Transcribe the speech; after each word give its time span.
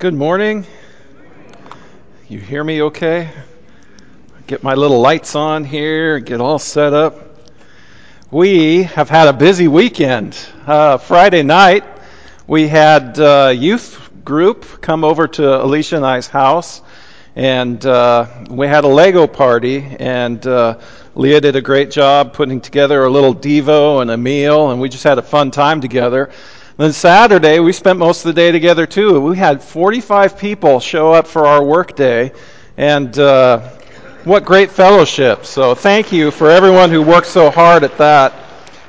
Good 0.00 0.14
morning. 0.14 0.64
You 2.28 2.38
hear 2.38 2.62
me 2.62 2.82
okay? 2.82 3.30
Get 4.46 4.62
my 4.62 4.74
little 4.74 5.00
lights 5.00 5.34
on 5.34 5.64
here, 5.64 6.20
get 6.20 6.40
all 6.40 6.60
set 6.60 6.94
up. 6.94 7.50
We 8.30 8.84
have 8.84 9.10
had 9.10 9.26
a 9.26 9.32
busy 9.32 9.66
weekend. 9.66 10.38
Uh, 10.64 10.98
Friday 10.98 11.42
night, 11.42 11.82
we 12.46 12.68
had 12.68 13.18
a 13.18 13.52
youth 13.52 14.08
group 14.24 14.80
come 14.80 15.02
over 15.02 15.26
to 15.26 15.64
Alicia 15.64 15.96
and 15.96 16.06
I's 16.06 16.28
house, 16.28 16.80
and 17.34 17.84
uh, 17.84 18.28
we 18.50 18.68
had 18.68 18.84
a 18.84 18.88
Lego 18.88 19.26
party, 19.26 19.84
and 19.98 20.46
uh, 20.46 20.78
Leah 21.16 21.40
did 21.40 21.56
a 21.56 21.60
great 21.60 21.90
job 21.90 22.34
putting 22.34 22.60
together 22.60 23.02
a 23.02 23.10
little 23.10 23.34
Devo 23.34 24.00
and 24.00 24.12
a 24.12 24.16
meal, 24.16 24.70
and 24.70 24.80
we 24.80 24.88
just 24.90 25.02
had 25.02 25.18
a 25.18 25.22
fun 25.22 25.50
time 25.50 25.80
together. 25.80 26.30
Then 26.78 26.92
Saturday, 26.92 27.58
we 27.58 27.72
spent 27.72 27.98
most 27.98 28.24
of 28.24 28.32
the 28.32 28.40
day 28.40 28.52
together 28.52 28.86
too. 28.86 29.20
We 29.20 29.36
had 29.36 29.64
45 29.64 30.38
people 30.38 30.78
show 30.78 31.12
up 31.12 31.26
for 31.26 31.44
our 31.44 31.60
work 31.60 31.96
day, 31.96 32.30
and 32.76 33.18
uh, 33.18 33.68
what 34.22 34.44
great 34.44 34.70
fellowship. 34.70 35.44
So 35.44 35.74
thank 35.74 36.12
you 36.12 36.30
for 36.30 36.48
everyone 36.48 36.90
who 36.90 37.02
worked 37.02 37.26
so 37.26 37.50
hard 37.50 37.82
at 37.82 37.98
that. 37.98 38.32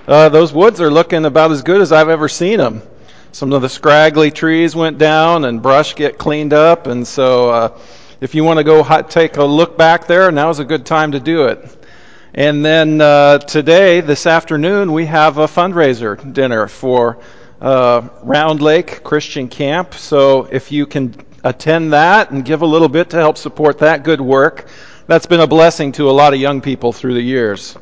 Uh, 0.08 0.30
those 0.30 0.54
woods 0.54 0.80
are 0.80 0.92
looking 0.92 1.26
about 1.26 1.50
as 1.50 1.64
good 1.64 1.82
as 1.82 1.92
I've 1.92 2.10
ever 2.10 2.30
seen 2.30 2.60
them. 2.60 2.84
Some 3.32 3.52
of 3.54 3.64
the 3.64 3.70
scraggly 3.70 4.30
trees 4.30 4.76
went 4.76 5.00
down 5.00 5.46
and 5.46 5.60
brush 5.60 5.96
get 5.96 6.20
cleaned 6.20 6.54
up, 6.54 6.86
and 6.86 7.08
so 7.08 7.50
uh, 7.50 7.80
if 8.22 8.36
you 8.36 8.44
want 8.44 8.60
to 8.60 8.64
go 8.64 8.84
take 9.02 9.38
a 9.38 9.44
look 9.44 9.80
back 9.80 10.06
there, 10.06 10.32
now's 10.32 10.60
a 10.60 10.64
good 10.64 10.86
time 10.86 11.14
to 11.14 11.20
do 11.20 11.46
it. 11.46 11.88
And 12.36 12.64
then 12.64 13.02
uh, 13.02 13.40
today, 13.40 14.02
this 14.02 14.28
afternoon, 14.28 14.94
we 14.94 15.08
have 15.08 15.40
a 15.40 15.48
fundraiser 15.48 16.32
dinner 16.32 16.68
for 16.68 17.18
uh, 17.62 18.08
Round 18.24 18.62
Lake 18.62 19.04
Christian 19.04 19.48
Camp. 19.48 19.94
So 19.94 20.46
if 20.46 20.72
you 20.72 20.86
can 20.86 21.16
attend 21.44 21.94
that 21.94 22.32
and 22.32 22.44
give 22.44 22.62
a 22.62 22.66
little 22.66 22.90
bit 22.90 23.10
to 23.12 23.18
help 23.18 23.38
support 23.38 23.80
that 23.80 24.04
good 24.04 24.22
work, 24.22 24.68
that's 25.08 25.26
been 25.26 25.40
a 25.40 25.48
blessing 25.48 25.92
to 25.94 26.10
a 26.10 26.12
lot 26.12 26.34
of 26.34 26.40
young 26.40 26.62
people 26.62 26.94
through 26.94 27.16
the 27.16 27.22
years, 27.22 27.78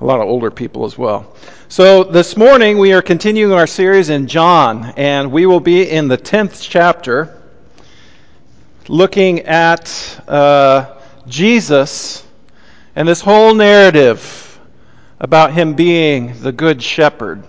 a 0.00 0.04
lot 0.04 0.20
of 0.20 0.28
older 0.28 0.50
people 0.50 0.84
as 0.84 0.96
well. 0.96 1.34
So 1.68 2.04
this 2.04 2.36
morning 2.36 2.78
we 2.78 2.92
are 2.92 3.02
continuing 3.02 3.52
our 3.52 3.66
series 3.66 4.08
in 4.08 4.26
John, 4.26 4.92
and 4.96 5.30
we 5.30 5.46
will 5.46 5.60
be 5.60 5.88
in 5.88 6.08
the 6.08 6.18
10th 6.18 6.60
chapter 6.62 7.42
looking 8.88 9.40
at 9.40 10.20
uh, 10.26 10.96
Jesus 11.28 12.26
and 12.96 13.06
this 13.06 13.20
whole 13.20 13.54
narrative 13.54 14.60
about 15.20 15.52
him 15.52 15.74
being 15.74 16.40
the 16.40 16.50
good 16.50 16.82
shepherd. 16.82 17.44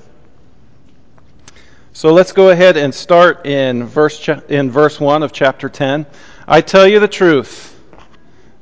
So 1.94 2.14
let's 2.14 2.32
go 2.32 2.52
ahead 2.52 2.78
and 2.78 2.96
start 2.96 3.46
in 3.46 3.86
verse, 3.86 4.30
in 4.48 4.72
verse 4.72 4.98
1 4.98 5.24
of 5.24 5.34
chapter 5.34 5.68
10. 5.68 6.06
I 6.48 6.62
tell 6.62 6.88
you 6.88 7.02
the 7.02 7.08
truth. 7.08 7.78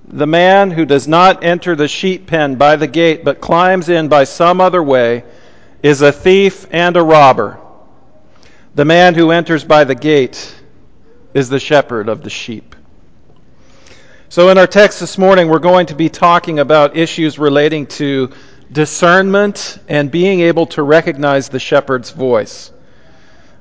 The 0.08 0.26
man 0.26 0.72
who 0.72 0.84
does 0.84 1.08
not 1.08 1.44
enter 1.44 1.76
the 1.76 1.88
sheep 1.88 2.26
pen 2.26 2.56
by 2.56 2.76
the 2.76 2.88
gate, 2.88 3.24
but 3.24 3.40
climbs 3.40 3.88
in 3.88 4.08
by 4.08 4.24
some 4.24 4.60
other 4.60 4.82
way, 4.82 5.24
is 5.84 6.02
a 6.02 6.12
thief 6.12 6.66
and 6.72 6.98
a 6.98 7.04
robber. 7.04 7.60
The 8.74 8.86
man 8.86 9.14
who 9.14 9.30
enters 9.30 9.64
by 9.64 9.84
the 9.84 9.96
gate 9.96 10.56
is 11.36 11.50
the 11.50 11.60
shepherd 11.60 12.10
of 12.10 12.24
the 12.24 12.32
sheep. 12.32 12.76
So, 14.30 14.50
in 14.50 14.58
our 14.58 14.68
text 14.68 15.00
this 15.00 15.20
morning, 15.20 15.50
we're 15.50 15.60
going 15.60 15.86
to 15.88 15.96
be 15.96 16.10
talking 16.10 16.58
about 16.58 16.98
issues 16.98 17.38
relating 17.38 17.86
to 17.88 18.32
discernment 18.72 19.78
and 19.88 20.10
being 20.10 20.40
able 20.40 20.66
to 20.68 20.82
recognize 20.82 21.50
the 21.50 21.60
shepherd's 21.60 22.10
voice. 22.10 22.72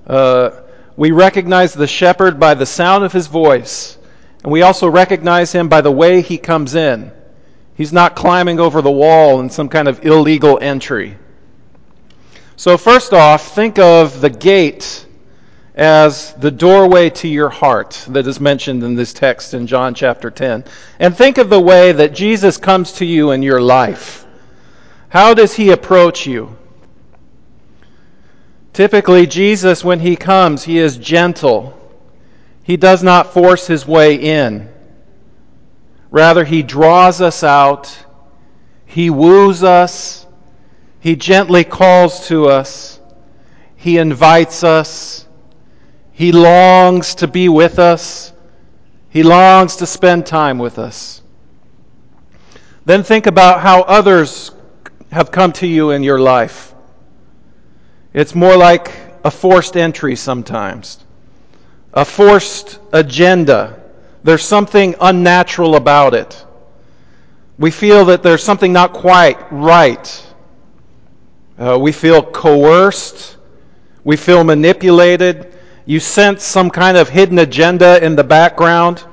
Uh, 0.08 0.50
we 0.96 1.10
recognize 1.10 1.74
the 1.74 1.86
shepherd 1.86 2.40
by 2.40 2.54
the 2.54 2.66
sound 2.66 3.04
of 3.04 3.12
his 3.12 3.26
voice, 3.26 3.98
and 4.42 4.50
we 4.50 4.62
also 4.62 4.88
recognize 4.88 5.52
him 5.52 5.68
by 5.68 5.80
the 5.80 5.92
way 5.92 6.22
he 6.22 6.38
comes 6.38 6.74
in. 6.74 7.12
He's 7.76 7.92
not 7.92 8.16
climbing 8.16 8.58
over 8.58 8.82
the 8.82 8.90
wall 8.90 9.38
in 9.40 9.50
some 9.50 9.68
kind 9.68 9.86
of 9.86 10.04
illegal 10.04 10.58
entry. 10.60 11.16
So, 12.56 12.76
first 12.76 13.12
off, 13.12 13.54
think 13.54 13.78
of 13.78 14.20
the 14.20 14.30
gate 14.30 15.06
as 15.76 16.34
the 16.34 16.50
doorway 16.50 17.08
to 17.08 17.28
your 17.28 17.48
heart 17.48 18.04
that 18.08 18.26
is 18.26 18.40
mentioned 18.40 18.82
in 18.82 18.96
this 18.96 19.12
text 19.12 19.54
in 19.54 19.68
John 19.68 19.94
chapter 19.94 20.28
10. 20.28 20.64
And 20.98 21.16
think 21.16 21.38
of 21.38 21.50
the 21.50 21.60
way 21.60 21.92
that 21.92 22.12
Jesus 22.12 22.56
comes 22.56 22.90
to 22.94 23.06
you 23.06 23.30
in 23.30 23.44
your 23.44 23.60
life. 23.60 24.26
How 25.08 25.34
does 25.34 25.54
he 25.54 25.70
approach 25.70 26.26
you? 26.26 26.57
Typically, 28.78 29.26
Jesus, 29.26 29.82
when 29.82 29.98
he 29.98 30.14
comes, 30.14 30.62
he 30.62 30.78
is 30.78 30.98
gentle. 30.98 31.76
He 32.62 32.76
does 32.76 33.02
not 33.02 33.32
force 33.32 33.66
his 33.66 33.84
way 33.84 34.14
in. 34.14 34.68
Rather, 36.12 36.44
he 36.44 36.62
draws 36.62 37.20
us 37.20 37.42
out. 37.42 38.04
He 38.86 39.10
woos 39.10 39.64
us. 39.64 40.28
He 41.00 41.16
gently 41.16 41.64
calls 41.64 42.28
to 42.28 42.46
us. 42.46 43.00
He 43.74 43.98
invites 43.98 44.62
us. 44.62 45.26
He 46.12 46.30
longs 46.30 47.16
to 47.16 47.26
be 47.26 47.48
with 47.48 47.80
us. 47.80 48.32
He 49.10 49.24
longs 49.24 49.74
to 49.78 49.86
spend 49.86 50.24
time 50.24 50.60
with 50.60 50.78
us. 50.78 51.20
Then 52.84 53.02
think 53.02 53.26
about 53.26 53.60
how 53.60 53.82
others 53.82 54.52
have 55.10 55.32
come 55.32 55.50
to 55.54 55.66
you 55.66 55.90
in 55.90 56.04
your 56.04 56.20
life. 56.20 56.67
It's 58.18 58.34
more 58.34 58.56
like 58.56 58.90
a 59.22 59.30
forced 59.30 59.76
entry 59.76 60.16
sometimes, 60.16 61.04
a 61.94 62.04
forced 62.04 62.80
agenda. 62.92 63.80
There's 64.24 64.42
something 64.42 64.96
unnatural 65.00 65.76
about 65.76 66.14
it. 66.14 66.44
We 67.60 67.70
feel 67.70 68.06
that 68.06 68.24
there's 68.24 68.42
something 68.42 68.72
not 68.72 68.92
quite 68.92 69.38
right. 69.52 70.26
Uh, 71.56 71.78
we 71.80 71.92
feel 71.92 72.20
coerced. 72.20 73.36
We 74.02 74.16
feel 74.16 74.42
manipulated. 74.42 75.54
You 75.86 76.00
sense 76.00 76.42
some 76.42 76.70
kind 76.70 76.96
of 76.96 77.08
hidden 77.08 77.38
agenda 77.38 78.04
in 78.04 78.16
the 78.16 78.24
background 78.24 79.04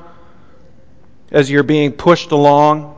as 1.30 1.48
you're 1.52 1.62
being 1.62 1.92
pushed 1.92 2.32
along. 2.32 2.96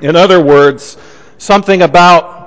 In 0.00 0.16
other 0.16 0.42
words, 0.42 0.96
something 1.36 1.82
about 1.82 2.41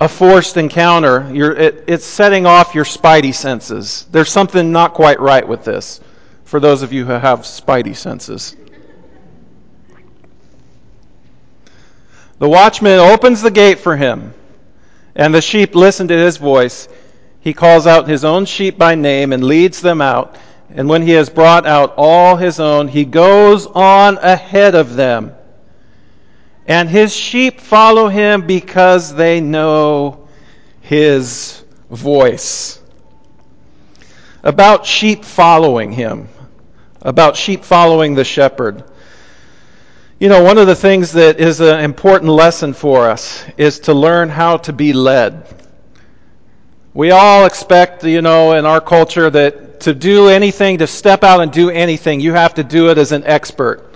a 0.00 0.08
forced 0.08 0.56
encounter, 0.56 1.28
it, 1.34 1.84
it's 1.88 2.04
setting 2.04 2.46
off 2.46 2.74
your 2.74 2.84
spidey 2.84 3.34
senses. 3.34 4.06
There's 4.12 4.30
something 4.30 4.70
not 4.70 4.94
quite 4.94 5.18
right 5.18 5.46
with 5.46 5.64
this 5.64 6.00
for 6.44 6.60
those 6.60 6.82
of 6.82 6.92
you 6.92 7.04
who 7.04 7.12
have 7.12 7.40
spidey 7.40 7.96
senses. 7.96 8.56
The 12.38 12.48
watchman 12.48 13.00
opens 13.00 13.42
the 13.42 13.50
gate 13.50 13.80
for 13.80 13.96
him, 13.96 14.32
and 15.16 15.34
the 15.34 15.40
sheep 15.40 15.74
listen 15.74 16.06
to 16.08 16.16
his 16.16 16.36
voice. 16.36 16.88
He 17.40 17.52
calls 17.52 17.88
out 17.88 18.06
his 18.06 18.24
own 18.24 18.44
sheep 18.44 18.78
by 18.78 18.94
name 18.94 19.32
and 19.32 19.42
leads 19.42 19.80
them 19.80 20.00
out. 20.00 20.36
And 20.70 20.88
when 20.88 21.02
he 21.02 21.12
has 21.12 21.28
brought 21.28 21.66
out 21.66 21.94
all 21.96 22.36
his 22.36 22.60
own, 22.60 22.86
he 22.86 23.04
goes 23.04 23.66
on 23.66 24.18
ahead 24.18 24.76
of 24.76 24.94
them 24.94 25.34
and 26.68 26.90
his 26.90 27.16
sheep 27.16 27.62
follow 27.62 28.08
him 28.08 28.46
because 28.46 29.14
they 29.14 29.40
know 29.40 30.28
his 30.82 31.64
voice. 31.90 32.80
About 34.44 34.84
sheep 34.84 35.24
following 35.24 35.92
him, 35.92 36.28
about 37.00 37.36
sheep 37.38 37.64
following 37.64 38.14
the 38.14 38.24
shepherd. 38.24 38.84
You 40.20 40.28
know, 40.28 40.44
one 40.44 40.58
of 40.58 40.66
the 40.66 40.74
things 40.74 41.12
that 41.12 41.40
is 41.40 41.60
an 41.60 41.80
important 41.80 42.32
lesson 42.32 42.74
for 42.74 43.08
us 43.08 43.44
is 43.56 43.80
to 43.80 43.94
learn 43.94 44.28
how 44.28 44.58
to 44.58 44.72
be 44.72 44.92
led. 44.92 45.46
We 46.92 47.12
all 47.12 47.46
expect, 47.46 48.04
you 48.04 48.20
know, 48.20 48.52
in 48.52 48.66
our 48.66 48.80
culture 48.80 49.30
that 49.30 49.80
to 49.80 49.94
do 49.94 50.28
anything, 50.28 50.78
to 50.78 50.86
step 50.86 51.24
out 51.24 51.40
and 51.40 51.50
do 51.50 51.70
anything, 51.70 52.20
you 52.20 52.34
have 52.34 52.54
to 52.54 52.64
do 52.64 52.90
it 52.90 52.98
as 52.98 53.12
an 53.12 53.24
expert 53.24 53.87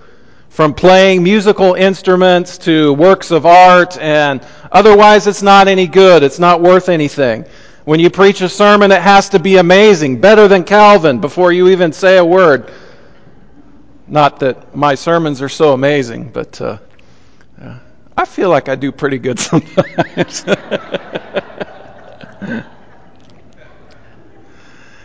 from 0.52 0.74
playing 0.74 1.22
musical 1.22 1.72
instruments 1.72 2.58
to 2.58 2.92
works 2.92 3.30
of 3.30 3.46
art, 3.46 3.96
and 3.96 4.46
otherwise 4.70 5.26
it's 5.26 5.42
not 5.42 5.66
any 5.66 5.86
good. 5.86 6.22
It's 6.22 6.38
not 6.38 6.60
worth 6.60 6.90
anything. 6.90 7.46
When 7.86 8.00
you 8.00 8.10
preach 8.10 8.42
a 8.42 8.50
sermon, 8.50 8.92
it 8.92 9.00
has 9.00 9.30
to 9.30 9.38
be 9.38 9.56
amazing, 9.56 10.20
better 10.20 10.48
than 10.48 10.64
Calvin, 10.64 11.20
before 11.20 11.52
you 11.52 11.68
even 11.68 11.90
say 11.90 12.18
a 12.18 12.24
word. 12.24 12.70
Not 14.06 14.40
that 14.40 14.76
my 14.76 14.94
sermons 14.94 15.40
are 15.40 15.48
so 15.48 15.72
amazing, 15.72 16.28
but 16.28 16.60
uh, 16.60 16.76
I 18.14 18.26
feel 18.26 18.50
like 18.50 18.68
I 18.68 18.74
do 18.74 18.92
pretty 18.92 19.18
good 19.18 19.38
sometimes. 19.40 20.44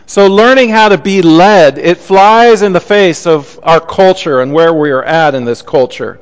So, 0.09 0.27
learning 0.27 0.69
how 0.69 0.88
to 0.88 0.98
be 0.98 1.21
led, 1.21 1.77
it 1.77 1.98
flies 1.98 2.62
in 2.62 2.71
the 2.71 2.80
face 2.80 3.27
of 3.27 3.59
our 3.62 3.81
culture 3.81 4.39
and 4.39 4.54
where 4.54 4.74
we 4.74 4.89
are 4.92 5.04
at 5.04 5.36
in 5.36 5.44
this 5.44 5.62
culture. 5.62 6.18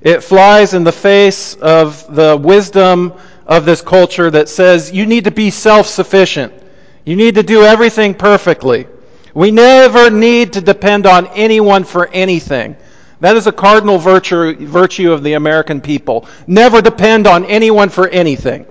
It 0.00 0.24
flies 0.24 0.74
in 0.74 0.82
the 0.82 0.90
face 0.90 1.54
of 1.54 2.12
the 2.12 2.36
wisdom 2.36 3.12
of 3.46 3.64
this 3.64 3.80
culture 3.80 4.28
that 4.28 4.48
says 4.48 4.90
you 4.90 5.06
need 5.06 5.24
to 5.24 5.30
be 5.30 5.50
self 5.50 5.86
sufficient. 5.86 6.52
You 7.04 7.14
need 7.14 7.36
to 7.36 7.44
do 7.44 7.62
everything 7.62 8.14
perfectly. 8.14 8.88
We 9.34 9.52
never 9.52 10.10
need 10.10 10.54
to 10.54 10.60
depend 10.60 11.06
on 11.06 11.28
anyone 11.28 11.84
for 11.84 12.08
anything. 12.08 12.76
That 13.20 13.36
is 13.36 13.46
a 13.46 13.52
cardinal 13.52 13.98
virtue, 13.98 14.66
virtue 14.66 15.12
of 15.12 15.22
the 15.22 15.34
American 15.34 15.80
people. 15.80 16.26
Never 16.48 16.82
depend 16.82 17.28
on 17.28 17.44
anyone 17.44 17.88
for 17.88 18.08
anything. 18.08 18.66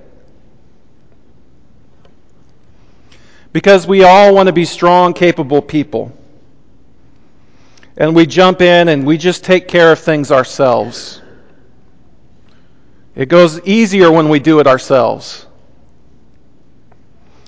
Because 3.53 3.85
we 3.85 4.03
all 4.03 4.33
want 4.33 4.47
to 4.47 4.53
be 4.53 4.65
strong, 4.65 5.13
capable 5.13 5.61
people. 5.61 6.15
And 7.97 8.15
we 8.15 8.25
jump 8.25 8.61
in 8.61 8.87
and 8.87 9.05
we 9.05 9.17
just 9.17 9.43
take 9.43 9.67
care 9.67 9.91
of 9.91 9.99
things 9.99 10.31
ourselves. 10.31 11.21
It 13.15 13.27
goes 13.27 13.59
easier 13.61 14.09
when 14.11 14.29
we 14.29 14.39
do 14.39 14.59
it 14.59 14.67
ourselves. 14.67 15.45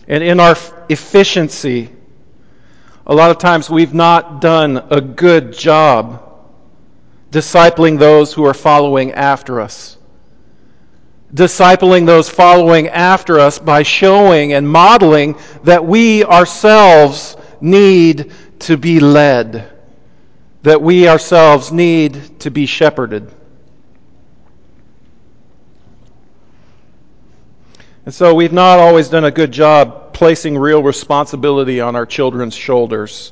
And 0.08 0.22
in 0.22 0.40
our 0.40 0.58
efficiency, 0.90 1.90
a 3.08 3.16
lot 3.16 3.32
of 3.32 3.38
times 3.38 3.70
we've 3.70 3.94
not 3.94 4.42
done 4.42 4.78
a 4.90 5.00
good 5.00 5.54
job 5.54 6.22
discipling 7.32 7.98
those 7.98 8.34
who 8.34 8.46
are 8.46 8.54
following 8.54 9.14
after 9.14 9.60
us. 9.60 9.98
Discipling 11.34 12.06
those 12.06 12.30
following 12.30 12.90
after 12.90 13.40
us 13.40 13.58
by 13.58 13.84
showing 13.84 14.54
and 14.54 14.68
modeling 14.68 15.36
that 15.64 15.84
we 15.84 16.24
ourselves 16.24 17.36
need 17.60 18.32
to 18.60 18.78
be 18.78 19.00
led, 19.00 19.72
that 20.62 20.82
we 20.82 21.08
ourselves 21.08 21.72
need 21.72 22.40
to 22.42 22.52
be 22.52 22.66
shepherded. 22.66 23.32
And 28.06 28.14
so 28.14 28.36
we've 28.36 28.54
not 28.54 28.80
always 28.80 29.08
done 29.08 29.24
a 29.24 29.32
good 29.32 29.52
job 29.52 30.14
placing 30.14 30.58
real 30.58 30.84
responsibility 30.84 31.80
on 31.80 31.96
our 31.96 32.06
children's 32.06 32.54
shoulders 32.54 33.32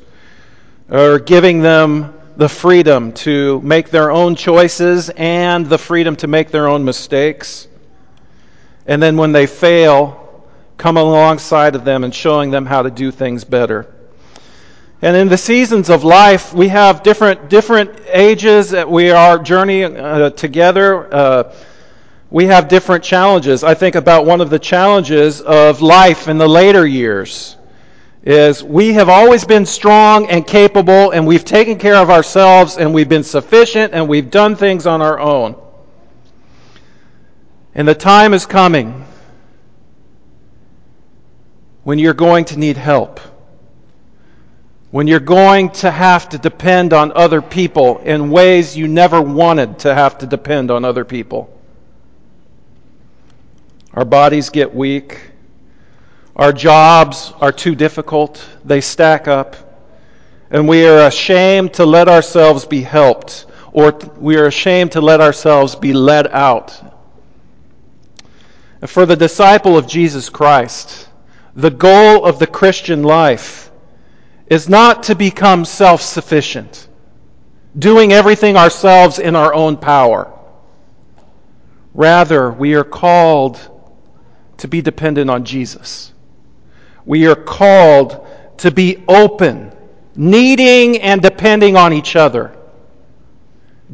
or 0.89 1.19
giving 1.19 1.61
them 1.61 2.13
the 2.37 2.49
freedom 2.49 3.11
to 3.11 3.59
make 3.61 3.89
their 3.89 4.11
own 4.11 4.35
choices 4.35 5.09
and 5.11 5.65
the 5.67 5.77
freedom 5.77 6.15
to 6.15 6.27
make 6.27 6.51
their 6.51 6.67
own 6.67 6.83
mistakes. 6.85 7.67
And 8.85 9.01
then 9.01 9.17
when 9.17 9.31
they 9.31 9.47
fail, 9.47 10.45
come 10.77 10.97
alongside 10.97 11.75
of 11.75 11.85
them 11.85 12.03
and 12.03 12.13
showing 12.13 12.51
them 12.51 12.65
how 12.65 12.81
to 12.81 12.89
do 12.89 13.11
things 13.11 13.43
better. 13.43 13.93
And 15.03 15.15
in 15.15 15.29
the 15.29 15.37
seasons 15.37 15.89
of 15.89 16.03
life, 16.03 16.53
we 16.53 16.67
have 16.67 17.01
different 17.01 17.49
different 17.49 17.91
ages 18.07 18.69
that 18.71 18.89
we 18.89 19.09
are 19.09 19.39
journeying 19.39 19.97
uh, 19.97 20.29
together. 20.31 21.13
Uh, 21.13 21.55
we 22.29 22.45
have 22.45 22.67
different 22.67 23.03
challenges. 23.03 23.63
I 23.63 23.73
think 23.73 23.95
about 23.95 24.25
one 24.25 24.41
of 24.41 24.49
the 24.49 24.59
challenges 24.59 25.41
of 25.41 25.81
life 25.81 26.27
in 26.27 26.37
the 26.37 26.47
later 26.47 26.85
years 26.85 27.57
is 28.23 28.63
we 28.63 28.93
have 28.93 29.09
always 29.09 29.43
been 29.43 29.65
strong 29.65 30.29
and 30.29 30.45
capable 30.45 31.11
and 31.11 31.25
we've 31.25 31.43
taken 31.43 31.79
care 31.79 31.95
of 31.95 32.09
ourselves 32.09 32.77
and 32.77 32.93
we've 32.93 33.09
been 33.09 33.23
sufficient 33.23 33.93
and 33.93 34.07
we've 34.07 34.29
done 34.29 34.55
things 34.55 34.85
on 34.85 35.01
our 35.01 35.19
own. 35.19 35.55
And 37.73 37.87
the 37.87 37.95
time 37.95 38.33
is 38.33 38.45
coming 38.45 39.05
when 41.83 41.99
you're 41.99 42.13
going 42.13 42.45
to 42.45 42.57
need 42.57 42.77
help. 42.77 43.19
When 44.91 45.07
you're 45.07 45.21
going 45.21 45.69
to 45.69 45.89
have 45.89 46.27
to 46.29 46.37
depend 46.37 46.91
on 46.91 47.13
other 47.13 47.41
people 47.41 47.99
in 47.99 48.29
ways 48.29 48.75
you 48.75 48.89
never 48.89 49.21
wanted 49.21 49.79
to 49.79 49.95
have 49.95 50.17
to 50.17 50.27
depend 50.27 50.69
on 50.69 50.83
other 50.83 51.05
people. 51.05 51.57
Our 53.93 54.03
bodies 54.03 54.49
get 54.49 54.75
weak. 54.75 55.31
Our 56.35 56.51
jobs 56.51 57.33
are 57.39 57.53
too 57.53 57.75
difficult. 57.75 58.45
They 58.65 58.81
stack 58.81 59.29
up. 59.29 59.55
And 60.49 60.67
we 60.67 60.85
are 60.85 61.07
ashamed 61.07 61.75
to 61.75 61.85
let 61.85 62.09
ourselves 62.09 62.65
be 62.65 62.81
helped, 62.81 63.45
or 63.71 63.91
we 64.17 64.35
are 64.35 64.47
ashamed 64.47 64.93
to 64.93 65.01
let 65.01 65.21
ourselves 65.21 65.75
be 65.75 65.93
led 65.93 66.27
out. 66.27 67.00
For 68.87 69.05
the 69.05 69.15
disciple 69.15 69.77
of 69.77 69.87
Jesus 69.87 70.29
Christ, 70.29 71.07
the 71.55 71.69
goal 71.69 72.25
of 72.25 72.39
the 72.39 72.47
Christian 72.47 73.03
life 73.03 73.71
is 74.47 74.67
not 74.67 75.03
to 75.03 75.15
become 75.15 75.65
self 75.65 76.01
sufficient, 76.01 76.87
doing 77.77 78.11
everything 78.11 78.57
ourselves 78.57 79.19
in 79.19 79.35
our 79.35 79.53
own 79.53 79.77
power. 79.77 80.33
Rather, 81.93 82.51
we 82.51 82.73
are 82.73 82.83
called 82.83 83.59
to 84.57 84.67
be 84.67 84.81
dependent 84.81 85.29
on 85.29 85.45
Jesus. 85.45 86.11
We 87.05 87.27
are 87.27 87.35
called 87.35 88.25
to 88.57 88.71
be 88.71 89.03
open, 89.07 89.71
needing 90.15 91.01
and 91.01 91.21
depending 91.21 91.75
on 91.75 91.93
each 91.93 92.15
other, 92.15 92.55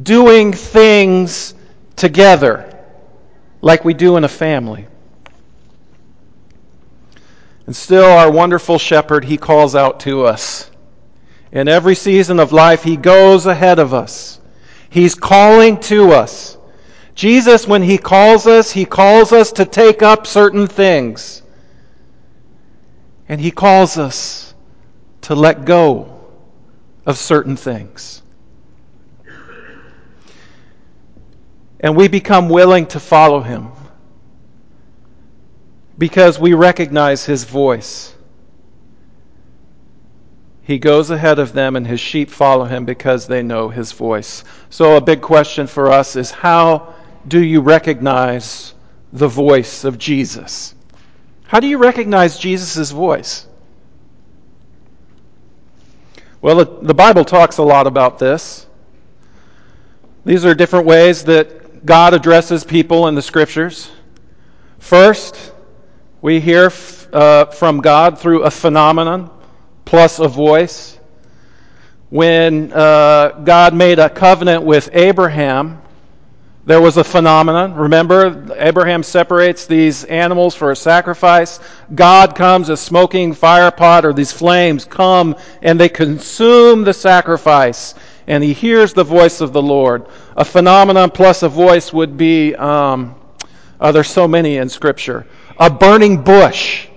doing 0.02 0.52
things 0.52 1.54
together 1.96 2.77
like 3.60 3.84
we 3.84 3.94
do 3.94 4.16
in 4.16 4.24
a 4.24 4.28
family. 4.28 4.86
And 7.66 7.76
still, 7.76 8.04
our 8.04 8.30
wonderful 8.30 8.78
shepherd, 8.78 9.24
he 9.24 9.36
calls 9.36 9.74
out 9.74 10.00
to 10.00 10.24
us. 10.24 10.70
In 11.52 11.68
every 11.68 11.94
season 11.94 12.40
of 12.40 12.52
life, 12.52 12.82
he 12.82 12.96
goes 12.96 13.46
ahead 13.46 13.78
of 13.78 13.92
us. 13.92 14.40
He's 14.90 15.14
calling 15.14 15.78
to 15.80 16.12
us. 16.12 16.56
Jesus, 17.14 17.66
when 17.66 17.82
he 17.82 17.98
calls 17.98 18.46
us, 18.46 18.70
he 18.70 18.84
calls 18.84 19.32
us 19.32 19.52
to 19.52 19.64
take 19.64 20.02
up 20.02 20.26
certain 20.26 20.66
things. 20.66 21.42
And 23.28 23.40
he 23.40 23.50
calls 23.50 23.98
us 23.98 24.54
to 25.22 25.34
let 25.34 25.64
go 25.64 26.20
of 27.04 27.18
certain 27.18 27.56
things. 27.56 28.22
And 31.80 31.96
we 31.96 32.08
become 32.08 32.48
willing 32.48 32.86
to 32.86 33.00
follow 33.00 33.40
him 33.40 33.70
because 35.96 36.38
we 36.38 36.54
recognize 36.54 37.24
his 37.24 37.44
voice. 37.44 38.14
He 40.62 40.78
goes 40.78 41.10
ahead 41.10 41.38
of 41.38 41.52
them, 41.52 41.76
and 41.76 41.86
his 41.86 41.98
sheep 41.98 42.30
follow 42.30 42.64
him 42.64 42.84
because 42.84 43.26
they 43.26 43.42
know 43.42 43.68
his 43.68 43.92
voice. 43.92 44.44
So, 44.70 44.96
a 44.96 45.00
big 45.00 45.22
question 45.22 45.66
for 45.66 45.90
us 45.90 46.14
is 46.14 46.30
how 46.30 46.94
do 47.26 47.42
you 47.42 47.60
recognize 47.60 48.74
the 49.12 49.28
voice 49.28 49.84
of 49.84 49.98
Jesus? 49.98 50.74
How 51.46 51.60
do 51.60 51.66
you 51.66 51.78
recognize 51.78 52.38
Jesus' 52.38 52.90
voice? 52.90 53.46
Well, 56.40 56.64
the, 56.64 56.94
Bible 56.94 57.24
talks 57.24 57.58
a 57.58 57.62
lot 57.62 57.86
about 57.86 58.18
this. 58.18 58.66
These 60.24 60.44
are 60.44 60.54
different 60.54 60.86
ways 60.86 61.24
that 61.24 61.67
God 61.84 62.14
addresses 62.14 62.64
people 62.64 63.08
in 63.08 63.14
the 63.14 63.22
scriptures. 63.22 63.90
First, 64.78 65.52
we 66.20 66.40
hear 66.40 66.72
uh, 67.12 67.46
from 67.46 67.80
God 67.80 68.18
through 68.18 68.42
a 68.42 68.50
phenomenon 68.50 69.30
plus 69.84 70.18
a 70.18 70.28
voice. 70.28 70.98
When 72.10 72.72
uh, 72.72 73.40
God 73.44 73.74
made 73.74 73.98
a 73.98 74.08
covenant 74.08 74.64
with 74.64 74.90
Abraham, 74.92 75.82
there 76.68 76.80
was 76.82 76.98
a 76.98 77.04
phenomenon. 77.04 77.74
Remember, 77.74 78.54
Abraham 78.58 79.02
separates 79.02 79.66
these 79.66 80.04
animals 80.04 80.54
for 80.54 80.70
a 80.70 80.76
sacrifice. 80.76 81.60
God 81.94 82.34
comes, 82.34 82.68
a 82.68 82.76
smoking 82.76 83.32
fire 83.32 83.70
pot 83.70 84.04
or 84.04 84.12
these 84.12 84.32
flames 84.32 84.84
come 84.84 85.34
and 85.62 85.80
they 85.80 85.88
consume 85.88 86.84
the 86.84 86.92
sacrifice. 86.92 87.94
And 88.26 88.44
he 88.44 88.52
hears 88.52 88.92
the 88.92 89.04
voice 89.04 89.40
of 89.40 89.54
the 89.54 89.62
Lord. 89.62 90.06
A 90.38 90.44
phenomenon 90.44 91.10
plus 91.10 91.42
a 91.42 91.48
voice 91.50 91.92
would 91.92 92.16
be 92.16 92.54
um, 92.54 93.14
uh, 93.78 93.92
there's 93.92 94.10
so 94.10 94.26
many 94.26 94.56
in 94.56 94.70
Scripture. 94.70 95.26
A 95.58 95.68
burning 95.68 96.22
bush 96.24 96.88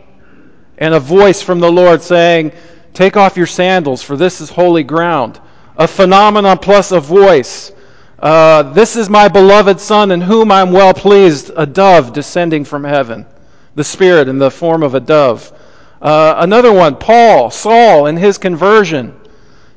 and 0.77 0.93
a 0.93 0.99
voice 0.99 1.41
from 1.41 1.59
the 1.59 1.71
Lord 1.71 2.01
saying, 2.01 2.53
Take 2.93 3.17
off 3.17 3.35
your 3.35 3.47
sandals, 3.47 4.01
for 4.01 4.15
this 4.15 4.39
is 4.39 4.49
holy 4.49 4.83
ground. 4.83 5.41
A 5.75 5.87
phenomenon 5.87 6.57
plus 6.57 6.93
a 6.93 7.01
voice 7.01 7.73
uh, 8.21 8.61
this 8.73 8.95
is 8.95 9.09
my 9.09 9.27
beloved 9.27 9.79
Son 9.79 10.11
in 10.11 10.21
whom 10.21 10.51
I'm 10.51 10.71
well 10.71 10.93
pleased, 10.93 11.49
a 11.57 11.65
dove 11.65 12.13
descending 12.13 12.63
from 12.63 12.83
heaven, 12.83 13.25
the 13.73 13.83
Spirit 13.83 14.27
in 14.27 14.37
the 14.37 14.51
form 14.51 14.83
of 14.83 14.93
a 14.93 14.99
dove. 14.99 15.51
Uh, 15.99 16.35
another 16.37 16.71
one, 16.71 16.95
Paul, 16.95 17.49
Saul, 17.49 18.05
in 18.05 18.17
his 18.17 18.37
conversion, 18.37 19.19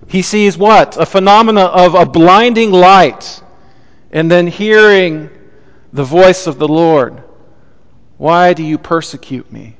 he 0.09 0.21
sees 0.21 0.59
what? 0.59 0.99
A 0.99 1.06
phenomena 1.06 1.62
of 1.62 1.94
a 1.94 2.04
blinding 2.04 2.71
light, 2.71 3.42
and 4.14 4.30
then 4.30 4.47
hearing 4.47 5.28
the 5.92 6.04
voice 6.04 6.47
of 6.47 6.59
the 6.59 6.68
Lord. 6.68 7.23
Why 8.16 8.54
do 8.54 8.62
you 8.62 8.78
persecute 8.78 9.52
me? 9.52 9.76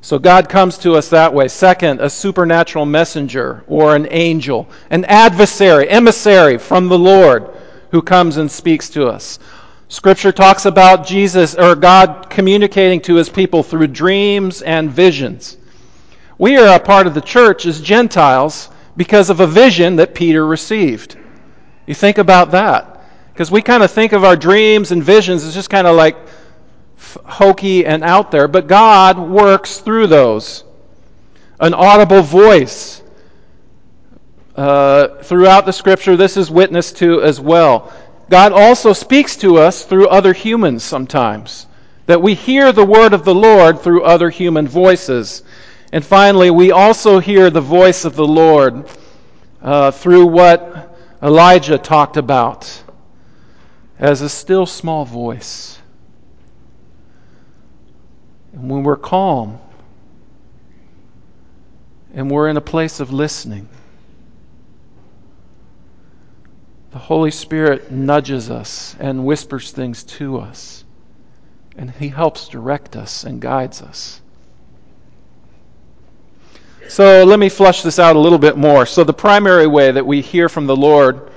So 0.00 0.18
God 0.18 0.48
comes 0.48 0.78
to 0.78 0.94
us 0.94 1.10
that 1.10 1.32
way. 1.32 1.48
Second, 1.48 2.00
a 2.00 2.10
supernatural 2.10 2.86
messenger 2.86 3.62
or 3.68 3.94
an 3.94 4.08
angel, 4.10 4.68
an 4.90 5.04
adversary, 5.04 5.88
emissary 5.88 6.58
from 6.58 6.88
the 6.88 6.98
Lord 6.98 7.50
who 7.90 8.02
comes 8.02 8.38
and 8.38 8.50
speaks 8.50 8.88
to 8.90 9.06
us. 9.06 9.38
Scripture 9.88 10.32
talks 10.32 10.64
about 10.64 11.06
Jesus 11.06 11.54
or 11.54 11.74
God 11.74 12.28
communicating 12.30 13.00
to 13.02 13.14
his 13.14 13.28
people 13.28 13.62
through 13.62 13.88
dreams 13.88 14.62
and 14.62 14.90
visions. 14.90 15.58
We 16.38 16.56
are 16.56 16.76
a 16.76 16.80
part 16.80 17.06
of 17.06 17.14
the 17.14 17.20
church 17.20 17.66
as 17.66 17.80
Gentiles 17.80 18.70
because 18.96 19.28
of 19.28 19.40
a 19.40 19.46
vision 19.46 19.96
that 19.96 20.14
Peter 20.14 20.46
received. 20.46 21.16
You 21.86 21.94
think 21.94 22.16
about 22.16 22.50
that. 22.52 22.93
Because 23.34 23.50
we 23.50 23.62
kind 23.62 23.82
of 23.82 23.90
think 23.90 24.12
of 24.12 24.22
our 24.22 24.36
dreams 24.36 24.92
and 24.92 25.02
visions 25.02 25.42
as 25.42 25.54
just 25.54 25.68
kind 25.68 25.88
of 25.88 25.96
like 25.96 26.16
hokey 27.24 27.84
and 27.84 28.04
out 28.04 28.30
there, 28.30 28.46
but 28.46 28.68
God 28.68 29.18
works 29.18 29.80
through 29.80 30.06
those. 30.06 30.62
An 31.58 31.74
audible 31.74 32.22
voice. 32.22 33.02
Uh, 34.54 35.20
throughout 35.24 35.66
the 35.66 35.72
scripture, 35.72 36.16
this 36.16 36.36
is 36.36 36.48
witnessed 36.48 36.98
to 36.98 37.22
as 37.22 37.40
well. 37.40 37.92
God 38.30 38.52
also 38.52 38.92
speaks 38.92 39.34
to 39.38 39.56
us 39.56 39.84
through 39.84 40.06
other 40.06 40.32
humans 40.32 40.84
sometimes, 40.84 41.66
that 42.06 42.22
we 42.22 42.34
hear 42.34 42.70
the 42.70 42.86
word 42.86 43.14
of 43.14 43.24
the 43.24 43.34
Lord 43.34 43.80
through 43.80 44.04
other 44.04 44.30
human 44.30 44.68
voices. 44.68 45.42
And 45.92 46.04
finally, 46.04 46.52
we 46.52 46.70
also 46.70 47.18
hear 47.18 47.50
the 47.50 47.60
voice 47.60 48.04
of 48.04 48.14
the 48.14 48.26
Lord 48.26 48.88
uh, 49.60 49.90
through 49.90 50.26
what 50.26 50.96
Elijah 51.20 51.78
talked 51.78 52.16
about 52.16 52.83
as 53.98 54.20
a 54.20 54.28
still 54.28 54.66
small 54.66 55.04
voice. 55.04 55.78
And 58.52 58.70
when 58.70 58.82
we're 58.82 58.96
calm 58.96 59.58
and 62.12 62.30
we're 62.30 62.48
in 62.48 62.56
a 62.56 62.62
place 62.62 63.00
of 63.00 63.12
listening, 63.12 63.68
the 66.92 66.98
Holy 66.98 67.32
Spirit 67.32 67.90
nudges 67.90 68.50
us 68.50 68.94
and 69.00 69.26
whispers 69.26 69.72
things 69.72 70.04
to 70.04 70.38
us. 70.38 70.84
And 71.76 71.90
He 71.90 72.08
helps 72.08 72.48
direct 72.48 72.94
us 72.94 73.24
and 73.24 73.40
guides 73.40 73.82
us. 73.82 74.20
So 76.88 77.24
let 77.24 77.40
me 77.40 77.48
flush 77.48 77.82
this 77.82 77.98
out 77.98 78.14
a 78.14 78.18
little 78.20 78.38
bit 78.38 78.56
more. 78.56 78.86
So, 78.86 79.02
the 79.02 79.12
primary 79.12 79.66
way 79.66 79.90
that 79.90 80.06
we 80.06 80.20
hear 80.20 80.48
from 80.48 80.66
the 80.66 80.76
Lord 80.76 81.30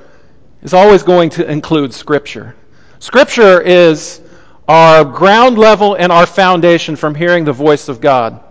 is 0.62 0.74
always 0.74 1.04
going 1.04 1.30
to 1.32 1.50
include 1.50 1.94
Scripture. 1.94 2.56
Scripture 3.00 3.62
is 3.62 4.22
our 4.68 5.06
ground 5.06 5.58
level 5.58 5.96
and 5.96 6.12
our 6.12 6.26
foundation 6.26 6.96
from 6.96 7.16
hearing 7.16 7.46
the 7.46 7.54
voice 7.54 7.90
of 7.90 8.02
God. 8.02 8.44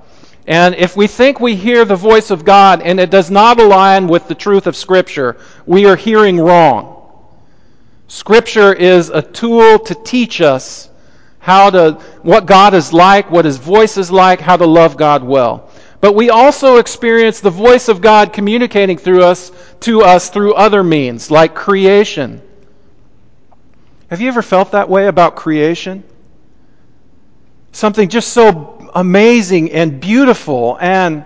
And 0.46 0.76
if 0.76 0.96
we 0.96 1.08
think 1.08 1.40
we 1.40 1.56
hear 1.56 1.84
the 1.84 1.96
voice 1.96 2.30
of 2.30 2.44
God 2.44 2.80
and 2.80 3.00
it 3.00 3.10
does 3.10 3.30
not 3.30 3.58
align 3.58 4.06
with 4.06 4.28
the 4.28 4.34
truth 4.34 4.66
of 4.66 4.76
Scripture, 4.76 5.36
we 5.66 5.86
are 5.86 5.96
hearing 5.96 6.38
wrong. 6.38 6.92
Scripture 8.06 8.72
is 8.72 9.10
a 9.10 9.20
tool 9.20 9.80
to 9.80 9.94
teach 9.94 10.40
us 10.40 10.88
how 11.40 11.70
to, 11.70 11.92
what 12.22 12.46
God 12.46 12.74
is 12.74 12.92
like, 12.92 13.30
what 13.30 13.44
His 13.44 13.56
voice 13.56 13.96
is 13.96 14.10
like, 14.10 14.40
how 14.40 14.56
to 14.56 14.66
love 14.66 14.96
God 14.96 15.24
well. 15.24 15.70
But 16.00 16.14
we 16.14 16.30
also 16.30 16.76
experience 16.76 17.40
the 17.40 17.50
voice 17.50 17.88
of 17.88 18.00
God 18.00 18.32
communicating 18.32 18.98
through 18.98 19.24
us, 19.24 19.50
to 19.80 20.02
us 20.02 20.28
through 20.30 20.54
other 20.54 20.82
means, 20.82 21.30
like 21.30 21.54
creation. 21.54 22.42
Have 24.08 24.20
you 24.20 24.28
ever 24.28 24.42
felt 24.42 24.72
that 24.72 24.88
way 24.88 25.06
about 25.06 25.36
creation? 25.36 26.04
Something 27.72 28.08
just 28.08 28.32
so 28.32 28.90
amazing 28.94 29.72
and 29.72 30.00
beautiful 30.00 30.78
and 30.80 31.24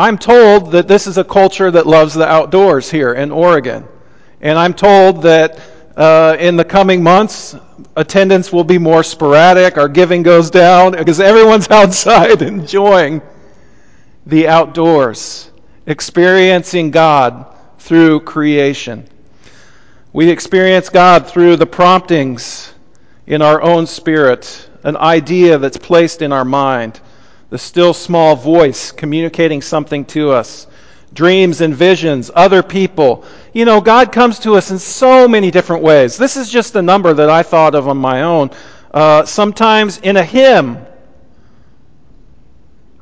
I'm 0.00 0.16
told 0.16 0.72
that 0.72 0.88
this 0.88 1.06
is 1.06 1.18
a 1.18 1.24
culture 1.24 1.70
that 1.70 1.86
loves 1.86 2.14
the 2.14 2.26
outdoors 2.26 2.90
here 2.90 3.12
in 3.12 3.30
Oregon. 3.30 3.86
And 4.40 4.58
I'm 4.58 4.72
told 4.72 5.22
that 5.24 5.60
uh, 6.00 6.34
in 6.40 6.56
the 6.56 6.64
coming 6.64 7.02
months, 7.02 7.54
attendance 7.94 8.50
will 8.50 8.64
be 8.64 8.78
more 8.78 9.02
sporadic, 9.02 9.76
our 9.76 9.86
giving 9.86 10.22
goes 10.22 10.50
down 10.50 10.92
because 10.92 11.20
everyone's 11.20 11.70
outside 11.70 12.40
enjoying 12.40 13.20
the 14.24 14.48
outdoors, 14.48 15.50
experiencing 15.86 16.90
God 16.90 17.54
through 17.78 18.20
creation. 18.20 19.06
We 20.14 20.30
experience 20.30 20.88
God 20.88 21.26
through 21.26 21.56
the 21.56 21.66
promptings 21.66 22.72
in 23.26 23.42
our 23.42 23.60
own 23.60 23.86
spirit, 23.86 24.70
an 24.84 24.96
idea 24.96 25.58
that's 25.58 25.76
placed 25.76 26.22
in 26.22 26.32
our 26.32 26.46
mind, 26.46 26.98
the 27.50 27.58
still 27.58 27.92
small 27.92 28.36
voice 28.36 28.90
communicating 28.90 29.60
something 29.60 30.06
to 30.06 30.30
us, 30.30 30.66
dreams 31.12 31.60
and 31.60 31.74
visions, 31.74 32.30
other 32.34 32.62
people, 32.62 33.22
you 33.52 33.64
know, 33.64 33.80
God 33.80 34.12
comes 34.12 34.38
to 34.40 34.54
us 34.54 34.70
in 34.70 34.78
so 34.78 35.26
many 35.26 35.50
different 35.50 35.82
ways. 35.82 36.16
This 36.16 36.36
is 36.36 36.50
just 36.50 36.76
a 36.76 36.82
number 36.82 37.12
that 37.12 37.28
I 37.28 37.42
thought 37.42 37.74
of 37.74 37.88
on 37.88 37.96
my 37.96 38.22
own. 38.22 38.50
Uh, 38.92 39.24
sometimes 39.24 39.98
in 39.98 40.16
a 40.16 40.24
hymn 40.24 40.78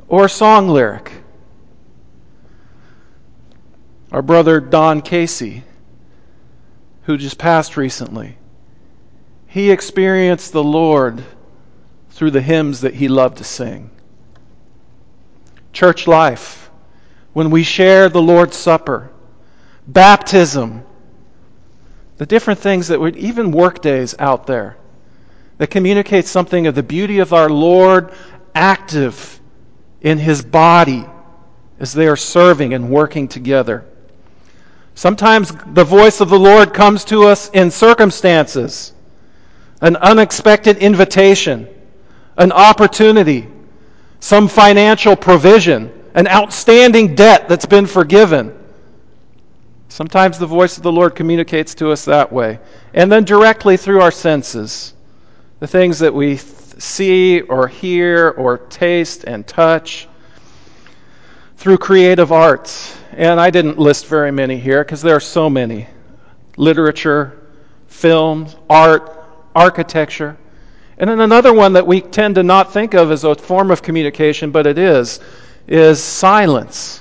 or 0.09 0.25
a 0.25 0.29
song 0.29 0.69
lyric. 0.69 1.13
Our 4.11 4.23
brother 4.23 4.59
Don 4.59 5.03
Casey, 5.03 5.65
who 7.03 7.19
just 7.19 7.39
passed 7.39 7.77
recently, 7.77 8.39
he 9.47 9.71
experienced 9.71 10.53
the 10.53 10.65
Lord 10.65 11.23
through 12.11 12.31
the 12.31 12.41
hymns 12.41 12.81
that 12.81 12.95
he 12.95 13.09
loved 13.09 13.39
to 13.39 13.45
sing. 13.45 13.91
Church 15.73 16.07
life, 16.07 16.71
when 17.35 17.51
we 17.51 17.63
share 17.63 18.09
the 18.09 18.23
Lord's 18.23 18.57
Supper, 18.57 19.11
baptism, 19.89 20.85
the 22.19 22.27
different 22.27 22.61
things 22.61 22.89
that 22.89 23.01
would, 23.01 23.17
even 23.17 23.51
work 23.51 23.81
days 23.81 24.15
out 24.19 24.47
there, 24.47 24.77
that 25.57 25.69
communicate 25.69 26.27
something 26.27 26.67
of 26.67 26.75
the 26.75 26.83
beauty 26.83 27.19
of 27.19 27.33
our 27.33 27.49
Lord 27.49 28.13
active 28.55 29.41
in 30.03 30.19
his 30.19 30.43
body 30.43 31.05
as 31.81 31.93
they 31.93 32.07
are 32.07 32.17
serving 32.17 32.75
and 32.75 32.91
working 32.91 33.29
together. 33.29 33.85
Sometimes 34.95 35.53
the 35.73 35.85
voice 35.85 36.21
of 36.21 36.29
the 36.29 36.39
Lord 36.39 36.75
comes 36.75 37.05
to 37.07 37.25
us 37.25 37.51
in 37.51 37.71
circumstances, 37.71 38.93
an 39.81 39.97
unexpected 39.97 40.79
invitation, 40.79 41.69
an 42.37 42.53
opportunity, 42.53 43.49
some 44.21 44.49
financial 44.49 45.17
provision, 45.17 45.93
an 46.15 46.27
outstanding 46.27 47.15
debt 47.15 47.49
that's 47.49 47.67
been 47.67 47.87
forgiven 47.87 48.59
Sometimes 49.89 50.39
the 50.39 50.47
voice 50.47 50.77
of 50.77 50.83
the 50.83 50.93
Lord 50.93 51.15
communicates 51.15 51.75
to 51.77 51.91
us 51.91 52.05
that 52.05 52.31
way. 52.33 52.59
And 52.95 53.11
then 53.11 53.25
directly 53.25 53.77
through 53.77 54.01
our 54.01 54.11
senses, 54.11 54.95
the 55.61 55.67
things 55.67 55.99
that 56.01 56.15
we 56.15 56.37
th- 56.37 56.43
see 56.79 57.41
or 57.41 57.67
hear 57.67 58.31
or 58.31 58.59
taste 58.59 59.25
and 59.25 59.47
touch, 59.47 60.09
through 61.57 61.79
creative 61.79 62.33
arts. 62.33 62.97
And 63.13 63.41
I 63.41 63.51
didn't 63.51 63.79
list 63.79 64.07
very 64.07 64.31
many 64.31 64.59
here 64.59 64.85
because 64.85 65.03
there 65.03 65.17
are 65.17 65.21
so 65.21 65.51
many 65.51 65.89
literature, 66.57 67.39
film, 67.89 68.49
art, 68.71 69.13
architecture. 69.55 70.37
And 70.99 71.11
then 71.11 71.21
another 71.21 71.53
one 71.53 71.73
that 71.75 71.87
we 71.87 72.01
tend 72.01 72.37
to 72.37 72.43
not 72.43 72.73
think 72.73 72.95
of 72.95 73.11
as 73.11 73.25
a 73.25 73.35
form 73.35 73.71
of 73.71 73.83
communication, 73.83 74.51
but 74.51 74.67
it 74.67 74.79
is, 74.79 75.21
is 75.67 76.03
silence. 76.03 76.98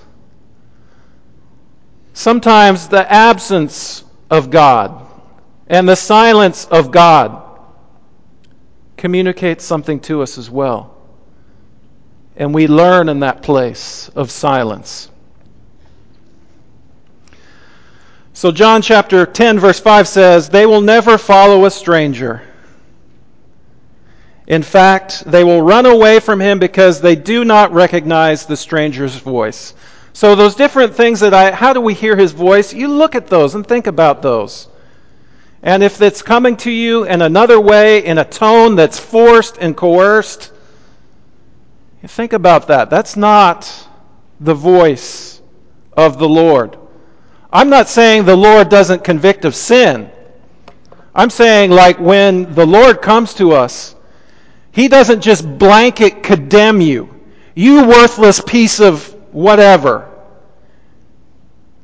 Sometimes 2.17 2.87
the 2.87 3.13
absence 3.13 4.03
of 4.31 4.49
God 4.49 5.05
and 5.67 5.87
the 5.87 5.95
silence 5.95 6.65
of 6.65 6.89
God 6.89 7.59
communicates 8.97 9.63
something 9.63 9.99
to 9.99 10.23
us 10.23 10.39
as 10.39 10.49
well. 10.49 10.97
And 12.35 12.55
we 12.55 12.65
learn 12.65 13.07
in 13.09 13.19
that 13.19 13.43
place 13.43 14.09
of 14.15 14.31
silence. 14.31 15.11
So, 18.33 18.51
John 18.51 18.81
chapter 18.81 19.27
10, 19.27 19.59
verse 19.59 19.79
5 19.79 20.07
says, 20.07 20.49
They 20.49 20.65
will 20.65 20.81
never 20.81 21.19
follow 21.19 21.65
a 21.65 21.69
stranger. 21.69 22.41
In 24.47 24.63
fact, 24.63 25.23
they 25.27 25.43
will 25.43 25.61
run 25.61 25.85
away 25.85 26.19
from 26.19 26.41
him 26.41 26.57
because 26.57 26.99
they 26.99 27.15
do 27.15 27.45
not 27.45 27.73
recognize 27.73 28.47
the 28.47 28.57
stranger's 28.57 29.17
voice. 29.17 29.75
So, 30.17 30.33
those 30.33 30.55
different 30.55 30.95
things 30.95 31.19
that 31.19 31.35
I, 31.35 31.51
how 31.51 31.73
do 31.73 31.79
we 31.79 31.93
hear 31.93 32.15
his 32.15 32.31
voice? 32.31 32.73
You 32.73 32.87
look 32.87 33.13
at 33.13 33.27
those 33.27 33.53
and 33.53 33.63
think 33.63 33.85
about 33.85 34.23
those. 34.23 34.67
And 35.61 35.83
if 35.83 36.01
it's 36.01 36.23
coming 36.23 36.57
to 36.57 36.71
you 36.71 37.03
in 37.03 37.21
another 37.21 37.61
way, 37.61 38.03
in 38.03 38.17
a 38.17 38.25
tone 38.25 38.75
that's 38.75 38.97
forced 38.97 39.59
and 39.59 39.77
coerced, 39.77 40.51
think 42.07 42.33
about 42.33 42.65
that. 42.69 42.89
That's 42.89 43.15
not 43.15 43.71
the 44.39 44.55
voice 44.55 45.39
of 45.95 46.17
the 46.17 46.27
Lord. 46.27 46.79
I'm 47.53 47.69
not 47.69 47.87
saying 47.87 48.25
the 48.25 48.35
Lord 48.35 48.69
doesn't 48.69 49.03
convict 49.03 49.45
of 49.45 49.53
sin. 49.53 50.09
I'm 51.13 51.29
saying, 51.29 51.69
like, 51.69 51.99
when 51.99 52.55
the 52.55 52.65
Lord 52.65 53.03
comes 53.03 53.35
to 53.35 53.51
us, 53.51 53.93
He 54.71 54.87
doesn't 54.87 55.21
just 55.21 55.59
blanket 55.59 56.23
condemn 56.23 56.81
you. 56.81 57.13
You 57.53 57.87
worthless 57.87 58.41
piece 58.41 58.79
of 58.79 59.13
whatever. 59.37 60.09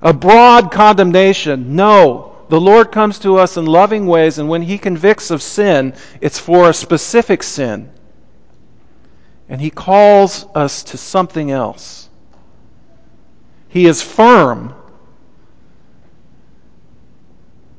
A 0.02 0.12
broad 0.12 0.72
condemnation. 0.72 1.76
No. 1.76 2.36
The 2.50 2.60
Lord 2.60 2.92
comes 2.92 3.20
to 3.20 3.38
us 3.38 3.58
in 3.58 3.66
loving 3.66 4.06
ways, 4.06 4.38
and 4.38 4.50
when 4.50 4.62
He 4.64 4.78
convicts 4.78 5.32
of 5.32 5.42
sin, 5.42 5.94
it's 6.20 6.40
for 6.40 6.70
a 6.70 6.74
specific 6.74 7.44
sin. 7.44 7.90
And 9.50 9.62
he 9.62 9.70
calls 9.70 10.46
us 10.56 10.84
to 10.86 10.98
something 10.98 11.52
else. 11.52 12.10
He 13.68 13.86
is 13.86 14.02
firm, 14.02 14.74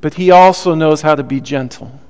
but 0.00 0.14
he 0.14 0.30
also 0.30 0.74
knows 0.74 1.00
how 1.00 1.14
to 1.14 1.22
be 1.22 1.40
gentle. 1.40 2.00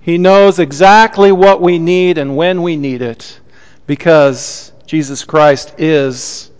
He 0.00 0.18
knows 0.18 0.58
exactly 0.58 1.32
what 1.32 1.60
we 1.60 1.78
need 1.78 2.16
and 2.16 2.36
when 2.36 2.62
we 2.62 2.76
need 2.76 3.02
it 3.02 3.38
because 3.86 4.72
Jesus 4.88 5.22
Christ 5.22 5.74
is 5.76 6.50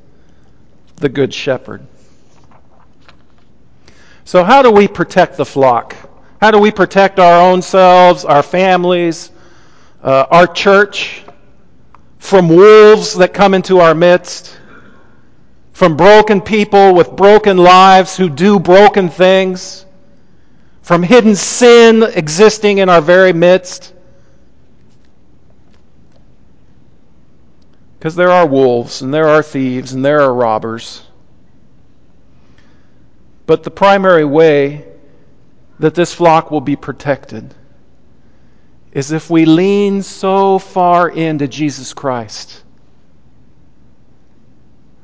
the 0.97 1.09
Good 1.09 1.33
Shepherd. 1.33 1.81
So, 4.27 4.45
how 4.45 4.61
do 4.61 4.71
we 4.71 4.87
protect 4.87 5.39
the 5.39 5.47
flock? 5.47 5.97
How 6.39 6.51
do 6.51 6.59
we 6.59 6.71
protect 6.71 7.19
our 7.19 7.51
own 7.51 7.63
selves, 7.63 8.27
our 8.27 8.43
families, 8.43 9.31
uh, 10.03 10.27
our 10.31 10.47
church 10.47 11.25
from 12.19 12.51
wolves 12.51 13.15
that 13.15 13.33
come 13.33 13.55
into 13.55 13.79
our 13.79 13.95
midst? 13.95 14.61
From 15.73 15.97
broken 15.97 16.43
people 16.43 16.95
with 16.95 17.17
broken 17.17 17.57
lives 17.57 18.15
who 18.15 18.29
do 18.29 18.61
broken 18.61 19.09
things? 19.09 19.87
From 20.83 21.03
hidden 21.03 21.35
sin 21.35 22.03
existing 22.03 22.77
in 22.77 22.91
our 22.91 23.01
very 23.01 23.33
midst? 23.33 23.95
Because 27.99 28.15
there 28.15 28.31
are 28.31 28.47
wolves, 28.47 29.03
and 29.03 29.13
there 29.13 29.29
are 29.29 29.43
thieves, 29.43 29.93
and 29.93 30.05
there 30.05 30.21
are 30.21 30.33
robbers. 30.33 31.03
But 33.47 33.65
the 33.65 33.71
primary 33.71 34.25
way 34.25 34.85
that 35.79 35.95
this 35.95 36.13
flock 36.13 36.51
will 36.51 36.61
be 36.61 36.77
protected 36.77 37.55
is 38.93 39.13
if 39.13 39.31
we 39.31 39.45
lean 39.45 40.03
so 40.03 40.59
far 40.59 41.09
into 41.09 41.49
Jesus 41.49 41.93
Christ 41.93 42.63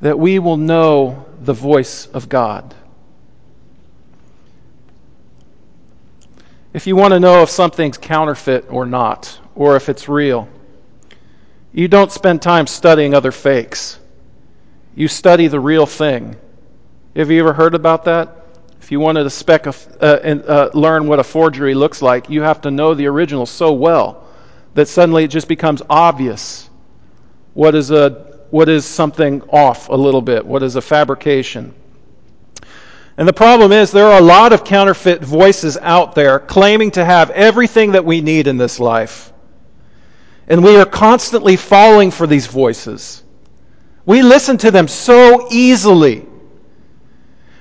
that 0.01 0.19
we 0.19 0.39
will 0.39 0.57
know 0.57 1.25
the 1.41 1.53
voice 1.53 2.07
of 2.07 2.29
God. 2.29 2.75
If 6.75 6.87
you 6.87 6.97
want 6.97 7.13
to 7.13 7.21
know 7.21 7.43
if 7.43 7.51
something's 7.51 7.97
counterfeit 7.97 8.67
or 8.69 8.85
not, 8.85 9.39
or 9.55 9.77
if 9.77 9.89
it's 9.89 10.09
real, 10.09 10.49
you 11.75 11.89
don't 11.89 12.13
spend 12.13 12.41
time 12.41 12.69
studying 12.69 13.15
other 13.15 13.33
fakes. 13.33 13.99
You 14.95 15.09
study 15.09 15.49
the 15.49 15.59
real 15.59 15.87
thing. 15.87 16.37
Have 17.17 17.33
you 17.33 17.41
ever 17.41 17.53
heard 17.53 17.75
about 17.75 18.05
that? 18.05 18.47
If 18.81 18.93
you 18.93 19.01
wanted 19.01 19.25
to 19.25 19.31
spec 19.31 19.67
a, 19.67 19.75
uh, 20.01 20.21
and, 20.23 20.45
uh, 20.45 20.71
learn 20.73 21.09
what 21.09 21.19
a 21.19 21.25
forgery 21.25 21.75
looks 21.75 22.01
like, 22.01 22.31
you 22.31 22.43
have 22.43 22.61
to 22.61 22.71
know 22.71 22.95
the 22.95 23.07
original 23.09 23.45
so 23.45 23.73
well 23.73 24.25
that 24.75 24.87
suddenly 24.87 25.25
it 25.25 25.29
just 25.29 25.49
becomes 25.49 25.83
obvious 25.91 26.71
what 27.55 27.75
is, 27.75 27.91
a, 27.91 28.39
what 28.51 28.69
is 28.69 28.85
something 28.85 29.43
off 29.49 29.89
a 29.89 29.97
little 29.97 30.23
bit, 30.23 30.47
what 30.47 30.63
is 30.63 30.77
a 30.77 30.81
fabrication. 30.81 31.75
And 33.17 33.27
the 33.27 33.33
problem 33.33 33.73
is, 33.73 33.91
there 33.91 34.07
are 34.07 34.19
a 34.19 34.25
lot 34.25 34.53
of 34.53 34.63
counterfeit 34.63 35.23
voices 35.23 35.77
out 35.77 36.15
there 36.15 36.39
claiming 36.39 36.93
to 36.93 37.05
have 37.05 37.31
everything 37.31 37.93
that 37.93 38.05
we 38.05 38.21
need 38.21 38.47
in 38.47 38.59
this 38.59 38.79
life. 38.79 39.33
And 40.49 40.63
we 40.63 40.77
are 40.77 40.87
constantly 40.87 41.57
falling 41.57 42.11
for 42.11 42.27
these 42.27 42.47
voices. 42.47 43.23
We 44.07 44.23
listen 44.23 44.59
to 44.59 44.71
them 44.71 44.89
so 44.89 45.49
easily 45.51 46.27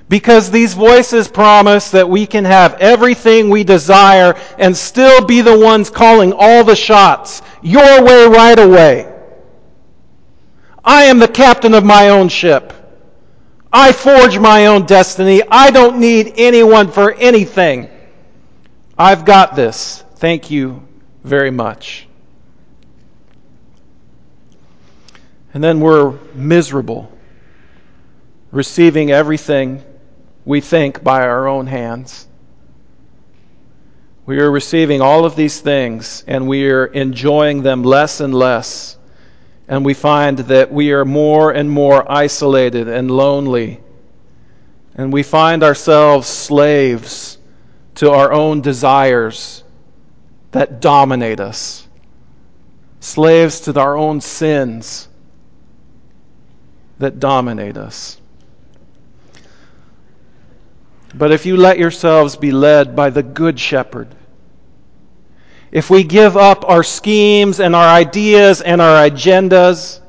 because 0.09 0.51
these 0.51 0.73
voices 0.73 1.27
promise 1.27 1.91
that 1.91 2.09
we 2.09 2.25
can 2.25 2.45
have 2.45 2.75
everything 2.75 3.49
we 3.49 3.63
desire 3.63 4.35
and 4.57 4.75
still 4.75 5.25
be 5.25 5.41
the 5.41 5.57
ones 5.57 5.89
calling 5.89 6.33
all 6.37 6.63
the 6.63 6.75
shots. 6.75 7.41
Your 7.61 8.03
way, 8.03 8.27
right 8.27 8.59
away. 8.59 9.11
I 10.83 11.05
am 11.05 11.19
the 11.19 11.27
captain 11.27 11.73
of 11.73 11.85
my 11.85 12.09
own 12.09 12.27
ship. 12.27 12.73
I 13.71 13.91
forge 13.91 14.37
my 14.37 14.67
own 14.67 14.85
destiny. 14.85 15.41
I 15.49 15.71
don't 15.71 15.99
need 15.99 16.33
anyone 16.35 16.91
for 16.91 17.13
anything. 17.13 17.89
I've 18.97 19.25
got 19.25 19.55
this. 19.55 20.03
Thank 20.17 20.51
you 20.51 20.85
very 21.23 21.49
much. 21.49 22.07
And 25.53 25.63
then 25.63 25.79
we're 25.79 26.17
miserable, 26.33 27.11
receiving 28.51 29.11
everything 29.11 29.83
we 30.45 30.61
think 30.61 31.03
by 31.03 31.21
our 31.21 31.47
own 31.47 31.67
hands. 31.67 32.27
We 34.25 34.39
are 34.39 34.49
receiving 34.49 35.01
all 35.01 35.25
of 35.25 35.35
these 35.35 35.59
things 35.59 36.23
and 36.25 36.47
we 36.47 36.69
are 36.71 36.85
enjoying 36.85 37.61
them 37.61 37.83
less 37.83 38.19
and 38.19 38.33
less. 38.33 38.97
And 39.67 39.85
we 39.85 39.93
find 39.93 40.39
that 40.39 40.71
we 40.71 40.91
are 40.91 41.05
more 41.05 41.51
and 41.51 41.69
more 41.69 42.11
isolated 42.11 42.87
and 42.87 43.11
lonely. 43.11 43.79
And 44.95 45.13
we 45.13 45.23
find 45.23 45.63
ourselves 45.63 46.27
slaves 46.27 47.37
to 47.95 48.11
our 48.11 48.33
own 48.33 48.61
desires 48.61 49.63
that 50.51 50.81
dominate 50.81 51.39
us, 51.39 51.87
slaves 52.99 53.61
to 53.61 53.79
our 53.79 53.95
own 53.95 54.19
sins 54.19 55.09
that 57.03 57.19
dominate 57.19 57.77
us. 57.77 58.19
But 61.13 61.31
if 61.31 61.45
you 61.45 61.57
let 61.57 61.77
yourselves 61.77 62.35
be 62.35 62.51
led 62.51 62.95
by 62.95 63.11
the 63.11 63.21
Good 63.21 63.59
Shepherd, 63.59 64.07
if 65.71 65.89
we 65.89 66.03
give 66.03 66.37
up 66.37 66.67
our 66.67 66.83
schemes 66.83 67.59
and 67.59 67.75
our 67.75 67.87
ideas 67.87 68.61
and 68.61 68.81
our 68.81 69.09
agendas 69.09 69.99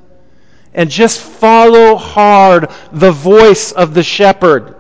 and 0.73 0.91
just 0.91 1.21
follow 1.21 1.97
hard 1.97 2.71
the 2.93 3.13
voice 3.13 3.73
of 3.73 3.95
the 3.95 4.03
shepherd, 4.03 4.77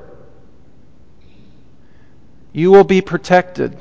you 2.53 2.70
will 2.70 2.85
be 2.85 3.00
protected. 3.00 3.77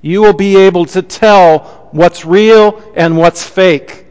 You 0.00 0.22
will 0.22 0.32
be 0.32 0.56
able 0.56 0.86
to 0.86 1.02
tell 1.02 1.88
what's 1.92 2.24
real 2.24 2.82
and 2.96 3.16
what's 3.16 3.44
fake. 3.44 4.05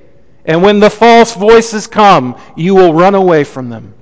And 0.46 0.62
when 0.62 0.80
the 0.80 0.90
false 0.90 1.34
voices 1.34 1.88
come, 1.88 2.40
you 2.56 2.76
will 2.76 2.94
run 2.94 3.16
away 3.16 3.44
from 3.44 3.70
them 3.70 3.94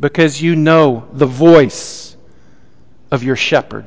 because 0.00 0.40
you 0.40 0.56
know 0.56 1.06
the 1.12 1.26
voice 1.26 2.16
of 3.10 3.22
your 3.22 3.36
shepherd. 3.36 3.86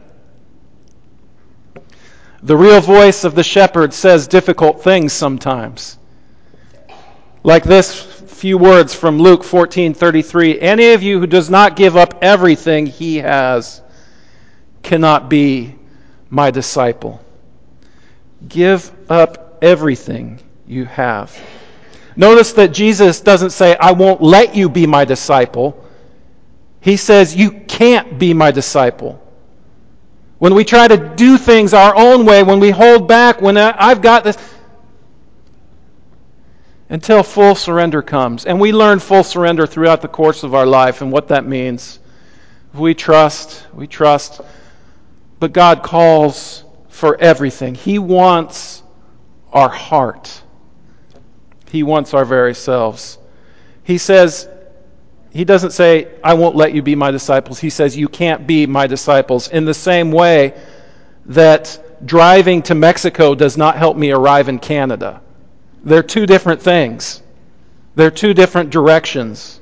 The 2.43 2.55
real 2.55 2.81
voice 2.81 3.23
of 3.23 3.35
the 3.35 3.43
shepherd 3.43 3.93
says 3.93 4.27
difficult 4.27 4.83
things 4.83 5.13
sometimes. 5.13 5.97
Like 7.43 7.63
this 7.63 8.01
few 8.01 8.57
words 8.57 8.93
from 8.93 9.17
Luke 9.17 9.43
14:33, 9.43 10.61
any 10.61 10.91
of 10.91 11.01
you 11.01 11.19
who 11.19 11.27
does 11.27 11.49
not 11.49 11.75
give 11.75 11.97
up 11.97 12.19
everything 12.21 12.85
he 12.85 13.17
has 13.17 13.81
cannot 14.83 15.29
be 15.29 15.75
my 16.29 16.51
disciple. 16.51 17.21
Give 18.47 18.91
up 19.09 19.57
everything 19.61 20.39
you 20.73 20.85
have. 20.85 21.37
Notice 22.15 22.53
that 22.53 22.73
Jesus 22.73 23.21
doesn't 23.21 23.51
say, 23.51 23.75
I 23.75 23.91
won't 23.91 24.21
let 24.21 24.55
you 24.55 24.69
be 24.69 24.85
my 24.85 25.05
disciple. 25.05 25.83
He 26.81 26.97
says, 26.97 27.35
You 27.35 27.51
can't 27.51 28.19
be 28.19 28.33
my 28.33 28.51
disciple. 28.51 29.19
When 30.39 30.55
we 30.55 30.65
try 30.65 30.87
to 30.87 30.97
do 30.97 31.37
things 31.37 31.73
our 31.73 31.95
own 31.95 32.25
way, 32.25 32.43
when 32.43 32.59
we 32.59 32.69
hold 32.69 33.07
back, 33.07 33.41
when 33.41 33.57
I've 33.57 34.01
got 34.01 34.25
this, 34.25 34.37
until 36.89 37.23
full 37.23 37.55
surrender 37.55 38.01
comes. 38.01 38.45
And 38.45 38.59
we 38.59 38.71
learn 38.71 38.99
full 38.99 39.23
surrender 39.23 39.65
throughout 39.65 40.01
the 40.01 40.07
course 40.07 40.43
of 40.43 40.53
our 40.53 40.65
life 40.65 41.01
and 41.01 41.11
what 41.11 41.29
that 41.29 41.45
means. 41.45 41.99
We 42.73 42.93
trust, 42.93 43.65
we 43.73 43.87
trust. 43.87 44.41
But 45.39 45.53
God 45.53 45.81
calls 45.81 46.63
for 46.89 47.19
everything. 47.19 47.73
He 47.73 47.97
wants 47.97 48.83
our 49.51 49.69
heart. 49.69 50.42
He 51.73 51.81
wants 51.81 52.13
our 52.13 52.23
very 52.23 52.53
selves. 52.53 53.17
He 53.83 53.97
says, 53.97 54.47
He 55.31 55.43
doesn't 55.43 55.71
say, 55.71 56.07
I 56.23 56.35
won't 56.35 56.55
let 56.55 56.75
you 56.75 56.83
be 56.83 56.93
my 56.93 57.09
disciples. 57.09 57.59
He 57.59 57.71
says, 57.71 57.97
You 57.97 58.07
can't 58.07 58.45
be 58.45 58.67
my 58.67 58.85
disciples. 58.85 59.47
In 59.47 59.65
the 59.65 59.73
same 59.73 60.11
way 60.11 60.53
that 61.25 62.05
driving 62.05 62.61
to 62.61 62.75
Mexico 62.75 63.33
does 63.33 63.57
not 63.57 63.75
help 63.75 63.97
me 63.97 64.11
arrive 64.11 64.49
in 64.49 64.59
Canada. 64.59 65.19
They're 65.83 66.03
two 66.03 66.27
different 66.27 66.61
things, 66.61 67.23
they're 67.95 68.11
two 68.11 68.35
different 68.35 68.69
directions. 68.69 69.59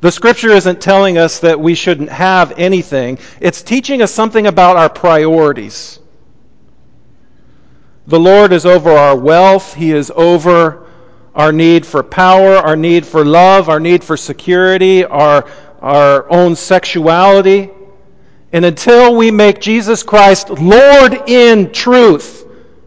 The 0.00 0.12
scripture 0.12 0.50
isn't 0.50 0.80
telling 0.80 1.18
us 1.18 1.40
that 1.40 1.58
we 1.58 1.74
shouldn't 1.74 2.10
have 2.10 2.56
anything, 2.56 3.18
it's 3.40 3.60
teaching 3.60 4.02
us 4.02 4.12
something 4.12 4.46
about 4.46 4.76
our 4.76 4.88
priorities. 4.88 5.98
The 8.08 8.18
Lord 8.18 8.54
is 8.54 8.64
over 8.64 8.90
our 8.90 9.14
wealth, 9.14 9.74
He 9.74 9.92
is 9.92 10.10
over 10.16 10.86
our 11.34 11.52
need 11.52 11.84
for 11.84 12.02
power, 12.02 12.56
our 12.56 12.74
need 12.74 13.04
for 13.04 13.22
love, 13.22 13.68
our 13.68 13.78
need 13.78 14.02
for 14.02 14.16
security, 14.16 15.04
our, 15.04 15.46
our 15.82 16.30
own 16.32 16.56
sexuality. 16.56 17.70
And 18.50 18.64
until 18.64 19.14
we 19.14 19.30
make 19.30 19.60
Jesus 19.60 20.02
Christ 20.02 20.48
Lord 20.48 21.28
in 21.28 21.70
truth, 21.70 22.46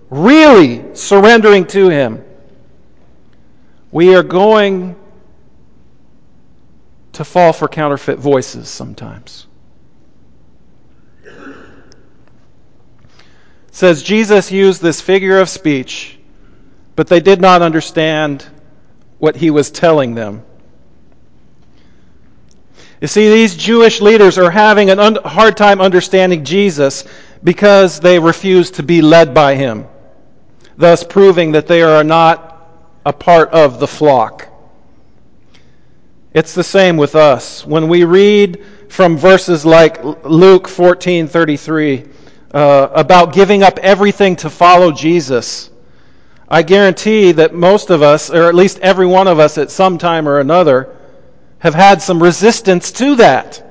really 0.10 0.96
surrendering 0.96 1.68
to 1.68 1.90
Him, 1.90 2.26
we 3.92 4.16
are 4.16 4.24
going 4.24 4.96
to 7.14 7.24
fall 7.24 7.54
for 7.54 7.68
counterfeit 7.68 8.18
voices 8.18 8.70
sometimes. 8.70 9.46
Says 13.72 14.04
Jesus 14.04 14.52
used 14.52 14.82
this 14.82 15.02
figure 15.02 15.40
of 15.40 15.50
speech, 15.50 16.20
but 16.96 17.08
they 17.08 17.20
did 17.20 17.42
not 17.42 17.62
understand 17.62 18.46
what 19.18 19.36
he 19.36 19.50
was 19.50 19.72
telling 19.72 20.14
them. 20.14 20.44
You 23.00 23.08
see, 23.08 23.30
these 23.30 23.56
Jewish 23.56 24.00
leaders 24.00 24.38
are 24.38 24.52
having 24.52 24.92
a 24.92 24.98
un- 24.98 25.18
hard 25.26 25.58
time 25.58 25.82
understanding 25.82 26.46
Jesus 26.46 27.04
because 27.44 28.00
they 28.00 28.20
refuse 28.20 28.72
to 28.72 28.84
be 28.84 29.02
led 29.02 29.34
by 29.34 29.56
him, 29.56 29.88
thus 30.78 31.04
proving 31.04 31.54
that 31.54 31.66
they 31.66 31.82
are 31.82 32.04
not 32.04 32.52
a 33.06 33.14
part 33.14 33.50
of 33.50 33.80
the 33.80 33.88
flock. 33.88 34.48
It's 36.34 36.54
the 36.54 36.64
same 36.64 36.98
with 36.98 37.16
us. 37.16 37.66
When 37.66 37.88
we 37.88 38.04
read 38.04 38.64
from 38.90 39.18
verses 39.18 39.66
like 39.66 40.04
Luke 40.24 40.68
14:33 40.68 42.08
uh, 42.54 42.90
about 42.94 43.34
giving 43.34 43.64
up 43.64 43.80
everything 43.80 44.36
to 44.38 44.50
follow 44.50 44.92
Jesus, 44.92 45.70
I 46.48 46.64
guarantee 46.64 47.32
that 47.34 47.54
most 47.54 47.90
of 47.90 48.02
us, 48.02 48.30
or 48.30 48.48
at 48.48 48.56
least 48.56 48.80
every 48.80 49.06
one 49.06 49.28
of 49.28 49.40
us 49.40 49.58
at 49.58 49.72
some 49.72 49.98
time 49.98 50.28
or 50.28 50.40
another, 50.40 50.96
have 51.60 51.74
had 51.74 52.02
some 52.02 52.22
resistance 52.22 52.92
to 52.94 53.16
that. 53.18 53.68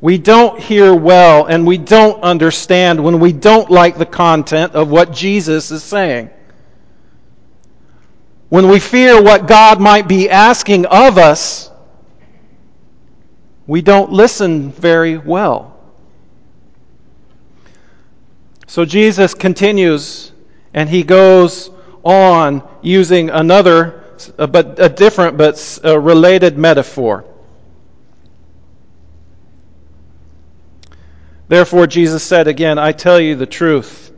We 0.00 0.18
don't 0.18 0.60
hear 0.60 0.94
well 0.94 1.46
and 1.46 1.66
we 1.66 1.78
don't 1.78 2.22
understand 2.22 3.02
when 3.02 3.20
we 3.20 3.32
don't 3.32 3.70
like 3.70 3.96
the 3.96 4.06
content 4.06 4.72
of 4.72 4.90
what 4.90 5.12
Jesus 5.12 5.70
is 5.70 5.82
saying 5.82 6.30
when 8.54 8.68
we 8.68 8.78
fear 8.78 9.20
what 9.20 9.48
God 9.48 9.80
might 9.80 10.06
be 10.06 10.30
asking 10.30 10.86
of 10.86 11.18
us, 11.18 11.72
we 13.66 13.82
don't 13.82 14.12
listen 14.12 14.70
very 14.70 15.18
well. 15.18 15.73
So 18.74 18.84
Jesus 18.84 19.34
continues 19.34 20.32
and 20.72 20.88
he 20.88 21.04
goes 21.04 21.70
on 22.02 22.68
using 22.82 23.30
another, 23.30 24.02
uh, 24.36 24.48
but 24.48 24.80
a 24.80 24.88
different 24.88 25.36
but 25.36 25.78
a 25.84 26.00
related 26.00 26.58
metaphor. 26.58 27.24
Therefore, 31.46 31.86
Jesus 31.86 32.24
said 32.24 32.48
again, 32.48 32.76
I 32.80 32.90
tell 32.90 33.20
you 33.20 33.36
the 33.36 33.46
truth. 33.46 34.10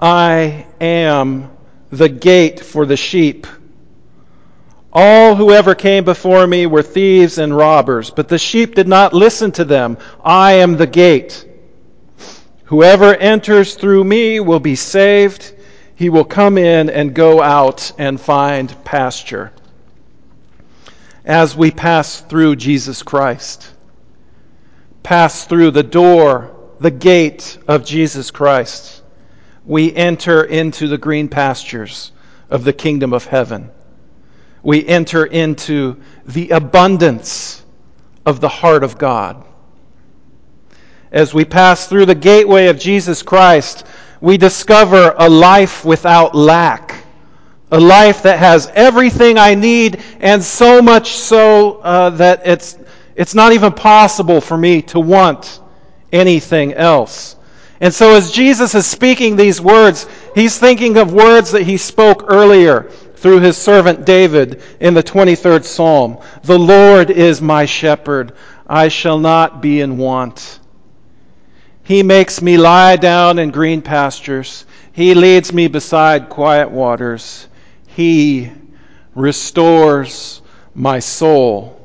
I 0.00 0.68
am 0.80 1.50
the 1.90 2.08
gate 2.08 2.60
for 2.60 2.86
the 2.86 2.96
sheep. 2.96 3.48
All 4.92 5.34
who 5.34 5.50
ever 5.50 5.74
came 5.74 6.04
before 6.04 6.46
me 6.46 6.66
were 6.66 6.84
thieves 6.84 7.38
and 7.38 7.56
robbers, 7.56 8.10
but 8.10 8.28
the 8.28 8.38
sheep 8.38 8.76
did 8.76 8.86
not 8.86 9.14
listen 9.14 9.50
to 9.50 9.64
them. 9.64 9.98
I 10.22 10.52
am 10.52 10.76
the 10.76 10.86
gate. 10.86 11.49
Whoever 12.70 13.14
enters 13.14 13.74
through 13.74 14.02
me 14.02 14.40
will 14.40 14.58
be 14.58 14.74
saved. 14.74 15.54
He 15.94 16.08
will 16.08 16.24
come 16.24 16.56
in 16.56 16.88
and 16.88 17.14
go 17.14 17.42
out 17.42 17.92
and 17.98 18.20
find 18.20 18.74
pasture. 18.84 19.52
As 21.24 21.54
we 21.54 21.70
pass 21.70 22.22
through 22.22 22.56
Jesus 22.56 23.02
Christ, 23.02 23.70
pass 25.02 25.44
through 25.44 25.72
the 25.72 25.82
door, 25.82 26.56
the 26.80 26.90
gate 26.90 27.58
of 27.68 27.84
Jesus 27.84 28.30
Christ, 28.30 29.02
we 29.66 29.94
enter 29.94 30.42
into 30.42 30.88
the 30.88 30.98
green 30.98 31.28
pastures 31.28 32.10
of 32.48 32.64
the 32.64 32.72
kingdom 32.72 33.12
of 33.12 33.26
heaven 33.26 33.70
we 34.62 34.86
enter 34.86 35.24
into 35.24 36.00
the 36.26 36.50
abundance 36.50 37.62
of 38.26 38.40
the 38.40 38.48
heart 38.48 38.84
of 38.84 38.98
God. 38.98 39.44
As 41.12 41.34
we 41.34 41.44
pass 41.44 41.88
through 41.88 42.06
the 42.06 42.14
gateway 42.14 42.68
of 42.68 42.78
Jesus 42.78 43.22
Christ, 43.22 43.84
we 44.20 44.36
discover 44.36 45.12
a 45.18 45.28
life 45.28 45.84
without 45.84 46.36
lack, 46.36 47.04
a 47.72 47.80
life 47.80 48.22
that 48.22 48.38
has 48.38 48.70
everything 48.74 49.36
I 49.36 49.56
need, 49.56 50.04
and 50.20 50.42
so 50.42 50.80
much 50.80 51.12
so 51.12 51.78
uh, 51.78 52.10
that 52.10 52.46
it's, 52.46 52.78
it's 53.16 53.34
not 53.34 53.52
even 53.52 53.72
possible 53.72 54.40
for 54.40 54.56
me 54.56 54.82
to 54.82 55.00
want 55.00 55.60
anything 56.12 56.74
else. 56.74 57.34
And 57.80 57.92
so, 57.92 58.14
as 58.14 58.30
Jesus 58.30 58.74
is 58.76 58.86
speaking 58.86 59.34
these 59.34 59.60
words, 59.60 60.06
he's 60.34 60.58
thinking 60.58 60.96
of 60.96 61.12
words 61.12 61.50
that 61.52 61.62
he 61.62 61.76
spoke 61.76 62.26
earlier 62.28 62.84
through 63.16 63.40
his 63.40 63.56
servant 63.56 64.04
David 64.04 64.62
in 64.78 64.94
the 64.94 65.02
23rd 65.02 65.64
Psalm 65.64 66.18
The 66.44 66.58
Lord 66.58 67.10
is 67.10 67.42
my 67.42 67.64
shepherd, 67.64 68.32
I 68.68 68.88
shall 68.88 69.18
not 69.18 69.60
be 69.60 69.80
in 69.80 69.96
want. 69.96 70.59
He 71.90 72.04
makes 72.04 72.40
me 72.40 72.56
lie 72.56 72.94
down 72.94 73.40
in 73.40 73.50
green 73.50 73.82
pastures, 73.82 74.64
He 74.92 75.12
leads 75.14 75.52
me 75.52 75.66
beside 75.66 76.28
quiet 76.28 76.70
waters, 76.70 77.48
He 77.88 78.52
restores 79.16 80.40
my 80.72 81.00
soul. 81.00 81.84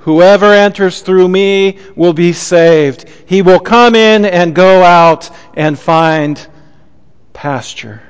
Whoever 0.00 0.52
enters 0.52 1.00
through 1.00 1.26
me 1.26 1.78
will 1.96 2.12
be 2.12 2.34
saved. 2.34 3.08
He 3.24 3.40
will 3.40 3.60
come 3.60 3.94
in 3.94 4.26
and 4.26 4.54
go 4.54 4.82
out 4.82 5.30
and 5.54 5.78
find 5.78 6.46
pasture. 7.32 8.02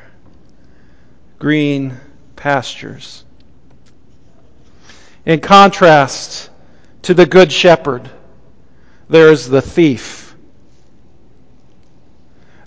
Green 1.38 1.96
pastures. 2.34 3.24
In 5.24 5.38
contrast 5.38 6.50
to 7.02 7.14
the 7.14 7.24
Good 7.24 7.52
Shepherd, 7.52 8.10
there 9.08 9.30
is 9.30 9.48
the 9.48 9.62
thief. 9.62 10.27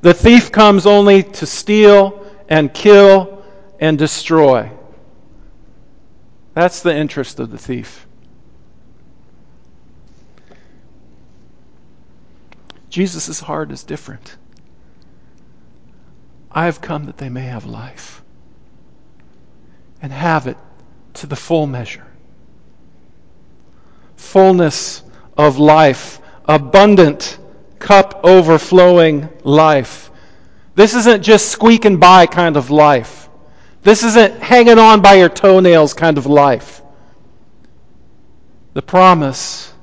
The 0.02 0.14
thief 0.14 0.52
comes 0.52 0.86
only 0.86 1.24
to 1.24 1.46
steal 1.46 2.26
and 2.50 2.74
kill 2.74 3.44
and 3.80 3.98
destroy. 3.98 4.72
That's 6.54 6.82
the 6.82 6.96
interest 6.96 7.40
of 7.40 7.52
the 7.52 7.58
thief. 7.58 8.08
Jesus' 12.90 13.40
heart 13.40 13.72
is 13.72 13.84
different. 13.84 14.36
I 16.52 16.66
have 16.66 16.82
come 16.82 17.06
that 17.06 17.18
they 17.18 17.30
may 17.30 17.44
have 17.44 17.66
life 17.66 18.22
and 20.02 20.12
have 20.12 20.48
it 20.48 20.58
to 21.14 21.28
the 21.28 21.38
full 21.38 21.68
measure. 21.68 22.06
Fullness 24.18 25.04
of 25.38 25.58
life, 25.58 26.20
abundant, 26.46 27.38
cup 27.82 28.22
overflowing 28.24 29.28
life. 29.44 30.12
This 30.76 30.94
isn't 30.94 31.24
just 31.24 31.50
squeaking 31.50 31.98
by 31.98 32.28
kind 32.28 32.56
of 32.56 32.70
life. 32.70 33.30
This 33.84 34.04
isn't 34.04 34.42
hanging 34.42 34.80
on 34.80 35.02
by 35.02 35.16
your 35.16 35.30
toenails 35.30 35.94
kind 35.94 36.18
of 36.18 36.26
life. 36.26 36.82
The 38.74 38.82
promise 38.82 39.74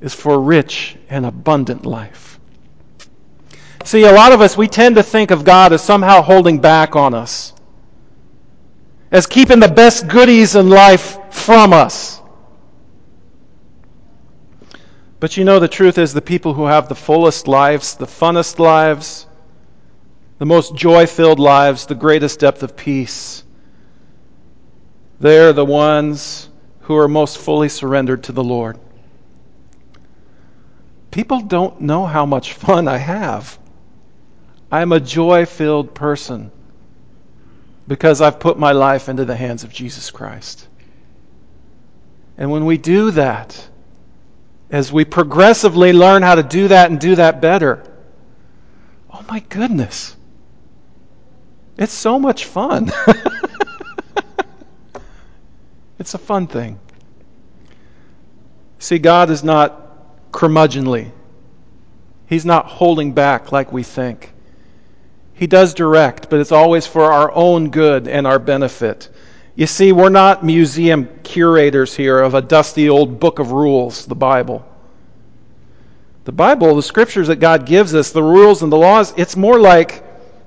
is 0.00 0.14
for 0.14 0.40
rich 0.40 0.96
and 1.08 1.24
abundant 1.24 1.86
life. 1.86 2.40
See, 3.84 4.04
a 4.04 4.12
lot 4.12 4.32
of 4.32 4.40
us, 4.40 4.56
we 4.56 4.66
tend 4.66 4.96
to 4.96 5.02
think 5.02 5.30
of 5.30 5.44
God 5.44 5.72
as 5.72 5.82
somehow 5.82 6.22
holding 6.22 6.58
back 6.58 6.96
on 6.96 7.14
us 7.14 7.54
as 9.14 9.26
keeping 9.28 9.60
the 9.60 9.68
best 9.68 10.08
goodies 10.08 10.56
in 10.56 10.68
life 10.68 11.18
from 11.30 11.72
us. 11.72 12.20
But 15.24 15.38
you 15.38 15.44
know, 15.46 15.58
the 15.58 15.68
truth 15.68 15.96
is, 15.96 16.12
the 16.12 16.20
people 16.20 16.52
who 16.52 16.66
have 16.66 16.86
the 16.86 16.94
fullest 16.94 17.48
lives, 17.48 17.94
the 17.94 18.04
funnest 18.04 18.58
lives, 18.58 19.26
the 20.36 20.44
most 20.44 20.74
joy 20.74 21.06
filled 21.06 21.38
lives, 21.38 21.86
the 21.86 21.94
greatest 21.94 22.40
depth 22.40 22.62
of 22.62 22.76
peace, 22.76 23.42
they're 25.20 25.54
the 25.54 25.64
ones 25.64 26.50
who 26.80 26.98
are 26.98 27.08
most 27.08 27.38
fully 27.38 27.70
surrendered 27.70 28.24
to 28.24 28.32
the 28.32 28.44
Lord. 28.44 28.78
People 31.10 31.40
don't 31.40 31.80
know 31.80 32.04
how 32.04 32.26
much 32.26 32.52
fun 32.52 32.86
I 32.86 32.98
have. 32.98 33.58
I'm 34.70 34.92
a 34.92 35.00
joy 35.00 35.46
filled 35.46 35.94
person 35.94 36.52
because 37.88 38.20
I've 38.20 38.38
put 38.38 38.58
my 38.58 38.72
life 38.72 39.08
into 39.08 39.24
the 39.24 39.36
hands 39.36 39.64
of 39.64 39.72
Jesus 39.72 40.10
Christ. 40.10 40.68
And 42.36 42.50
when 42.50 42.66
we 42.66 42.76
do 42.76 43.10
that, 43.12 43.70
as 44.70 44.92
we 44.92 45.04
progressively 45.04 45.92
learn 45.92 46.22
how 46.22 46.34
to 46.34 46.42
do 46.42 46.68
that 46.68 46.90
and 46.90 47.00
do 47.00 47.16
that 47.16 47.40
better, 47.40 47.82
oh 49.12 49.24
my 49.28 49.40
goodness, 49.48 50.16
it's 51.76 51.92
so 51.92 52.18
much 52.18 52.44
fun. 52.44 52.90
it's 55.98 56.14
a 56.14 56.18
fun 56.18 56.46
thing. 56.46 56.78
See, 58.78 58.98
God 58.98 59.30
is 59.30 59.42
not 59.42 60.30
curmudgeonly. 60.30 61.10
He's 62.26 62.44
not 62.44 62.66
holding 62.66 63.12
back 63.12 63.52
like 63.52 63.72
we 63.72 63.82
think. 63.82 64.32
He 65.34 65.46
does 65.46 65.74
direct, 65.74 66.30
but 66.30 66.40
it's 66.40 66.52
always 66.52 66.86
for 66.86 67.04
our 67.04 67.30
own 67.32 67.70
good 67.70 68.08
and 68.08 68.26
our 68.26 68.38
benefit. 68.38 69.08
You 69.56 69.66
see, 69.66 69.92
we're 69.92 70.08
not 70.08 70.44
museum 70.44 71.08
curators 71.22 71.94
here 71.94 72.18
of 72.18 72.34
a 72.34 72.42
dusty 72.42 72.88
old 72.88 73.20
book 73.20 73.38
of 73.38 73.52
rules, 73.52 74.04
the 74.06 74.16
Bible. 74.16 74.66
The 76.24 76.32
Bible, 76.32 76.74
the 76.74 76.82
scriptures 76.82 77.28
that 77.28 77.36
God 77.36 77.66
gives 77.66 77.94
us, 77.94 78.10
the 78.10 78.22
rules 78.22 78.62
and 78.62 78.72
the 78.72 78.76
laws, 78.76 79.12
it's 79.16 79.36
more 79.36 79.60
like 79.60 80.02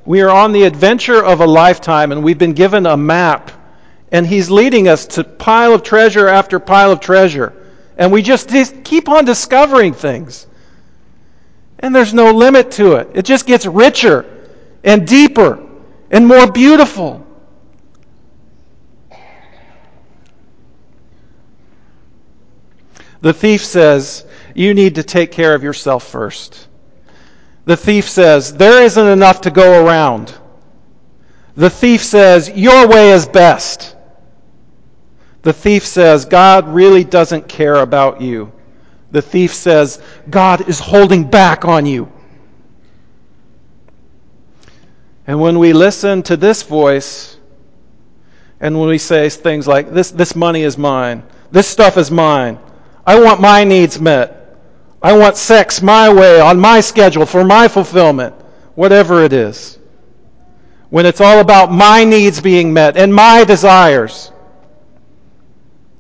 we 0.06 0.22
are 0.22 0.30
on 0.30 0.52
the 0.52 0.64
adventure 0.64 1.24
of 1.24 1.40
a 1.40 1.46
lifetime 1.46 2.12
and 2.12 2.24
we've 2.24 2.38
been 2.38 2.54
given 2.54 2.86
a 2.86 2.98
map 2.98 3.52
and 4.12 4.26
He's 4.26 4.50
leading 4.50 4.88
us 4.88 5.06
to 5.08 5.24
pile 5.24 5.74
of 5.74 5.84
treasure 5.84 6.28
after 6.28 6.60
pile 6.60 6.92
of 6.92 7.00
treasure. 7.00 7.54
And 7.98 8.12
we 8.12 8.22
just, 8.22 8.50
keep 8.84 9.10
on 9.10 9.26
discovering 9.26 9.94
things. 9.94 10.48
And 11.80 11.96
there's 11.96 12.14
no 12.14 12.32
limit 12.32 12.72
to 12.72 12.94
it. 12.94 13.10
It 13.14 13.26
just 13.26 13.46
gets 13.46 13.66
richer 13.66 14.26
and 14.84 15.08
deeper 15.08 15.66
and 16.10 16.28
more 16.28 16.52
beautiful. 16.52 17.27
The 23.22 23.34
thief 23.34 23.64
says, 23.64 24.26
You 24.54 24.74
need 24.74 24.96
to 24.96 25.04
take 25.04 25.32
care 25.32 25.54
of 25.54 25.64
yourself 25.64 26.08
first. 26.08 26.68
The 27.66 27.78
thief 27.78 28.08
says, 28.08 28.54
There 28.54 28.84
isn't 28.84 29.08
enough 29.08 29.42
to 29.42 29.52
go 29.52 29.86
around. 29.86 30.34
The 31.56 31.70
thief 31.70 32.04
says, 32.04 32.50
Your 32.50 32.88
way 32.88 33.12
is 33.12 33.28
best. 33.28 33.96
The 35.42 35.54
thief 35.54 35.86
says, 35.86 36.26
God 36.26 36.68
really 36.68 37.04
doesn't 37.04 37.48
care 37.48 37.76
about 37.76 38.22
you. 38.22 38.52
The 39.12 39.22
thief 39.22 39.54
says, 39.54 40.02
God 40.30 40.68
is 40.68 40.80
holding 40.80 41.30
back 41.30 41.66
on 41.66 41.86
you. 41.86 42.12
And 45.26 45.40
when 45.40 45.60
we 45.60 45.74
listen 45.74 46.24
to 46.24 46.38
this 46.38 46.64
voice, 46.64 47.38
and 48.60 48.80
when 48.80 48.90
we 48.90 48.98
say 48.98 49.30
things 49.30 49.68
like, 49.68 49.92
this, 49.92 50.12
this 50.12 50.36
money 50.36 50.64
is 50.64 50.78
mine, 50.78 51.24
this 51.52 51.68
stuff 51.68 51.98
is 51.98 52.12
mine, 52.12 52.60
I 53.08 53.20
want 53.20 53.42
my 53.42 53.64
needs 53.64 54.00
met, 54.00 54.60
I 55.02 55.18
want 55.18 55.38
sex 55.38 55.82
my 55.82 56.14
way, 56.14 56.40
on 56.40 56.60
my 56.60 56.82
schedule, 56.82 57.26
for 57.26 57.44
my 57.44 57.68
fulfillment, 57.68 58.36
whatever 58.76 59.24
it 59.24 59.34
is. 59.34 59.80
When 60.90 61.06
it's 61.06 61.22
all 61.22 61.40
about 61.40 61.72
my 61.72 62.04
needs 62.04 62.42
being 62.42 62.74
met 62.74 62.98
and 62.98 63.14
my 63.14 63.44
desires, 63.46 64.32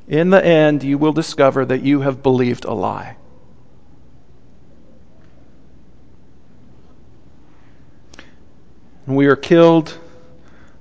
in 0.07 0.29
the 0.29 0.45
end, 0.45 0.83
you 0.83 0.97
will 0.97 1.13
discover 1.13 1.65
that 1.65 1.81
you 1.81 2.01
have 2.01 2.21
believed 2.21 2.65
a 2.65 2.73
lie. 2.73 3.17
we 9.07 9.27
are 9.27 9.37
killed, 9.37 9.97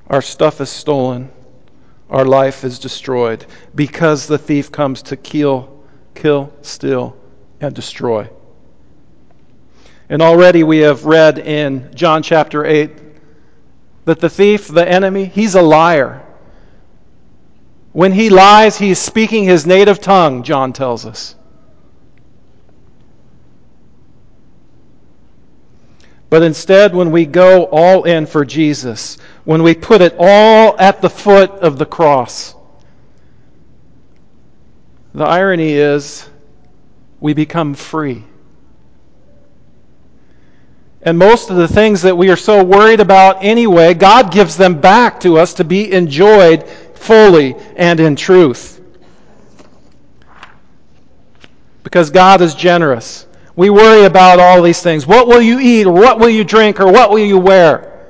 our 0.09 0.21
stuff 0.21 0.61
is 0.61 0.69
stolen, 0.69 1.31
our 2.11 2.25
life 2.25 2.65
is 2.65 2.79
destroyed 2.81 3.47
because 3.75 4.27
the 4.27 4.37
thief 4.37 4.73
comes 4.73 5.01
to 5.03 5.17
kill, 5.17 5.76
kill, 6.17 6.53
steal, 6.63 7.17
and 7.61 7.75
destroy. 7.75 8.29
And 10.09 10.23
already 10.23 10.63
we 10.63 10.79
have 10.79 11.05
read 11.05 11.39
in 11.39 11.95
John 11.95 12.23
chapter 12.23 12.65
8 12.65 12.91
that 14.05 14.21
the 14.21 14.31
thief, 14.31 14.69
the 14.69 14.89
enemy, 14.89 15.25
he's 15.25 15.55
a 15.55 15.63
liar. 15.63 16.23
When 17.93 18.13
he 18.13 18.31
lies, 18.31 18.79
he's 18.79 18.99
speaking 18.99 19.45
his 19.45 19.67
native 19.67 20.01
tongue, 20.01 20.43
John 20.43 20.73
tells 20.73 21.07
us. 21.07 21.35
But 26.29 26.43
instead, 26.43 26.95
when 26.95 27.13
we 27.13 27.25
go 27.25 27.65
all 27.65 28.05
in 28.05 28.27
for 28.27 28.45
Jesus, 28.45 29.17
when 29.45 29.63
we 29.63 29.75
put 29.75 30.01
it 30.01 30.15
all 30.19 30.79
at 30.79 31.01
the 31.01 31.11
foot 31.11 31.51
of 31.51 31.79
the 31.79 31.87
cross, 31.87 32.55
the 35.17 35.25
irony 35.25 35.73
is 35.73 36.29
we 37.21 37.33
become 37.33 37.73
free. 37.73 38.23
And 41.01 41.17
most 41.17 41.49
of 41.49 41.57
the 41.57 41.67
things 41.67 42.03
that 42.03 42.19
we 42.19 42.29
are 42.29 42.37
so 42.37 42.63
worried 42.63 43.01
about 43.01 43.43
anyway, 43.43 43.95
God 43.95 44.31
gives 44.31 44.59
them 44.59 44.79
back 44.79 45.21
to 45.21 45.39
us 45.39 45.55
to 45.55 45.65
be 45.65 45.91
enjoyed 45.91 46.69
fully 46.69 47.57
and 47.77 47.99
in 47.99 48.15
truth. 48.15 48.79
Because 51.83 52.11
God 52.11 52.43
is 52.43 52.55
generous. 52.55 53.27
We 53.55 53.71
worry 53.71 54.05
about 54.05 54.39
all 54.39 54.61
these 54.61 54.83
things. 54.83 55.07
What 55.07 55.29
will 55.29 55.41
you 55.41 55.59
eat, 55.59 55.87
or 55.87 55.95
what 55.95 56.19
will 56.19 56.29
you 56.29 56.45
drink, 56.45 56.79
or 56.79 56.93
what 56.93 57.09
will 57.09 57.21
you 57.21 57.39
wear? 57.39 58.07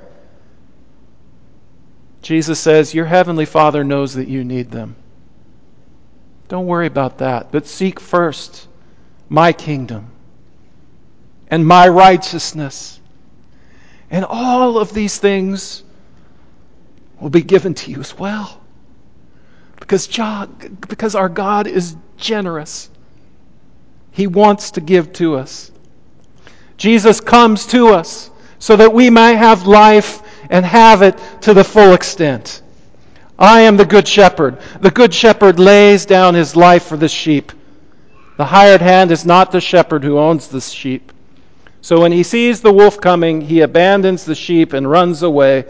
Jesus 2.21 2.59
says, 2.59 2.93
Your 2.93 3.07
heavenly 3.07 3.45
Father 3.45 3.85
knows 3.85 4.15
that 4.15 4.27
you 4.27 4.43
need 4.43 4.73
them. 4.73 4.97
Don't 6.49 6.67
worry 6.67 6.87
about 6.87 7.19
that, 7.19 7.51
but 7.51 7.67
seek 7.67 7.99
first 7.99 8.69
my 9.29 9.53
kingdom 9.53 10.11
and 11.49 11.67
my 11.67 11.89
righteousness. 11.89 13.01
And 14.11 14.25
all 14.25 14.79
of 14.79 14.93
these 14.93 15.19
things 15.19 15.83
will 17.21 17.31
be 17.31 17.43
given 17.43 17.75
to 17.75 17.91
you 17.91 18.01
as 18.01 18.17
well. 18.17 18.61
Because, 19.81 20.07
God, 20.07 20.81
because 20.89 21.15
our 21.15 21.29
God 21.29 21.67
is 21.67 21.97
generous. 22.17 22.91
He 24.13 24.27
wants 24.27 24.73
to 24.73 24.81
give 24.81 25.13
to 25.15 25.37
us. 25.37 25.71
Jesus 26.77 27.21
comes 27.21 27.67
to 27.69 27.89
us 27.89 28.31
so 28.59 28.77
that 28.77 28.93
we 28.93 29.11
might 29.11 29.35
have 29.35 29.67
life 29.67 30.23
and 30.51 30.65
have 30.65 31.03
it 31.03 31.19
to 31.43 31.55
the 31.55 31.65
full 31.65 31.93
extent. 31.93 32.63
I 33.39 33.63
am 33.63 33.77
the 33.77 33.85
good 33.85 34.09
shepherd. 34.09 34.59
The 34.81 34.91
good 34.91 35.13
shepherd 35.13 35.59
lays 35.59 36.07
down 36.07 36.35
his 36.35 36.57
life 36.57 36.85
for 36.85 36.97
the 36.97 37.09
sheep. 37.09 37.53
The 38.37 38.47
hired 38.47 38.81
hand 38.81 39.11
is 39.11 39.27
not 39.27 39.53
the 39.53 39.61
shepherd 39.61 40.05
who 40.05 40.19
owns 40.19 40.49
the 40.49 40.61
sheep. 40.61 41.13
So 41.81 42.01
when 42.01 42.13
he 42.13 42.23
sees 42.23 42.61
the 42.61 42.73
wolf 42.73 43.01
coming, 43.01 43.41
he 43.41 43.61
abandons 43.61 44.25
the 44.25 44.35
sheep 44.35 44.73
and 44.73 44.91
runs 44.91 45.23
away. 45.23 45.67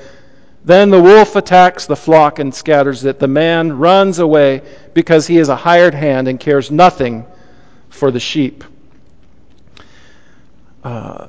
Then 0.65 0.91
the 0.91 1.01
wolf 1.01 1.37
attacks 1.37 1.87
the 1.87 1.95
flock 1.95 2.39
and 2.39 2.55
scatters 2.55 3.05
it. 3.05 3.19
The 3.19 3.29
man 3.29 3.79
runs 3.79 4.19
away 4.19 4.63
because 4.95 5.27
he 5.27 5.39
is 5.39 5.49
a 5.49 5.57
hired 5.57 5.95
hand 5.95 6.27
and 6.27 6.41
cares 6.41 6.71
nothing 6.71 7.27
for 7.89 8.11
the 8.11 8.19
sheep. 8.19 8.65
Uh, 10.83 11.29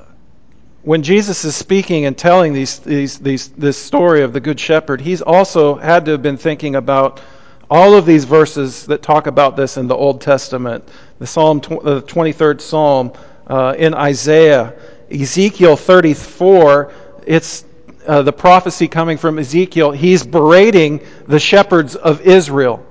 when 0.84 1.04
Jesus 1.04 1.44
is 1.44 1.56
speaking 1.56 2.06
and 2.06 2.18
telling 2.18 2.54
these, 2.54 2.80
these, 2.80 3.20
these, 3.20 3.50
this 3.50 3.78
story 3.78 4.22
of 4.22 4.34
the 4.34 4.40
Good 4.40 4.60
Shepherd, 4.60 5.02
he's 5.02 5.22
also 5.22 5.76
had 5.76 6.06
to 6.06 6.12
have 6.12 6.22
been 6.22 6.38
thinking 6.38 6.76
about 6.76 7.22
all 7.70 7.96
of 7.96 8.06
these 8.06 8.24
verses 8.24 8.86
that 8.86 9.02
talk 9.02 9.28
about 9.28 9.58
this 9.58 9.78
in 9.78 9.88
the 9.88 9.96
Old 9.96 10.22
Testament. 10.22 10.88
The 11.20 11.28
Psalm, 11.28 11.60
the 11.60 12.02
23rd 12.04 12.62
Psalm 12.62 13.12
uh, 13.48 13.76
in 13.78 13.94
Isaiah, 13.94 14.74
Ezekiel 15.12 15.76
34, 15.76 16.94
it's 17.26 17.66
uh, 18.08 18.22
the 18.22 18.32
prophecy 18.32 18.88
coming 18.88 19.18
from 19.18 19.40
Ezekiel. 19.40 19.92
He's 19.92 20.26
berating 20.26 21.02
the 21.28 21.40
shepherds 21.40 21.96
of 21.96 22.22
Israel 22.22 22.86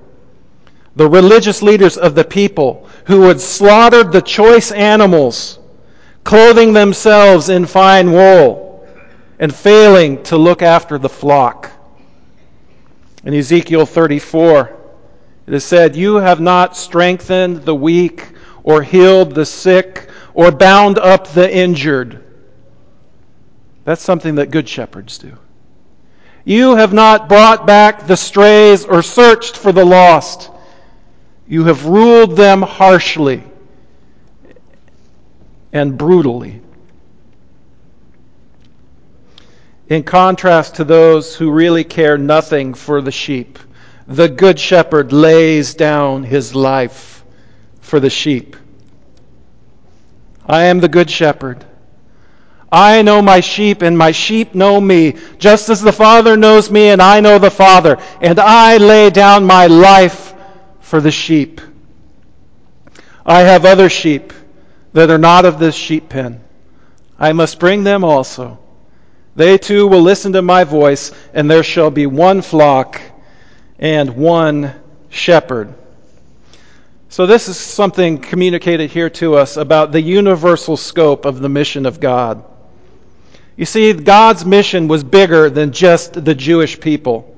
the 0.97 1.07
religious 1.07 1.61
leaders 1.61 1.95
of 1.95 2.15
the 2.15 2.23
people 2.23 2.89
who 3.05 3.21
had 3.21 3.39
slaughtered 3.39 4.11
the 4.11 4.21
choice 4.21 4.71
animals, 4.71 5.59
clothing 6.27 6.73
themselves 6.73 7.47
in 7.47 7.65
fine 7.65 8.11
wool, 8.11 8.85
and 9.39 9.55
failing 9.55 10.21
to 10.23 10.35
look 10.35 10.61
after 10.61 10.97
the 10.97 11.07
flock. 11.07 11.71
In 13.23 13.33
Ezekiel 13.33 13.85
34, 13.85 14.77
it 15.47 15.53
is 15.53 15.63
said, 15.63 15.95
You 15.95 16.15
have 16.15 16.41
not 16.41 16.75
strengthened 16.75 17.63
the 17.63 17.73
weak, 17.73 18.27
or 18.63 18.83
healed 18.83 19.35
the 19.35 19.45
sick, 19.45 20.09
or 20.33 20.51
bound 20.51 20.99
up 20.99 21.29
the 21.29 21.49
injured. 21.49 22.21
That's 23.85 24.01
something 24.01 24.35
that 24.35 24.51
good 24.51 24.67
shepherds 24.67 25.17
do. 25.17 25.31
You 26.43 26.75
have 26.75 26.91
not 26.91 27.29
brought 27.29 27.65
back 27.65 28.05
the 28.05 28.17
strays 28.17 28.83
or 28.83 29.01
searched 29.01 29.55
for 29.55 29.71
the 29.71 29.85
lost. 29.85 30.51
You 31.47 31.63
have 31.63 31.85
ruled 31.85 32.35
them 32.35 32.63
harshly 32.63 33.43
and 35.71 35.97
brutally. 35.97 36.61
In 39.89 40.03
contrast 40.03 40.75
to 40.75 40.83
those 40.83 41.35
who 41.35 41.51
really 41.51 41.83
care 41.83 42.17
nothing 42.17 42.73
for 42.73 43.01
the 43.01 43.11
sheep, 43.11 43.57
the 44.07 44.27
Good 44.27 44.59
Shepherd 44.59 45.13
lays 45.13 45.75
down 45.75 46.23
his 46.23 46.53
life 46.53 47.23
for 47.81 47.99
the 47.99 48.09
sheep. 48.09 48.55
I 50.45 50.65
am 50.65 50.79
the 50.79 50.89
Good 50.89 51.09
Shepherd. 51.09 51.65
I 52.69 53.01
know 53.01 53.21
my 53.21 53.39
sheep, 53.39 53.81
and 53.81 53.97
my 53.97 54.11
sheep 54.11 54.53
know 54.53 54.79
me, 54.79 55.15
just 55.37 55.69
as 55.69 55.81
the 55.81 55.93
Father 55.93 56.35
knows 56.35 56.69
me, 56.69 56.89
and 56.89 57.01
I 57.01 57.21
know 57.21 57.39
the 57.39 57.51
Father. 57.51 57.97
And 58.21 58.39
I 58.39 58.77
lay 58.77 59.09
down 59.09 59.45
my 59.45 59.67
life 59.67 60.33
for 60.81 60.99
the 60.99 61.11
sheep. 61.11 61.61
I 63.25 63.41
have 63.41 63.63
other 63.65 63.89
sheep 63.89 64.33
that 64.97 65.11
are 65.11 65.19
not 65.19 65.45
of 65.45 65.59
this 65.59 65.75
sheep 65.75 66.09
pen. 66.09 66.41
I 67.19 67.31
must 67.31 67.59
bring 67.59 67.83
them 67.83 68.03
also. 68.03 68.57
They 69.35 69.59
too 69.59 69.85
will 69.85 70.01
listen 70.01 70.33
to 70.33 70.41
my 70.41 70.63
voice, 70.63 71.11
and 71.35 71.51
there 71.51 71.61
shall 71.61 71.91
be 71.91 72.07
one 72.07 72.41
flock 72.41 72.99
and 73.77 74.15
one 74.15 74.73
shepherd. 75.09 75.71
So, 77.09 77.27
this 77.27 77.47
is 77.47 77.57
something 77.57 78.17
communicated 78.17 78.89
here 78.89 79.11
to 79.11 79.35
us 79.35 79.55
about 79.55 79.91
the 79.91 80.01
universal 80.01 80.75
scope 80.75 81.25
of 81.25 81.41
the 81.41 81.49
mission 81.49 81.85
of 81.85 81.99
God. 81.99 82.43
You 83.55 83.65
see, 83.65 83.93
God's 83.93 84.47
mission 84.47 84.87
was 84.87 85.03
bigger 85.03 85.51
than 85.51 85.73
just 85.73 86.25
the 86.25 86.33
Jewish 86.33 86.79
people, 86.79 87.37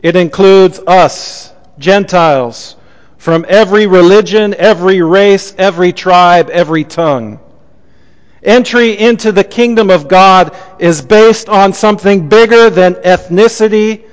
it 0.00 0.14
includes 0.14 0.78
us, 0.78 1.52
Gentiles, 1.80 2.76
from 3.18 3.44
every 3.48 3.86
religion, 3.86 4.54
every 4.54 5.02
race, 5.02 5.54
every 5.58 5.92
tribe, 5.92 6.50
every 6.50 6.84
tongue. 6.84 7.40
Entry 8.42 8.96
into 8.96 9.32
the 9.32 9.42
kingdom 9.42 9.90
of 9.90 10.06
God 10.06 10.56
is 10.78 11.02
based 11.02 11.48
on 11.48 11.72
something 11.72 12.28
bigger 12.28 12.70
than 12.70 12.94
ethnicity 12.94 14.04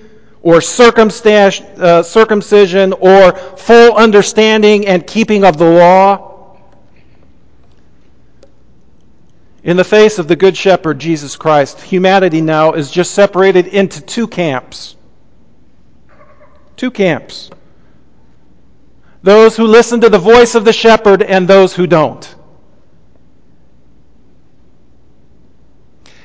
or 0.42 0.58
uh, 0.58 2.04
circumcision 2.04 2.94
or 2.94 3.32
full 3.34 3.94
understanding 3.96 4.88
and 4.88 5.06
keeping 5.06 5.46
of 5.46 5.58
the 5.58 5.70
law. 5.70 6.58
In 9.64 9.78
the 9.78 9.84
face 9.84 10.20
of 10.20 10.28
the 10.28 10.36
Good 10.36 10.58
Shepherd, 10.58 11.00
Jesus 11.00 11.38
Christ, 11.38 11.80
humanity 11.80 12.42
now 12.42 12.74
is 12.74 12.92
just 12.92 13.12
separated 13.12 13.68
into 13.68 14.02
two 14.02 14.28
camps. 14.28 14.96
Two 16.76 16.92
camps 16.92 17.50
those 19.24 19.56
who 19.56 19.66
listen 19.66 20.02
to 20.02 20.10
the 20.10 20.20
voice 20.20 20.54
of 20.54 20.66
the 20.66 20.74
shepherd 20.74 21.24
and 21.24 21.48
those 21.48 21.74
who 21.74 21.88
don't. 21.88 22.36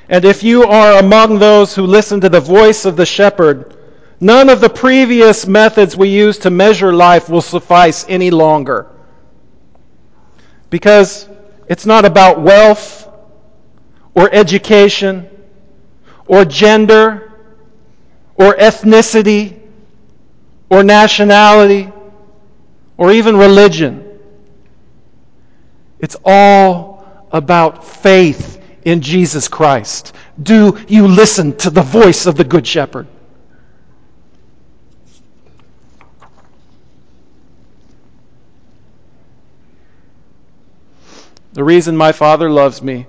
And 0.09 0.25
if 0.25 0.43
you 0.43 0.65
are 0.65 0.99
among 0.99 1.39
those 1.39 1.75
who 1.75 1.83
listen 1.83 2.21
to 2.23 2.29
the 2.29 2.41
voice 2.41 2.85
of 2.85 2.97
the 2.97 3.07
shepherd, 3.07 3.77
none 4.21 4.49
of 4.49 4.61
the 4.61 4.69
previous 4.69 5.47
methods 5.47 5.97
we 5.97 6.09
use 6.09 6.39
to 6.39 6.51
measure 6.51 6.93
life 6.93 7.29
will 7.29 7.43
suffice 7.43 8.05
any 8.09 8.31
longer. 8.31 8.89
Because 10.69 11.29
it's 11.69 11.87
not 11.87 12.05
about 12.05 12.41
wealth 12.41 13.09
or 14.15 14.29
education 14.33 15.29
or 16.27 16.45
gender 16.45 17.33
or 18.35 18.55
ethnicity 18.55 19.61
or 20.69 20.83
nationality 20.83 21.93
or 22.99 23.13
even 23.13 23.39
religion. 23.39 24.05
It's 25.99 26.17
all 26.25 27.29
about 27.33 27.87
faith 27.87 28.59
in 28.89 29.03
Jesus 29.03 29.49
Christ? 29.49 30.15
Do 30.43 30.79
you 30.89 31.07
listen 31.07 31.57
to 31.59 31.71
the 31.71 31.83
voice 31.83 32.25
of 32.25 32.37
the 32.37 32.45
Good 32.45 32.67
Shepherd? 32.67 33.07
The 41.53 41.65
reason 41.65 41.97
my 41.97 42.13
Father 42.13 42.49
loves 42.49 42.81
me 42.81 43.07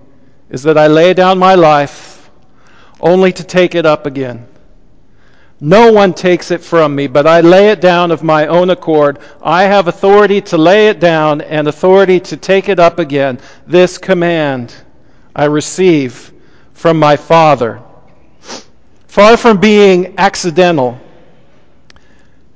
is 0.50 0.64
that 0.64 0.78
I 0.78 0.88
lay 0.88 1.14
down 1.14 1.40
my 1.40 1.56
life 1.56 2.30
only 3.00 3.32
to 3.32 3.44
take 3.46 3.74
it 3.74 3.86
up 3.86 4.06
again. 4.06 4.49
No 5.62 5.92
one 5.92 6.14
takes 6.14 6.52
it 6.52 6.62
from 6.62 6.96
me, 6.96 7.08
but 7.08 7.28
I 7.28 7.42
lay 7.42 7.70
it 7.70 7.82
down 7.82 8.12
of 8.12 8.24
my 8.24 8.48
own 8.48 8.70
accord. 8.70 9.20
I 9.42 9.64
have 9.64 9.88
authority 9.88 10.40
to 10.42 10.58
lay 10.58 10.88
it 10.88 11.02
down 11.02 11.42
and 11.42 11.68
authority 11.68 12.22
to 12.22 12.38
take 12.38 12.70
it 12.70 12.80
up 12.80 12.98
again. 12.98 13.40
This 13.68 13.98
command 13.98 14.74
I 15.36 15.46
receive 15.46 16.32
from 16.74 16.98
my 16.98 17.18
Father. 17.18 17.82
Far 19.08 19.36
from 19.36 19.60
being 19.60 20.18
accidental, 20.18 20.98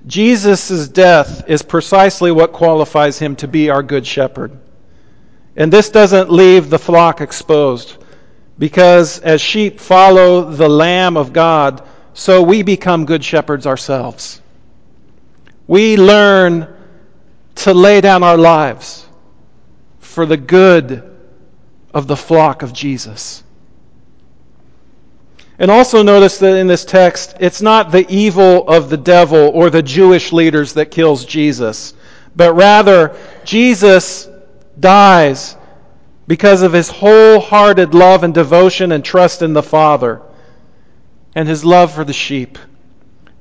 Jesus' 0.07 0.87
death 0.87 1.49
is 1.49 1.61
precisely 1.61 2.31
what 2.31 2.53
qualifies 2.53 3.19
him 3.19 3.35
to 3.37 3.47
be 3.47 3.69
our 3.69 3.83
good 3.83 4.07
shepherd. 4.07 4.57
And 5.57 5.73
this 5.73 5.89
doesn't 5.89 6.31
leave 6.31 6.69
the 6.69 6.79
flock 6.79 7.19
exposed, 7.19 7.97
because 8.57 9.19
as 9.19 9.41
sheep 9.41 9.79
follow 9.79 10.51
the 10.51 10.69
Lamb 10.69 11.17
of 11.17 11.33
God, 11.33 11.87
so 12.13 12.43
we 12.43 12.61
become 12.61 13.05
good 13.05 13.23
shepherds 13.23 13.65
ourselves. 13.65 14.41
We 15.67 15.97
learn 15.97 16.67
to 17.55 17.73
lay 17.73 18.01
down 18.01 18.23
our 18.23 18.37
lives 18.37 19.05
for 19.99 20.25
the 20.25 20.37
good 20.37 21.09
of 21.93 22.07
the 22.07 22.15
flock 22.15 22.61
of 22.61 22.73
Jesus. 22.73 23.43
And 25.59 25.69
also 25.69 26.01
notice 26.03 26.39
that 26.39 26.57
in 26.57 26.67
this 26.67 26.83
text, 26.83 27.35
it's 27.39 27.61
not 27.61 27.91
the 27.91 28.05
evil 28.09 28.67
of 28.67 28.89
the 28.89 28.97
devil 28.97 29.51
or 29.53 29.69
the 29.69 29.83
Jewish 29.83 30.33
leaders 30.33 30.73
that 30.73 30.91
kills 30.91 31.25
Jesus, 31.25 31.93
but 32.35 32.53
rather 32.53 33.15
Jesus 33.45 34.27
dies 34.79 35.55
because 36.27 36.63
of 36.63 36.73
his 36.73 36.89
wholehearted 36.89 37.93
love 37.93 38.23
and 38.23 38.33
devotion 38.33 38.91
and 38.91 39.05
trust 39.05 39.41
in 39.41 39.53
the 39.53 39.63
Father 39.63 40.21
and 41.35 41.47
his 41.47 41.65
love 41.65 41.93
for 41.93 42.03
the 42.03 42.13
sheep. 42.13 42.57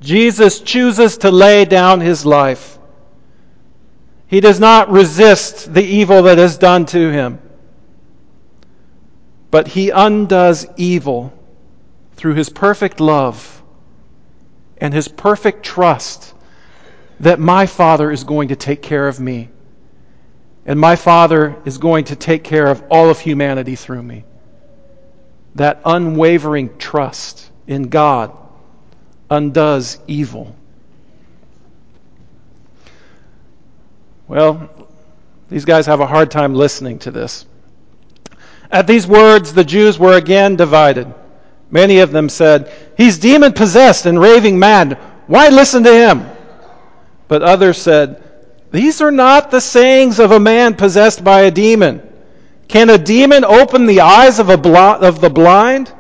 Jesus 0.00 0.61
chooses 0.61 1.18
to 1.18 1.31
lay 1.31 1.64
down 1.64 2.00
his 2.00 2.26
life. 2.26 2.78
He 4.26 4.40
does 4.40 4.59
not 4.59 4.90
resist 4.90 5.72
the 5.72 5.85
evil 5.85 6.22
that 6.22 6.38
is 6.38 6.59
done 6.59 6.87
to 6.87 7.11
him 7.11 7.38
but 9.52 9.68
he 9.68 9.90
undoes 9.90 10.66
evil 10.78 11.31
through 12.16 12.33
his 12.33 12.48
perfect 12.48 13.00
love 13.00 13.62
and 14.78 14.94
his 14.94 15.09
perfect 15.09 15.62
trust 15.62 16.35
that 17.20 17.38
my 17.38 17.66
Father 17.66 18.11
is 18.11 18.24
going 18.24 18.48
to 18.48 18.57
take 18.57 18.81
care 18.81 19.07
of 19.07 19.20
me. 19.20 19.50
And 20.64 20.81
my 20.81 20.96
Father 20.96 21.55
is 21.66 21.76
going 21.76 22.07
to 22.07 22.16
take 22.16 22.44
care 22.44 22.66
of 22.66 22.83
all 22.90 23.11
of 23.11 23.20
humanity 23.20 23.76
through 23.76 24.02
me. 24.02 24.24
That 25.57 25.83
unwavering 25.85 26.78
trust 26.78 27.50
in 27.66 27.88
God 27.88 28.37
undoes 29.31 29.98
evil. 30.07 30.55
Well, 34.29 34.70
these 35.48 35.64
guys 35.64 35.87
have 35.87 36.01
a 36.01 36.07
hard 36.07 36.31
time 36.31 36.55
listening 36.55 36.98
to 37.01 37.11
this. 37.11 37.46
At 38.70 38.87
these 38.87 39.07
words, 39.07 39.53
the 39.53 39.64
Jews 39.64 39.98
were 39.98 40.16
again 40.16 40.57
divided. 40.57 41.12
Many 41.70 41.98
of 41.98 42.12
them 42.12 42.29
said, 42.29 42.72
He's 42.96 43.18
demon 43.18 43.53
possessed 43.53 44.07
and 44.07 44.18
raving 44.18 44.59
mad. 44.59 44.98
Why 45.27 45.48
listen 45.48 45.85
to 45.85 45.92
him? 45.92 46.27
But 47.29 47.42
others 47.42 47.79
said, 47.79 48.22
These 48.70 49.01
are 49.03 49.11
not 49.11 49.51
the 49.51 49.61
sayings 49.61 50.18
of 50.18 50.33
a 50.33 50.40
man 50.40 50.75
possessed 50.75 51.22
by 51.22 51.42
a 51.42 51.51
demon. 51.51 52.01
Can 52.68 52.88
a 52.88 52.98
demon 52.98 53.44
open 53.44 53.85
the 53.85 54.01
eyes 54.01 54.38
of, 54.38 54.48
a 54.48 54.57
bl- 54.57 54.77
of 54.77 55.20
the 55.20 55.31
blind? 55.31 55.92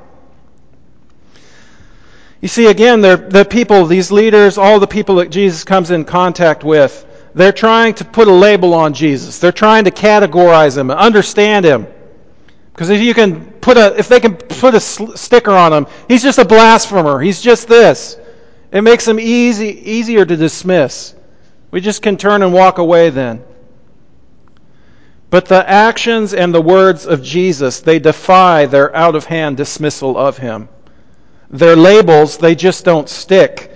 You 2.42 2.48
see, 2.48 2.66
again, 2.66 3.00
the 3.00 3.46
people, 3.48 3.86
these 3.86 4.10
leaders, 4.10 4.58
all 4.58 4.80
the 4.80 4.86
people 4.88 5.14
that 5.16 5.30
Jesus 5.30 5.62
comes 5.62 5.92
in 5.92 6.04
contact 6.04 6.64
with, 6.64 7.06
they're 7.34 7.52
trying 7.52 7.94
to 7.94 8.04
put 8.04 8.26
a 8.26 8.32
label 8.32 8.74
on 8.74 8.92
Jesus. 8.92 9.38
They're 9.38 9.52
trying 9.52 9.84
to 9.84 9.92
categorize 9.92 10.76
him, 10.76 10.90
understand 10.90 11.64
him. 11.64 11.86
Because 12.72 12.90
if 12.90 13.00
you 13.00 13.14
can 13.14 13.44
put 13.44 13.76
a, 13.76 13.96
if 13.96 14.08
they 14.08 14.18
can 14.18 14.34
put 14.36 14.74
a 14.74 14.80
sticker 14.80 15.52
on 15.52 15.72
him, 15.72 15.86
he's 16.08 16.22
just 16.22 16.38
a 16.38 16.44
blasphemer. 16.44 17.20
He's 17.20 17.40
just 17.40 17.68
this. 17.68 18.18
It 18.72 18.80
makes 18.80 19.06
him 19.06 19.20
easy, 19.20 19.78
easier 19.88 20.26
to 20.26 20.36
dismiss. 20.36 21.14
We 21.70 21.80
just 21.80 22.02
can 22.02 22.16
turn 22.16 22.42
and 22.42 22.52
walk 22.52 22.78
away 22.78 23.10
then. 23.10 23.44
But 25.30 25.46
the 25.46 25.68
actions 25.68 26.34
and 26.34 26.52
the 26.52 26.60
words 26.60 27.06
of 27.06 27.22
Jesus, 27.22 27.80
they 27.80 28.00
defy 28.00 28.66
their 28.66 28.94
out 28.96 29.14
of 29.14 29.26
hand 29.26 29.58
dismissal 29.58 30.18
of 30.18 30.38
him. 30.38 30.68
Their 31.52 31.76
labels, 31.76 32.38
they 32.38 32.54
just 32.54 32.84
don't 32.84 33.08
stick. 33.08 33.70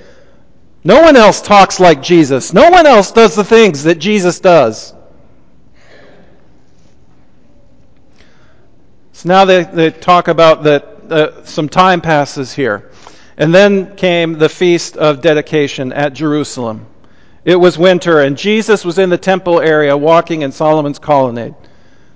No 0.82 1.02
one 1.02 1.16
else 1.16 1.42
talks 1.42 1.78
like 1.78 2.02
Jesus. 2.02 2.52
No 2.52 2.70
one 2.70 2.86
else 2.86 3.12
does 3.12 3.34
the 3.34 3.44
things 3.44 3.84
that 3.84 3.96
Jesus 3.96 4.40
does. 4.40 4.94
So 9.12 9.28
now 9.28 9.44
they, 9.44 9.64
they 9.64 9.90
talk 9.90 10.28
about 10.28 10.64
that 10.64 10.84
uh, 11.10 11.44
some 11.44 11.68
time 11.68 12.00
passes 12.00 12.52
here. 12.52 12.90
And 13.36 13.54
then 13.54 13.96
came 13.96 14.38
the 14.38 14.48
feast 14.48 14.96
of 14.96 15.20
dedication 15.20 15.92
at 15.92 16.14
Jerusalem. 16.14 16.86
It 17.44 17.56
was 17.56 17.78
winter, 17.78 18.20
and 18.20 18.36
Jesus 18.36 18.84
was 18.84 18.98
in 18.98 19.10
the 19.10 19.18
temple 19.18 19.60
area 19.60 19.96
walking 19.96 20.42
in 20.42 20.52
Solomon's 20.52 20.98
colonnade. 20.98 21.54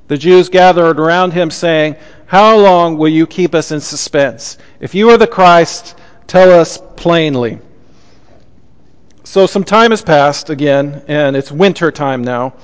The 0.08 0.18
Jews 0.18 0.48
gathered 0.48 0.98
around 0.98 1.32
him, 1.32 1.50
saying, 1.50 1.96
How 2.30 2.56
long 2.56 2.96
will 2.96 3.08
you 3.08 3.26
keep 3.26 3.56
us 3.56 3.72
in 3.72 3.80
suspense? 3.80 4.56
If 4.78 4.94
you 4.94 5.10
are 5.10 5.16
the 5.16 5.26
Christ, 5.26 5.98
tell 6.28 6.52
us 6.52 6.78
plainly. 6.94 7.58
So 9.24 9.48
some 9.48 9.64
time 9.64 9.90
has 9.90 10.00
passed 10.00 10.48
again, 10.48 11.02
and 11.08 11.34
it's 11.34 11.50
winter 11.50 11.90
time 11.90 12.22
now. 12.22 12.54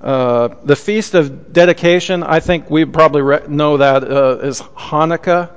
Uh, 0.00 0.48
the 0.64 0.74
Feast 0.74 1.14
of 1.14 1.52
Dedication, 1.52 2.24
I 2.24 2.40
think 2.40 2.68
we 2.68 2.84
probably 2.86 3.22
re- 3.22 3.42
know 3.46 3.76
that 3.76 4.02
uh, 4.02 4.38
is 4.42 4.60
Hanukkah. 4.60 5.48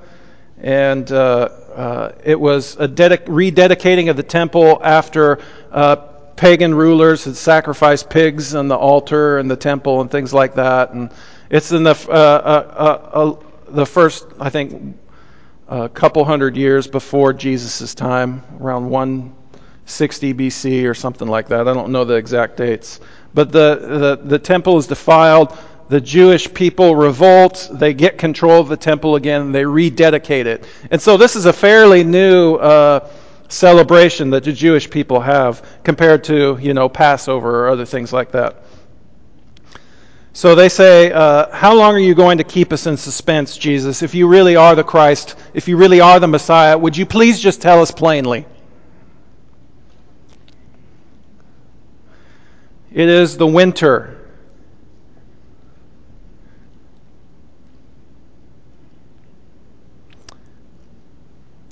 And 0.61 1.11
uh, 1.11 1.49
uh 1.75 2.11
it 2.23 2.39
was 2.39 2.75
a 2.75 2.87
dedic- 2.87 3.25
rededicating 3.25 4.11
of 4.11 4.17
the 4.17 4.23
temple 4.39 4.79
after 4.83 5.39
uh, 5.71 5.95
pagan 6.35 6.75
rulers 6.75 7.23
had 7.23 7.35
sacrificed 7.35 8.07
pigs 8.07 8.53
on 8.53 8.67
the 8.67 8.77
altar 8.77 9.39
and 9.39 9.49
the 9.49 9.55
temple 9.55 10.01
and 10.01 10.11
things 10.11 10.31
like 10.31 10.53
that. 10.53 10.93
And 10.93 11.09
it's 11.49 11.71
in 11.71 11.83
the, 11.83 11.95
uh, 12.07 13.35
the 13.69 13.85
first, 13.85 14.25
I 14.39 14.49
think, 14.49 14.97
a 15.67 15.89
couple 15.89 16.23
hundred 16.23 16.55
years 16.55 16.87
before 16.87 17.33
Jesus' 17.33 17.93
time, 17.93 18.43
around 18.59 18.89
160 18.89 20.33
BC 20.33 20.89
or 20.89 20.93
something 20.93 21.27
like 21.27 21.47
that. 21.49 21.67
I 21.67 21.73
don't 21.73 21.91
know 21.91 22.05
the 22.05 22.15
exact 22.15 22.57
dates. 22.57 22.99
But 23.33 23.51
the, 23.51 24.17
the, 24.21 24.27
the 24.29 24.39
temple 24.39 24.77
is 24.77 24.87
defiled. 24.87 25.57
The 25.89 26.01
Jewish 26.01 26.53
people 26.53 26.95
revolt. 26.95 27.69
They 27.71 27.93
get 27.93 28.17
control 28.17 28.59
of 28.59 28.67
the 28.67 28.77
temple 28.77 29.15
again. 29.15 29.51
They 29.51 29.65
rededicate 29.65 30.47
it. 30.47 30.65
And 30.91 31.01
so 31.01 31.17
this 31.17 31.35
is 31.35 31.45
a 31.45 31.53
fairly 31.53 32.03
new 32.03 32.55
uh, 32.55 33.09
celebration 33.49 34.29
that 34.31 34.43
the 34.43 34.53
Jewish 34.53 34.89
people 34.89 35.19
have 35.21 35.65
compared 35.83 36.23
to, 36.25 36.57
you 36.61 36.73
know, 36.73 36.89
Passover 36.89 37.65
or 37.65 37.69
other 37.69 37.85
things 37.85 38.11
like 38.11 38.31
that. 38.31 38.63
So 40.37 40.53
they 40.53 40.69
say, 40.69 41.11
uh, 41.11 41.49
How 41.49 41.73
long 41.73 41.95
are 41.95 41.99
you 41.99 42.13
going 42.13 42.37
to 42.37 42.43
keep 42.43 42.71
us 42.71 42.85
in 42.85 42.95
suspense, 42.95 43.57
Jesus? 43.57 44.03
If 44.03 44.13
you 44.13 44.27
really 44.27 44.55
are 44.55 44.75
the 44.75 44.83
Christ, 44.83 45.35
if 45.55 45.67
you 45.67 45.77
really 45.77 45.99
are 45.99 46.19
the 46.19 46.27
Messiah, 46.27 46.77
would 46.77 46.95
you 46.95 47.07
please 47.07 47.39
just 47.39 47.59
tell 47.59 47.81
us 47.81 47.89
plainly? 47.89 48.45
It 52.91 53.09
is 53.09 53.37
the 53.37 53.47
winter. 53.47 54.15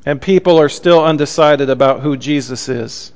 And 0.08 0.20
people 0.20 0.60
are 0.60 0.70
still 0.70 1.06
undecided 1.06 1.70
about 1.70 2.00
who 2.00 2.18
Jesus 2.18 2.68
is. 2.68 3.14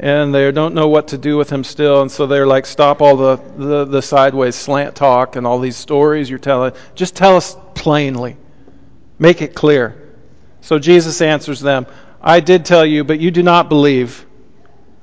And 0.00 0.34
they 0.34 0.50
don't 0.50 0.74
know 0.74 0.88
what 0.88 1.08
to 1.08 1.18
do 1.18 1.36
with 1.36 1.50
him 1.50 1.62
still 1.62 2.02
and 2.02 2.10
so 2.10 2.26
they're 2.26 2.46
like 2.46 2.66
stop 2.66 3.00
all 3.00 3.16
the, 3.16 3.36
the, 3.56 3.84
the, 3.84 4.02
sideways 4.02 4.56
slant 4.56 4.96
talk 4.96 5.36
and 5.36 5.46
all 5.46 5.58
these 5.60 5.76
stories 5.76 6.28
you're 6.28 6.38
telling 6.38 6.72
just 6.94 7.14
tell 7.14 7.36
us 7.36 7.56
plainly 7.74 8.36
make 9.18 9.42
it 9.42 9.54
clear 9.54 10.14
so 10.62 10.78
jesus 10.78 11.20
answers 11.20 11.60
them 11.60 11.86
i 12.20 12.40
did 12.40 12.64
tell 12.64 12.84
you 12.84 13.04
but 13.04 13.20
you 13.20 13.30
do 13.30 13.42
not 13.42 13.68
believe 13.68 14.26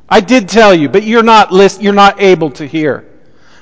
I 0.10 0.22
did 0.22 0.48
tell 0.48 0.74
you, 0.74 0.88
but 0.88 1.04
you're 1.04 1.24
not 1.24 1.52
list, 1.52 1.82
you're 1.82 1.94
not 1.94 2.22
able 2.22 2.50
to 2.52 2.66
hear. 2.66 3.06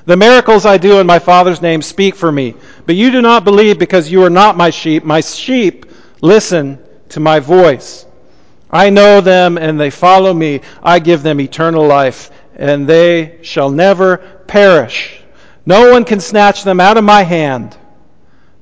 The 0.05 0.15
miracles 0.15 0.65
I 0.65 0.77
do 0.77 0.99
in 0.99 1.07
my 1.07 1.17
Father's 1.17 1.61
name 1.61 1.81
speak 1.81 2.15
for 2.15 2.31
me, 2.31 2.53
but 2.85 2.95
you 2.95 3.09
do 3.09 3.21
not 3.21 3.43
believe 3.43 3.79
because 3.79 4.11
you 4.11 4.23
are 4.23 4.29
not 4.29 4.55
my 4.55 4.69
sheep. 4.69 5.03
My 5.03 5.21
sheep 5.21 5.87
listen 6.21 6.77
to 7.09 7.19
my 7.19 7.39
voice. 7.39 8.05
I 8.69 8.89
know 8.89 9.21
them 9.21 9.57
and 9.57 9.79
they 9.79 9.89
follow 9.89 10.33
me. 10.33 10.61
I 10.83 10.99
give 10.99 11.23
them 11.23 11.39
eternal 11.39 11.85
life, 11.85 12.31
and 12.55 12.87
they 12.87 13.39
shall 13.41 13.69
never 13.69 14.17
perish. 14.47 15.19
No 15.65 15.91
one 15.91 16.05
can 16.05 16.19
snatch 16.19 16.63
them 16.63 16.79
out 16.79 16.97
of 16.97 17.03
my 17.03 17.23
hand. 17.23 17.77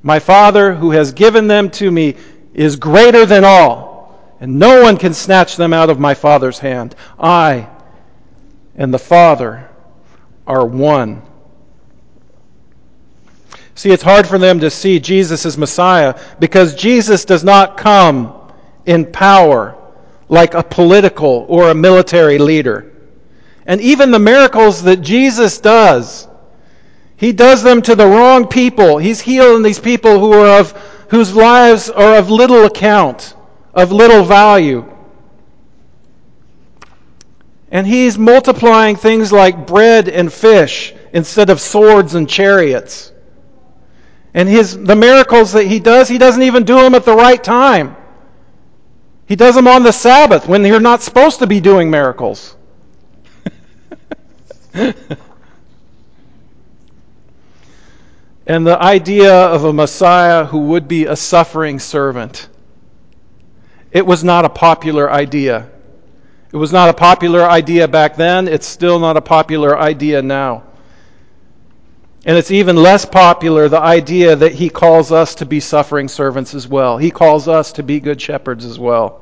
My 0.01 0.19
Father, 0.19 0.73
who 0.73 0.91
has 0.91 1.13
given 1.13 1.47
them 1.47 1.69
to 1.71 1.89
me, 1.89 2.15
is 2.53 2.75
greater 2.75 3.25
than 3.25 3.43
all, 3.43 4.19
and 4.39 4.59
no 4.59 4.81
one 4.81 4.97
can 4.97 5.13
snatch 5.13 5.55
them 5.55 5.73
out 5.73 5.89
of 5.89 5.99
my 5.99 6.13
Father's 6.13 6.59
hand. 6.59 6.95
I 7.19 7.67
and 8.75 8.93
the 8.93 8.99
Father 8.99 9.69
are 10.45 10.65
one. 10.65 11.21
See, 13.75 13.91
it's 13.91 14.03
hard 14.03 14.27
for 14.27 14.37
them 14.37 14.59
to 14.59 14.69
see 14.69 14.99
Jesus 14.99 15.45
as 15.45 15.57
Messiah 15.57 16.19
because 16.39 16.75
Jesus 16.75 17.25
does 17.25 17.43
not 17.43 17.77
come 17.77 18.33
in 18.85 19.11
power 19.11 19.75
like 20.33 20.55
a 20.55 20.63
political 20.63 21.45
or 21.47 21.69
a 21.69 21.75
military 21.75 22.39
leader. 22.39 22.91
And 23.67 23.79
even 23.79 24.09
the 24.09 24.19
miracles 24.19 24.81
that 24.83 24.97
Jesus 24.97 25.59
does, 25.59 26.27
he 27.15 27.31
does 27.31 27.61
them 27.61 27.83
to 27.83 27.95
the 27.95 28.07
wrong 28.07 28.47
people. 28.47 28.97
He's 28.97 29.21
healing 29.21 29.61
these 29.61 29.79
people 29.79 30.19
who 30.19 30.33
are 30.33 30.59
of 30.59 30.71
whose 31.09 31.35
lives 31.35 31.91
are 31.91 32.15
of 32.17 32.31
little 32.31 32.65
account, 32.65 33.35
of 33.75 33.91
little 33.91 34.23
value. 34.23 34.91
And 37.71 37.85
he's 37.85 38.17
multiplying 38.17 38.95
things 38.95 39.31
like 39.31 39.67
bread 39.67 40.09
and 40.09 40.33
fish 40.33 40.95
instead 41.13 41.51
of 41.51 41.61
swords 41.61 42.15
and 42.15 42.27
chariots. 42.27 43.11
And 44.33 44.49
his, 44.49 44.75
the 44.75 44.95
miracles 44.95 45.53
that 45.53 45.67
he 45.67 45.79
does, 45.79 46.09
he 46.09 46.17
doesn't 46.17 46.41
even 46.41 46.63
do 46.63 46.79
them 46.81 46.95
at 46.95 47.05
the 47.05 47.15
right 47.15 47.41
time. 47.41 47.95
He 49.27 49.35
does 49.35 49.55
them 49.55 49.67
on 49.67 49.83
the 49.83 49.91
Sabbath 49.91 50.47
when 50.47 50.65
you're 50.65 50.79
not 50.79 51.01
supposed 51.01 51.39
to 51.39 51.47
be 51.47 51.59
doing 51.59 51.89
miracles. 51.89 52.55
and 54.73 54.95
the 58.67 58.77
idea 58.81 59.33
of 59.33 59.63
a 59.63 59.73
Messiah 59.73 60.45
who 60.45 60.59
would 60.59 60.87
be 60.87 61.05
a 61.05 61.15
suffering 61.15 61.79
servant. 61.79 62.49
It 63.91 64.05
was 64.05 64.23
not 64.23 64.45
a 64.45 64.49
popular 64.49 65.11
idea. 65.11 65.69
It 66.51 66.57
was 66.57 66.73
not 66.73 66.89
a 66.89 66.93
popular 66.93 67.43
idea 67.43 67.87
back 67.87 68.15
then. 68.15 68.47
It's 68.47 68.67
still 68.67 68.99
not 68.99 69.17
a 69.17 69.21
popular 69.21 69.77
idea 69.77 70.21
now. 70.21 70.63
And 72.25 72.37
it's 72.37 72.51
even 72.51 72.77
less 72.77 73.03
popular, 73.03 73.67
the 73.67 73.81
idea 73.81 74.35
that 74.35 74.53
he 74.53 74.69
calls 74.69 75.11
us 75.11 75.35
to 75.35 75.45
be 75.45 75.59
suffering 75.59 76.07
servants 76.07 76.53
as 76.53 76.67
well. 76.67 76.97
He 76.97 77.11
calls 77.11 77.47
us 77.47 77.73
to 77.73 77.83
be 77.83 77.99
good 77.99 78.21
shepherds 78.21 78.63
as 78.63 78.79
well. 78.79 79.21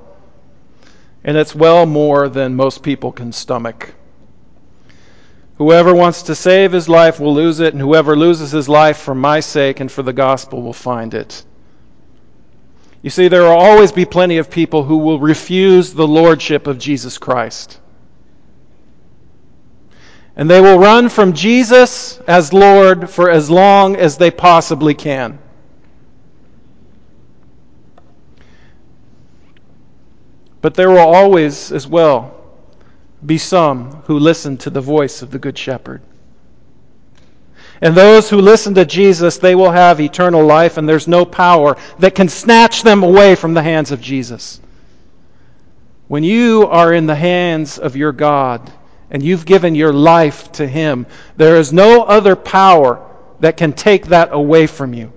And 1.24 1.36
it's 1.36 1.56
well 1.56 1.86
more 1.86 2.30
than 2.30 2.56
most 2.56 2.84
people 2.84 3.12
can 3.12 3.32
stomach. 3.32 3.96
Whoever 5.58 5.94
wants 5.94 6.24
to 6.24 6.36
save 6.36 6.72
his 6.72 6.90
life 6.90 7.20
will 7.20 7.34
lose 7.34 7.60
it, 7.60 7.74
and 7.74 7.82
whoever 7.82 8.16
loses 8.16 8.52
his 8.52 8.70
life 8.70 8.98
for 8.98 9.14
my 9.14 9.40
sake 9.40 9.80
and 9.80 9.92
for 9.92 10.04
the 10.04 10.14
gospel 10.14 10.62
will 10.62 10.74
find 10.74 11.14
it. 11.14 11.44
You 13.02 13.10
see, 13.10 13.28
there 13.28 13.44
will 13.44 13.50
always 13.50 13.92
be 13.92 14.06
plenty 14.06 14.38
of 14.38 14.52
people 14.52 14.84
who 14.84 14.98
will 14.98 15.20
refuse 15.20 15.94
the 15.94 16.08
lordship 16.08 16.68
of 16.68 16.78
Jesus 16.78 17.18
Christ. 17.18 17.80
And 20.42 20.50
they 20.50 20.60
will 20.60 20.80
run 20.80 21.08
from 21.10 21.34
Jesus 21.34 22.20
as 22.28 22.52
Lord 22.52 23.12
for 23.12 23.30
as 23.30 23.48
long 23.52 23.96
as 23.96 24.18
they 24.18 24.32
possibly 24.32 24.96
can. 24.96 25.38
But 30.60 30.74
there 30.74 30.90
will 30.90 30.98
always, 30.98 31.72
as 31.72 31.86
well, 31.86 32.44
be 33.24 33.38
some 33.38 34.02
who 34.08 34.18
listen 34.18 34.58
to 34.58 34.72
the 34.72 34.82
voice 34.82 35.22
of 35.22 35.30
the 35.30 35.38
Good 35.38 35.60
Shepherd. 35.60 36.02
And 37.80 37.94
those 37.96 38.28
who 38.28 38.42
listen 38.42 38.74
to 38.74 38.86
Jesus, 38.86 39.38
they 39.38 39.54
will 39.54 39.70
have 39.70 40.02
eternal 40.02 40.44
life, 40.44 40.78
and 40.78 40.90
there's 40.90 41.08
no 41.08 41.24
power 41.24 41.78
that 42.00 42.16
can 42.16 42.28
snatch 42.28 42.82
them 42.82 43.04
away 43.04 43.36
from 43.36 43.54
the 43.54 43.62
hands 43.62 43.92
of 43.92 44.02
Jesus. 44.02 44.60
When 46.08 46.24
you 46.24 46.66
are 46.68 46.92
in 46.94 47.06
the 47.06 47.14
hands 47.14 47.78
of 47.78 47.96
your 47.96 48.12
God 48.12 48.72
and 49.12 49.22
you've 49.22 49.46
given 49.46 49.76
your 49.76 49.94
life 49.94 50.52
to 50.54 50.68
Him, 50.68 51.06
there 51.38 51.58
is 51.58 51.72
no 51.72 52.04
other 52.04 52.36
power 52.36 53.08
that 53.42 53.58
can 53.58 53.74
take 53.74 54.08
that 54.08 54.30
away 54.32 54.68
from 54.68 54.94
you. 54.94 55.12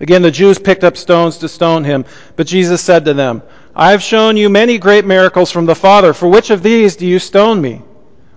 Again, 0.00 0.22
the 0.22 0.30
Jews 0.30 0.58
picked 0.58 0.84
up 0.84 0.96
stones 0.96 1.38
to 1.38 1.48
stone 1.48 1.82
him, 1.82 2.04
but 2.36 2.46
Jesus 2.46 2.82
said 2.82 3.06
to 3.06 3.14
them, 3.14 3.42
I 3.74 3.92
have 3.92 4.02
shown 4.02 4.36
you 4.36 4.50
many 4.50 4.78
great 4.78 5.06
miracles 5.06 5.50
from 5.50 5.64
the 5.64 5.74
Father. 5.74 6.12
For 6.12 6.28
which 6.28 6.50
of 6.50 6.62
these 6.62 6.96
do 6.96 7.06
you 7.06 7.18
stone 7.18 7.60
me? 7.60 7.82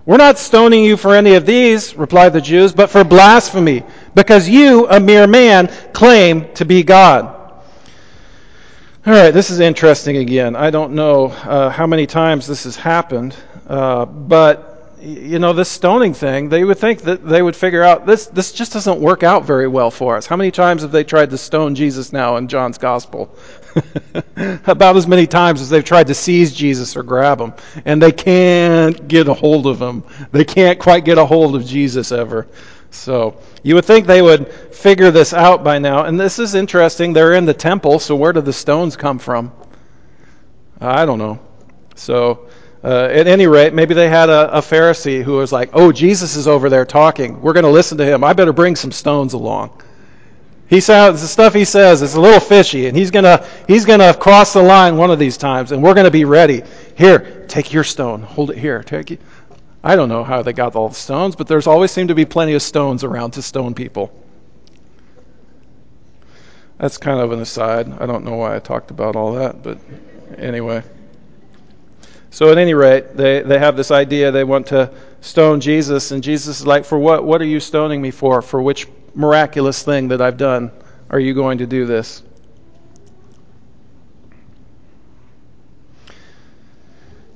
We're 0.06 0.16
not 0.16 0.38
stoning 0.38 0.84
you 0.84 0.96
for 0.96 1.14
any 1.14 1.34
of 1.34 1.44
these, 1.44 1.94
replied 1.94 2.32
the 2.32 2.40
Jews, 2.40 2.72
but 2.72 2.88
for 2.88 3.04
blasphemy, 3.04 3.84
because 4.14 4.48
you, 4.48 4.88
a 4.88 5.00
mere 5.00 5.26
man, 5.26 5.68
claim 5.92 6.52
to 6.54 6.64
be 6.64 6.82
God. 6.82 7.36
All 9.06 9.14
right, 9.14 9.30
this 9.30 9.50
is 9.50 9.60
interesting 9.60 10.18
again. 10.18 10.54
I 10.54 10.70
don't 10.70 10.92
know 10.92 11.26
uh, 11.28 11.70
how 11.70 11.86
many 11.86 12.06
times 12.06 12.46
this 12.46 12.64
has 12.64 12.76
happened, 12.76 13.34
uh, 13.66 14.04
but 14.04 14.70
you 15.02 15.38
know, 15.38 15.52
this 15.52 15.68
stoning 15.68 16.12
thing, 16.12 16.48
they 16.48 16.62
would 16.62 16.78
think 16.78 17.02
that 17.02 17.26
they 17.26 17.40
would 17.40 17.56
figure 17.56 17.82
out 17.82 18.06
this, 18.06 18.26
this 18.26 18.52
just 18.52 18.72
doesn't 18.72 19.00
work 19.00 19.22
out 19.22 19.44
very 19.44 19.66
well 19.66 19.90
for 19.90 20.16
us. 20.16 20.26
How 20.26 20.36
many 20.36 20.50
times 20.50 20.82
have 20.82 20.92
they 20.92 21.04
tried 21.04 21.30
to 21.30 21.38
stone 21.38 21.74
Jesus 21.74 22.12
now 22.12 22.36
in 22.36 22.48
John's 22.48 22.76
gospel? 22.76 23.34
About 24.66 24.96
as 24.96 25.06
many 25.06 25.26
times 25.26 25.62
as 25.62 25.70
they've 25.70 25.84
tried 25.84 26.08
to 26.08 26.14
seize 26.14 26.52
Jesus 26.52 26.96
or 26.96 27.02
grab 27.02 27.40
him. 27.40 27.54
And 27.84 28.02
they 28.02 28.12
can't 28.12 29.08
get 29.08 29.28
a 29.28 29.34
hold 29.34 29.66
of 29.66 29.80
him. 29.80 30.04
They 30.32 30.44
can't 30.44 30.78
quite 30.78 31.04
get 31.04 31.18
a 31.18 31.24
hold 31.24 31.56
of 31.56 31.64
Jesus 31.64 32.12
ever. 32.12 32.46
So 32.90 33.40
you 33.62 33.74
would 33.76 33.84
think 33.84 34.06
they 34.06 34.22
would 34.22 34.48
figure 34.48 35.10
this 35.10 35.32
out 35.32 35.62
by 35.62 35.78
now. 35.78 36.04
And 36.04 36.18
this 36.18 36.38
is 36.38 36.54
interesting. 36.54 37.12
They're 37.12 37.34
in 37.34 37.46
the 37.46 37.54
temple, 37.54 37.98
so 37.98 38.16
where 38.16 38.32
do 38.32 38.40
the 38.40 38.52
stones 38.52 38.96
come 38.96 39.18
from? 39.18 39.52
I 40.80 41.04
don't 41.06 41.18
know. 41.18 41.38
So, 41.94 42.48
uh, 42.82 43.08
at 43.12 43.26
any 43.26 43.46
rate, 43.46 43.74
maybe 43.74 43.92
they 43.94 44.08
had 44.08 44.30
a, 44.30 44.58
a 44.58 44.60
Pharisee 44.60 45.22
who 45.22 45.34
was 45.34 45.52
like, 45.52 45.70
oh, 45.74 45.92
Jesus 45.92 46.36
is 46.36 46.48
over 46.48 46.70
there 46.70 46.86
talking. 46.86 47.42
We're 47.42 47.52
going 47.52 47.64
to 47.64 47.70
listen 47.70 47.98
to 47.98 48.04
him. 48.06 48.24
I 48.24 48.32
better 48.32 48.54
bring 48.54 48.74
some 48.74 48.90
stones 48.90 49.34
along. 49.34 49.82
He 50.70 50.78
sounds 50.78 51.20
the 51.20 51.26
stuff 51.26 51.52
he 51.52 51.64
says 51.64 52.00
is 52.00 52.14
a 52.14 52.20
little 52.20 52.38
fishy, 52.38 52.86
and 52.86 52.96
he's 52.96 53.10
gonna 53.10 53.44
he's 53.66 53.84
gonna 53.84 54.14
cross 54.14 54.52
the 54.52 54.62
line 54.62 54.96
one 54.96 55.10
of 55.10 55.18
these 55.18 55.36
times, 55.36 55.72
and 55.72 55.82
we're 55.82 55.94
gonna 55.94 56.12
be 56.12 56.24
ready. 56.24 56.62
Here, 56.96 57.44
take 57.48 57.72
your 57.72 57.82
stone. 57.82 58.22
Hold 58.22 58.52
it 58.52 58.58
here. 58.58 58.80
Take 58.84 59.10
it. 59.10 59.20
I 59.82 59.96
don't 59.96 60.08
know 60.08 60.24
how 60.24 60.42
they 60.42 60.52
got 60.52 60.76
all 60.76 60.88
the 60.88 60.94
stones, 60.94 61.34
but 61.34 61.46
there's 61.46 61.66
always 61.66 61.90
seemed 61.90 62.08
to 62.08 62.14
be 62.14 62.24
plenty 62.24 62.52
of 62.52 62.62
stones 62.62 63.02
around 63.02 63.32
to 63.32 63.42
stone 63.42 63.74
people. 63.74 64.12
That's 66.78 66.98
kind 66.98 67.20
of 67.20 67.32
an 67.32 67.40
aside. 67.40 67.90
I 68.00 68.06
don't 68.06 68.24
know 68.24 68.36
why 68.36 68.56
I 68.56 68.58
talked 68.58 68.90
about 68.90 69.16
all 69.16 69.32
that, 69.34 69.62
but 69.62 69.78
anyway. 70.36 70.82
So 72.30 72.50
at 72.52 72.58
any 72.58 72.74
rate, 72.74 73.16
they, 73.16 73.40
they 73.42 73.58
have 73.58 73.76
this 73.76 73.90
idea 73.90 74.30
they 74.30 74.44
want 74.44 74.66
to 74.68 74.92
stone 75.20 75.60
Jesus, 75.60 76.10
and 76.10 76.22
Jesus 76.22 76.60
is 76.60 76.66
like, 76.66 76.84
For 76.84 76.98
what? 76.98 77.24
What 77.24 77.40
are 77.40 77.46
you 77.46 77.60
stoning 77.60 78.00
me 78.00 78.10
for? 78.10 78.40
For 78.40 78.62
which 78.62 78.86
miraculous 79.14 79.82
thing 79.82 80.08
that 80.08 80.20
I've 80.20 80.36
done 80.36 80.70
are 81.10 81.18
you 81.18 81.34
going 81.34 81.58
to 81.58 81.66
do 81.66 81.86
this? 81.86 82.22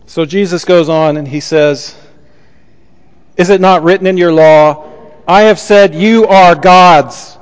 So 0.06 0.24
Jesus 0.24 0.64
goes 0.64 0.88
on 0.88 1.16
and 1.16 1.26
he 1.26 1.40
says, 1.40 1.96
Is 3.36 3.50
it 3.50 3.60
not 3.60 3.82
written 3.82 4.06
in 4.06 4.16
your 4.16 4.32
law, 4.32 4.90
I 5.26 5.42
have 5.42 5.58
said 5.58 5.94
you 5.94 6.26
are 6.26 6.54
gods? 6.54 7.36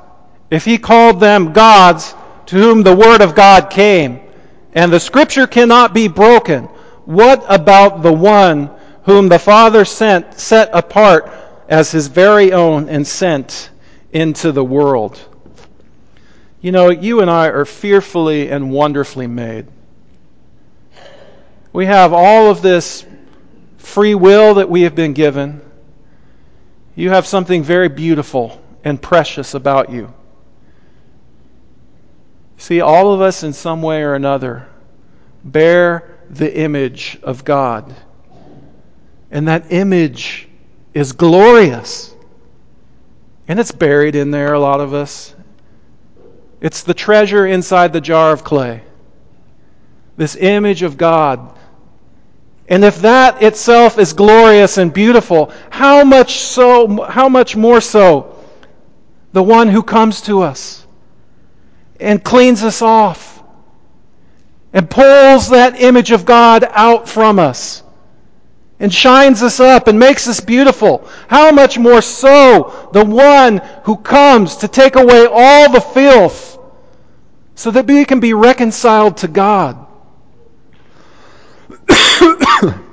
If 0.49 0.65
he 0.65 0.77
called 0.77 1.19
them 1.19 1.53
gods 1.53 2.13
to 2.47 2.55
whom 2.55 2.83
the 2.83 2.95
word 2.95 3.21
of 3.21 3.35
God 3.35 3.69
came, 3.69 4.19
and 4.73 4.91
the 4.91 4.99
scripture 4.99 5.47
cannot 5.47 5.93
be 5.93 6.07
broken, 6.07 6.65
what 7.05 7.43
about 7.47 8.01
the 8.01 8.13
one 8.13 8.71
whom 9.03 9.29
the 9.29 9.39
Father 9.39 9.85
sent, 9.85 10.39
set 10.39 10.69
apart 10.73 11.31
as 11.67 11.91
his 11.91 12.07
very 12.07 12.53
own 12.53 12.89
and 12.89 13.05
sent 13.05 13.69
into 14.11 14.51
the 14.51 14.63
world? 14.63 15.19
You 16.61 16.71
know, 16.71 16.89
you 16.89 17.21
and 17.21 17.29
I 17.29 17.47
are 17.47 17.65
fearfully 17.65 18.49
and 18.49 18.71
wonderfully 18.71 19.27
made. 19.27 19.67
We 21.73 21.85
have 21.87 22.13
all 22.13 22.49
of 22.49 22.61
this 22.61 23.05
free 23.77 24.15
will 24.15 24.55
that 24.55 24.69
we 24.69 24.83
have 24.83 24.95
been 24.95 25.13
given. 25.13 25.61
You 26.95 27.09
have 27.09 27.25
something 27.25 27.63
very 27.63 27.89
beautiful 27.89 28.61
and 28.83 29.01
precious 29.01 29.53
about 29.53 29.91
you. 29.91 30.13
See, 32.57 32.81
all 32.81 33.13
of 33.13 33.21
us 33.21 33.43
in 33.43 33.53
some 33.53 33.81
way 33.81 34.03
or 34.03 34.15
another 34.15 34.67
bear 35.43 36.17
the 36.29 36.55
image 36.57 37.19
of 37.23 37.43
God. 37.43 37.93
And 39.31 39.47
that 39.47 39.71
image 39.71 40.47
is 40.93 41.11
glorious. 41.11 42.13
And 43.47 43.59
it's 43.59 43.71
buried 43.71 44.15
in 44.15 44.31
there, 44.31 44.53
a 44.53 44.59
lot 44.59 44.79
of 44.79 44.93
us. 44.93 45.35
It's 46.61 46.83
the 46.83 46.93
treasure 46.93 47.45
inside 47.45 47.91
the 47.91 47.99
jar 47.99 48.31
of 48.31 48.43
clay. 48.43 48.83
This 50.15 50.35
image 50.35 50.83
of 50.83 50.97
God. 50.97 51.57
And 52.73 52.83
if 52.83 53.01
that 53.01 53.43
itself 53.43 53.99
is 53.99 54.13
glorious 54.13 54.79
and 54.79 54.91
beautiful, 54.91 55.51
how 55.69 56.03
much 56.03 56.39
so 56.39 57.03
how 57.03 57.29
much 57.29 57.55
more 57.55 57.79
so 57.79 58.35
the 59.31 59.43
one 59.43 59.67
who 59.67 59.83
comes 59.83 60.21
to 60.21 60.41
us 60.41 60.83
and 61.99 62.23
cleans 62.23 62.63
us 62.63 62.81
off 62.81 63.43
and 64.73 64.89
pulls 64.89 65.49
that 65.49 65.81
image 65.81 66.09
of 66.09 66.25
God 66.25 66.67
out 66.67 67.07
from 67.07 67.37
us 67.37 67.83
and 68.79 68.91
shines 68.91 69.43
us 69.43 69.59
up 69.59 69.87
and 69.87 69.99
makes 69.99 70.27
us 70.27 70.39
beautiful. 70.39 71.07
How 71.27 71.51
much 71.51 71.77
more 71.77 72.01
so 72.01 72.89
the 72.91 73.05
one 73.05 73.61
who 73.83 73.97
comes 73.97 74.55
to 74.57 74.67
take 74.67 74.95
away 74.95 75.27
all 75.31 75.71
the 75.71 75.79
filth 75.79 76.57
so 77.53 77.69
that 77.69 77.85
we 77.85 78.03
can 78.03 78.19
be 78.19 78.33
reconciled 78.33 79.17
to 79.17 79.27
God. 79.27 79.82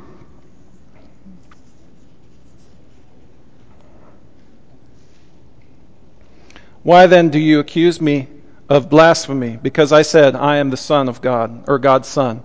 Why 6.83 7.07
then 7.07 7.28
do 7.28 7.39
you 7.39 7.61
accuse 7.61 8.01
me 8.01 8.28
of 8.70 8.89
blasphemy, 8.89 9.59
because 9.61 9.93
I 9.93 10.03
said, 10.03 10.37
I 10.37 10.59
am 10.59 10.70
the 10.70 10.76
Son 10.76 11.09
of 11.09 11.20
God, 11.20 11.68
or 11.68 11.81
God's 11.81 12.07
Son. 12.07 12.43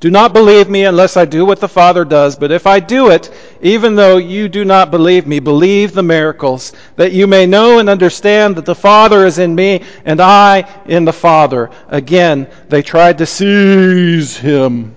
Do 0.00 0.10
not 0.10 0.32
believe 0.32 0.68
me 0.68 0.84
unless 0.84 1.16
I 1.16 1.24
do 1.24 1.46
what 1.46 1.60
the 1.60 1.68
Father 1.68 2.04
does, 2.04 2.34
but 2.34 2.50
if 2.50 2.66
I 2.66 2.80
do 2.80 3.10
it, 3.10 3.32
even 3.62 3.94
though 3.94 4.16
you 4.16 4.48
do 4.48 4.64
not 4.64 4.90
believe 4.90 5.28
me, 5.28 5.38
believe 5.38 5.92
the 5.92 6.02
miracles, 6.02 6.72
that 6.96 7.12
you 7.12 7.28
may 7.28 7.46
know 7.46 7.78
and 7.78 7.88
understand 7.88 8.56
that 8.56 8.64
the 8.64 8.74
Father 8.74 9.24
is 9.24 9.38
in 9.38 9.54
me, 9.54 9.84
and 10.04 10.20
I 10.20 10.68
in 10.86 11.04
the 11.04 11.12
Father. 11.12 11.70
Again, 11.86 12.48
they 12.68 12.82
tried 12.82 13.18
to 13.18 13.26
seize 13.26 14.36
him, 14.36 14.96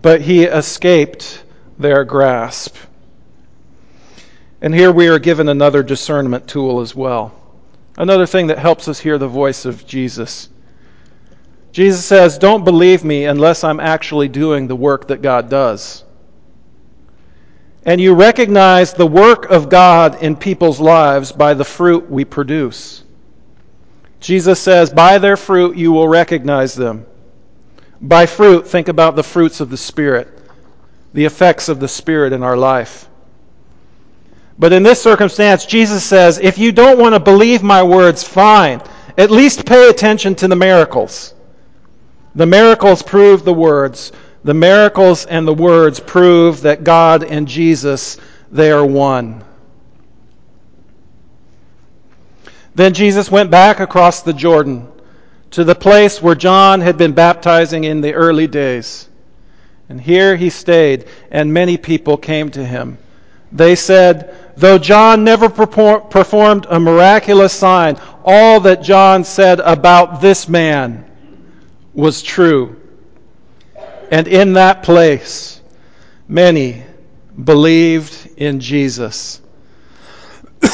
but 0.00 0.20
he 0.20 0.44
escaped 0.44 1.42
their 1.78 2.04
grasp. 2.04 2.76
And 4.60 4.74
here 4.74 4.92
we 4.92 5.08
are 5.08 5.18
given 5.18 5.48
another 5.48 5.82
discernment 5.82 6.48
tool 6.48 6.80
as 6.80 6.94
well. 6.94 7.34
Another 7.96 8.26
thing 8.26 8.48
that 8.48 8.58
helps 8.58 8.88
us 8.88 8.98
hear 8.98 9.18
the 9.18 9.28
voice 9.28 9.64
of 9.64 9.86
Jesus. 9.86 10.48
Jesus 11.72 12.04
says, 12.04 12.38
Don't 12.38 12.64
believe 12.64 13.04
me 13.04 13.26
unless 13.26 13.64
I'm 13.64 13.80
actually 13.80 14.28
doing 14.28 14.66
the 14.66 14.76
work 14.76 15.08
that 15.08 15.22
God 15.22 15.48
does. 15.48 16.04
And 17.84 18.00
you 18.00 18.14
recognize 18.14 18.92
the 18.92 19.06
work 19.06 19.50
of 19.50 19.68
God 19.68 20.22
in 20.22 20.36
people's 20.36 20.80
lives 20.80 21.32
by 21.32 21.54
the 21.54 21.64
fruit 21.64 22.10
we 22.10 22.24
produce. 22.24 23.04
Jesus 24.20 24.60
says, 24.60 24.90
By 24.90 25.18
their 25.18 25.36
fruit 25.36 25.76
you 25.76 25.92
will 25.92 26.08
recognize 26.08 26.74
them. 26.74 27.06
By 28.00 28.26
fruit, 28.26 28.68
think 28.68 28.88
about 28.88 29.16
the 29.16 29.22
fruits 29.22 29.60
of 29.60 29.70
the 29.70 29.76
Spirit, 29.76 30.28
the 31.12 31.24
effects 31.24 31.68
of 31.68 31.80
the 31.80 31.88
Spirit 31.88 32.32
in 32.32 32.42
our 32.42 32.56
life. 32.56 33.08
But 34.58 34.72
in 34.72 34.82
this 34.82 35.02
circumstance, 35.02 35.66
Jesus 35.66 36.04
says, 36.04 36.38
if 36.38 36.58
you 36.58 36.72
don't 36.72 36.98
want 36.98 37.14
to 37.14 37.20
believe 37.20 37.62
my 37.62 37.82
words, 37.82 38.24
fine. 38.24 38.82
At 39.16 39.30
least 39.30 39.66
pay 39.66 39.88
attention 39.88 40.34
to 40.36 40.48
the 40.48 40.56
miracles. 40.56 41.34
The 42.34 42.46
miracles 42.46 43.02
prove 43.02 43.44
the 43.44 43.54
words. 43.54 44.12
The 44.44 44.54
miracles 44.54 45.26
and 45.26 45.46
the 45.46 45.54
words 45.54 45.98
prove 46.00 46.62
that 46.62 46.84
God 46.84 47.24
and 47.24 47.48
Jesus, 47.48 48.16
they 48.50 48.70
are 48.70 48.86
one. 48.86 49.44
Then 52.74 52.94
Jesus 52.94 53.30
went 53.30 53.50
back 53.50 53.80
across 53.80 54.22
the 54.22 54.32
Jordan 54.32 54.86
to 55.52 55.64
the 55.64 55.74
place 55.74 56.20
where 56.20 56.34
John 56.34 56.80
had 56.80 56.98
been 56.98 57.12
baptizing 57.12 57.84
in 57.84 58.00
the 58.00 58.14
early 58.14 58.46
days. 58.46 59.08
And 59.88 60.00
here 60.00 60.36
he 60.36 60.50
stayed, 60.50 61.06
and 61.30 61.52
many 61.52 61.78
people 61.78 62.16
came 62.16 62.50
to 62.50 62.64
him. 62.64 62.98
They 63.50 63.74
said, 63.74 64.34
Though 64.56 64.78
John 64.78 65.24
never 65.24 65.48
performed 65.48 66.66
a 66.68 66.78
miraculous 66.78 67.52
sign, 67.52 67.98
all 68.24 68.60
that 68.60 68.82
John 68.82 69.24
said 69.24 69.60
about 69.60 70.20
this 70.20 70.48
man 70.48 71.10
was 71.94 72.22
true. 72.22 72.76
And 74.10 74.28
in 74.28 74.54
that 74.54 74.82
place, 74.82 75.60
many 76.26 76.82
believed 77.42 78.30
in 78.36 78.60
Jesus. 78.60 79.40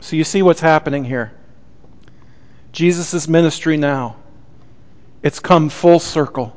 so 0.00 0.16
you 0.16 0.24
see 0.24 0.42
what's 0.42 0.60
happening 0.60 1.04
here. 1.04 1.32
Jesus' 2.72 3.28
ministry 3.28 3.76
now, 3.76 4.16
it's 5.22 5.38
come 5.38 5.68
full 5.68 6.00
circle. 6.00 6.56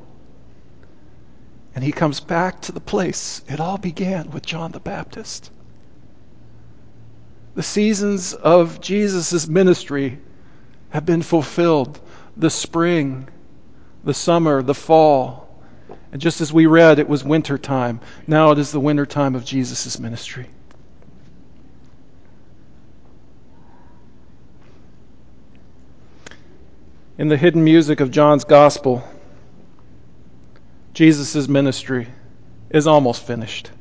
And 1.76 1.84
he 1.84 1.92
comes 1.92 2.22
back 2.22 2.62
to 2.62 2.72
the 2.72 2.80
place 2.80 3.42
it 3.50 3.60
all 3.60 3.78
began 3.78 4.32
with 4.32 4.46
John 4.46 4.72
the 4.72 4.80
Baptist. 4.80 5.52
The 7.56 7.64
seasons 7.64 8.34
of 8.34 8.80
Jesus' 8.82 9.48
ministry 9.48 10.20
have 10.90 11.06
been 11.06 11.22
fulfilled 11.22 12.00
the 12.38 12.50
spring, 12.50 13.28
the 14.04 14.14
summer, 14.14 14.62
the 14.62 14.74
fall. 14.74 15.62
And 16.12 16.22
just 16.22 16.40
as 16.40 16.54
we 16.54 16.66
read, 16.66 17.00
it 17.00 17.10
was 17.10 17.24
winter 17.24 17.58
time. 17.58 18.00
Now 18.26 18.52
it 18.52 18.60
is 18.60 18.72
the 18.72 18.80
winter 18.80 19.06
time 19.06 19.36
of 19.36 19.44
Jesus' 19.44 20.00
ministry. 20.00 20.48
In 27.18 27.30
the 27.30 27.38
hidden 27.38 27.64
music 27.64 28.02
of 28.02 28.12
John's 28.12 28.44
gospel, 28.44 29.02
Jesus' 30.94 31.48
ministry 31.48 32.08
is 32.70 32.88
almost 32.88 33.26
finished. 33.26 33.72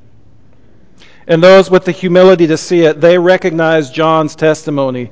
And 1.26 1.43
those 1.43 1.68
with 1.68 1.85
the 1.85 1.91
humility 1.91 2.47
to 2.47 2.57
see 2.57 2.82
it, 2.82 3.01
they 3.01 3.18
recognize 3.18 3.91
John's 3.91 4.37
testimony 4.37 5.11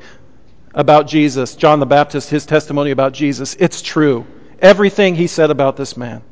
about 0.73 1.09
Jesus, 1.09 1.57
John 1.57 1.81
the 1.81 1.87
Baptist, 1.87 2.31
his 2.31 2.47
testimony 2.47 2.93
about 2.93 3.13
Jesus. 3.13 3.57
It's 3.59 3.83
true. 3.83 4.25
Everything 4.61 5.17
he 5.17 5.27
said 5.27 5.51
about 5.51 5.77
this 5.77 5.97
man, 5.97 6.23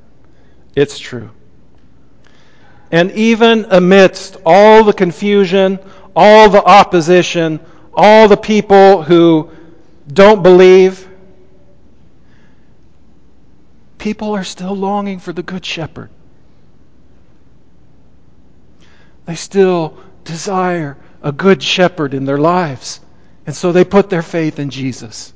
it's 0.76 0.97
true. 0.97 1.30
And 2.93 3.11
even 3.12 3.66
amidst 3.70 4.36
all 4.47 4.84
the 4.84 4.93
confusion, 4.93 5.80
all 6.14 6.49
the 6.49 6.62
opposition, 6.62 7.59
all 7.95 8.28
the 8.28 8.36
people 8.36 9.03
who 9.03 9.51
don't 10.12 10.43
believe, 10.43 11.09
people 14.01 14.34
are 14.34 14.42
still 14.42 14.74
longing 14.74 15.20
for 15.20 15.32
the 15.32 15.42
Good 15.42 15.64
Shepherd. 15.64 16.11
They 19.26 19.36
still 19.36 19.96
desire 20.24 20.96
a 21.22 21.30
good 21.30 21.62
shepherd 21.62 22.14
in 22.14 22.24
their 22.24 22.38
lives. 22.38 23.01
And 23.46 23.55
so 23.55 23.70
they 23.70 23.84
put 23.84 24.11
their 24.11 24.22
faith 24.22 24.59
in 24.59 24.70
Jesus. 24.70 25.34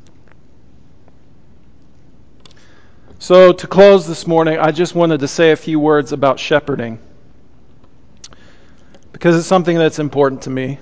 So, 3.18 3.52
to 3.52 3.66
close 3.66 4.06
this 4.06 4.26
morning, 4.26 4.58
I 4.58 4.70
just 4.70 4.94
wanted 4.94 5.20
to 5.20 5.28
say 5.28 5.52
a 5.52 5.56
few 5.56 5.78
words 5.78 6.12
about 6.12 6.40
shepherding 6.40 6.98
because 9.12 9.36
it's 9.36 9.46
something 9.46 9.78
that's 9.78 9.98
important 9.98 10.42
to 10.42 10.50
me. 10.50 10.78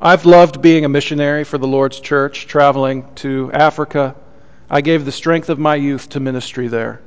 I've 0.00 0.24
loved 0.24 0.62
being 0.62 0.84
a 0.84 0.88
missionary 0.88 1.44
for 1.44 1.58
the 1.58 1.68
Lord's 1.68 2.00
church, 2.00 2.46
traveling 2.46 3.06
to 3.16 3.50
Africa. 3.52 4.16
I 4.72 4.82
gave 4.82 5.04
the 5.04 5.10
strength 5.10 5.48
of 5.48 5.58
my 5.58 5.74
youth 5.74 6.10
to 6.10 6.20
ministry 6.20 6.68
there. 6.68 7.00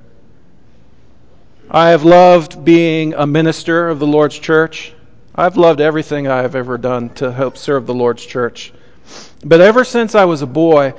I 1.72 1.92
have 1.92 2.04
loved 2.04 2.66
being 2.66 3.14
a 3.14 3.26
minister 3.26 3.88
of 3.88 4.00
the 4.00 4.08
Lord's 4.08 4.38
church. 4.38 4.94
I've 5.34 5.56
loved 5.56 5.80
everything 5.80 6.28
I 6.28 6.42
have 6.42 6.56
ever 6.56 6.78
done 6.78 7.10
to 7.16 7.32
help 7.32 7.56
serve 7.56 7.88
the 7.88 7.94
Lord's 7.94 8.26
church. 8.26 8.74
But 9.46 9.62
ever 9.62 9.86
since 9.86 10.14
I 10.14 10.26
was 10.26 10.42
a 10.42 10.48
boy, 10.48 10.94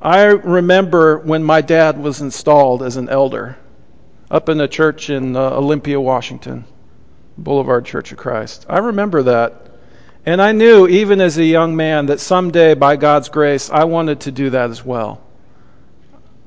I 0.00 0.26
remember 0.26 1.18
when 1.18 1.42
my 1.42 1.60
dad 1.62 1.98
was 1.98 2.20
installed 2.20 2.84
as 2.84 2.96
an 2.96 3.08
elder 3.08 3.56
up 4.30 4.48
in 4.48 4.60
a 4.60 4.68
church 4.68 5.10
in 5.10 5.34
uh, 5.34 5.40
Olympia, 5.50 6.00
Washington, 6.00 6.64
Boulevard 7.36 7.86
Church 7.86 8.12
of 8.12 8.18
Christ. 8.18 8.66
I 8.68 8.78
remember 8.78 9.24
that. 9.24 9.66
And 10.24 10.40
I 10.40 10.52
knew, 10.52 10.86
even 10.86 11.20
as 11.20 11.38
a 11.38 11.44
young 11.44 11.74
man, 11.74 12.06
that 12.06 12.20
someday, 12.20 12.74
by 12.74 12.94
God's 12.96 13.28
grace, 13.28 13.68
I 13.68 13.82
wanted 13.84 14.20
to 14.20 14.30
do 14.30 14.50
that 14.50 14.70
as 14.70 14.84
well. 14.84 15.23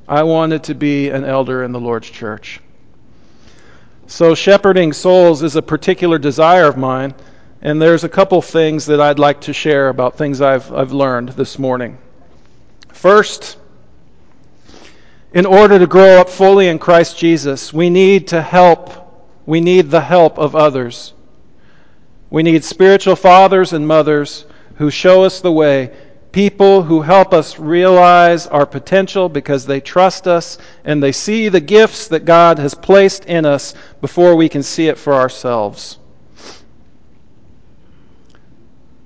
I 0.07 0.23
wanted 0.23 0.63
to 0.63 0.75
be 0.75 1.09
an 1.09 1.25
elder 1.25 1.63
in 1.63 1.73
the 1.73 1.79
Lord's 1.79 2.09
church. 2.09 2.61
So, 4.05 4.35
shepherding 4.35 4.93
souls 4.93 5.43
is 5.43 5.57
a 5.57 5.61
particular 5.61 6.17
desire 6.17 6.65
of 6.65 6.77
mine, 6.77 7.13
and 7.61 7.81
there's 7.81 8.05
a 8.05 8.09
couple 8.09 8.41
things 8.41 8.85
that 8.85 9.01
I'd 9.01 9.19
like 9.19 9.41
to 9.41 9.53
share 9.53 9.89
about 9.89 10.17
things 10.17 10.39
I've, 10.39 10.71
I've 10.71 10.93
learned 10.93 11.29
this 11.29 11.59
morning. 11.59 11.97
First, 12.93 13.57
in 15.33 15.45
order 15.45 15.77
to 15.77 15.87
grow 15.87 16.21
up 16.21 16.29
fully 16.29 16.69
in 16.69 16.79
Christ 16.79 17.17
Jesus, 17.17 17.73
we 17.73 17.89
need 17.89 18.29
to 18.29 18.41
help, 18.41 19.29
we 19.45 19.59
need 19.59 19.91
the 19.91 19.99
help 19.99 20.39
of 20.39 20.55
others. 20.55 21.13
We 22.29 22.43
need 22.43 22.63
spiritual 22.63 23.17
fathers 23.17 23.73
and 23.73 23.85
mothers 23.85 24.45
who 24.75 24.89
show 24.89 25.23
us 25.23 25.41
the 25.41 25.51
way 25.51 25.93
people 26.37 26.83
who 26.83 27.01
help 27.01 27.33
us 27.33 27.57
realize 27.57 28.45
our 28.45 28.67
potential 28.67 29.27
because 29.27 29.65
they 29.65 29.81
trust 29.81 30.27
us 30.27 30.59
and 30.85 31.01
they 31.01 31.11
see 31.11 31.49
the 31.49 31.59
gifts 31.59 32.07
that 32.07 32.25
God 32.25 32.59
has 32.59 32.75
placed 32.75 33.25
in 33.25 33.43
us 33.43 33.73
before 34.01 34.35
we 34.35 34.47
can 34.47 34.61
see 34.61 34.87
it 34.87 34.99
for 34.99 35.15
ourselves. 35.15 35.97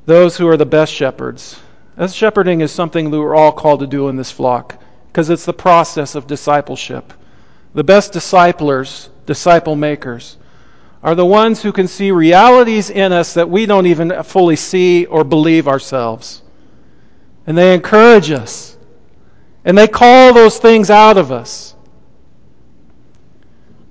Those 0.05 0.35
who 0.35 0.45
are 0.49 0.57
the 0.57 0.65
best 0.65 0.91
shepherds. 0.91 1.57
As 1.95 2.13
shepherding 2.13 2.59
is 2.59 2.69
something 2.69 3.09
that 3.09 3.17
we're 3.17 3.33
all 3.33 3.53
called 3.53 3.79
to 3.79 3.87
do 3.87 4.09
in 4.09 4.17
this 4.17 4.29
flock 4.29 4.83
because 5.07 5.29
it's 5.29 5.45
the 5.45 5.53
process 5.53 6.15
of 6.15 6.27
discipleship. 6.27 7.13
The 7.75 7.85
best 7.85 8.11
disciplers, 8.11 9.07
disciple 9.25 9.77
makers, 9.77 10.35
are 11.01 11.15
the 11.15 11.25
ones 11.25 11.61
who 11.61 11.71
can 11.71 11.87
see 11.87 12.11
realities 12.11 12.89
in 12.89 13.13
us 13.13 13.33
that 13.35 13.49
we 13.49 13.65
don't 13.65 13.87
even 13.87 14.21
fully 14.23 14.57
see 14.57 15.05
or 15.05 15.23
believe 15.23 15.69
ourselves 15.69 16.41
and 17.45 17.57
they 17.57 17.73
encourage 17.73 18.31
us, 18.31 18.77
and 19.65 19.77
they 19.77 19.87
call 19.87 20.33
those 20.33 20.57
things 20.57 20.89
out 20.89 21.17
of 21.17 21.31
us. 21.31 21.75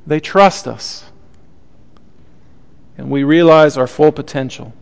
They 0.07 0.21
trust 0.21 0.67
us, 0.67 1.05
and 2.97 3.11
we 3.11 3.25
realize 3.25 3.77
our 3.77 3.87
full 3.87 4.13
potential. 4.13 4.73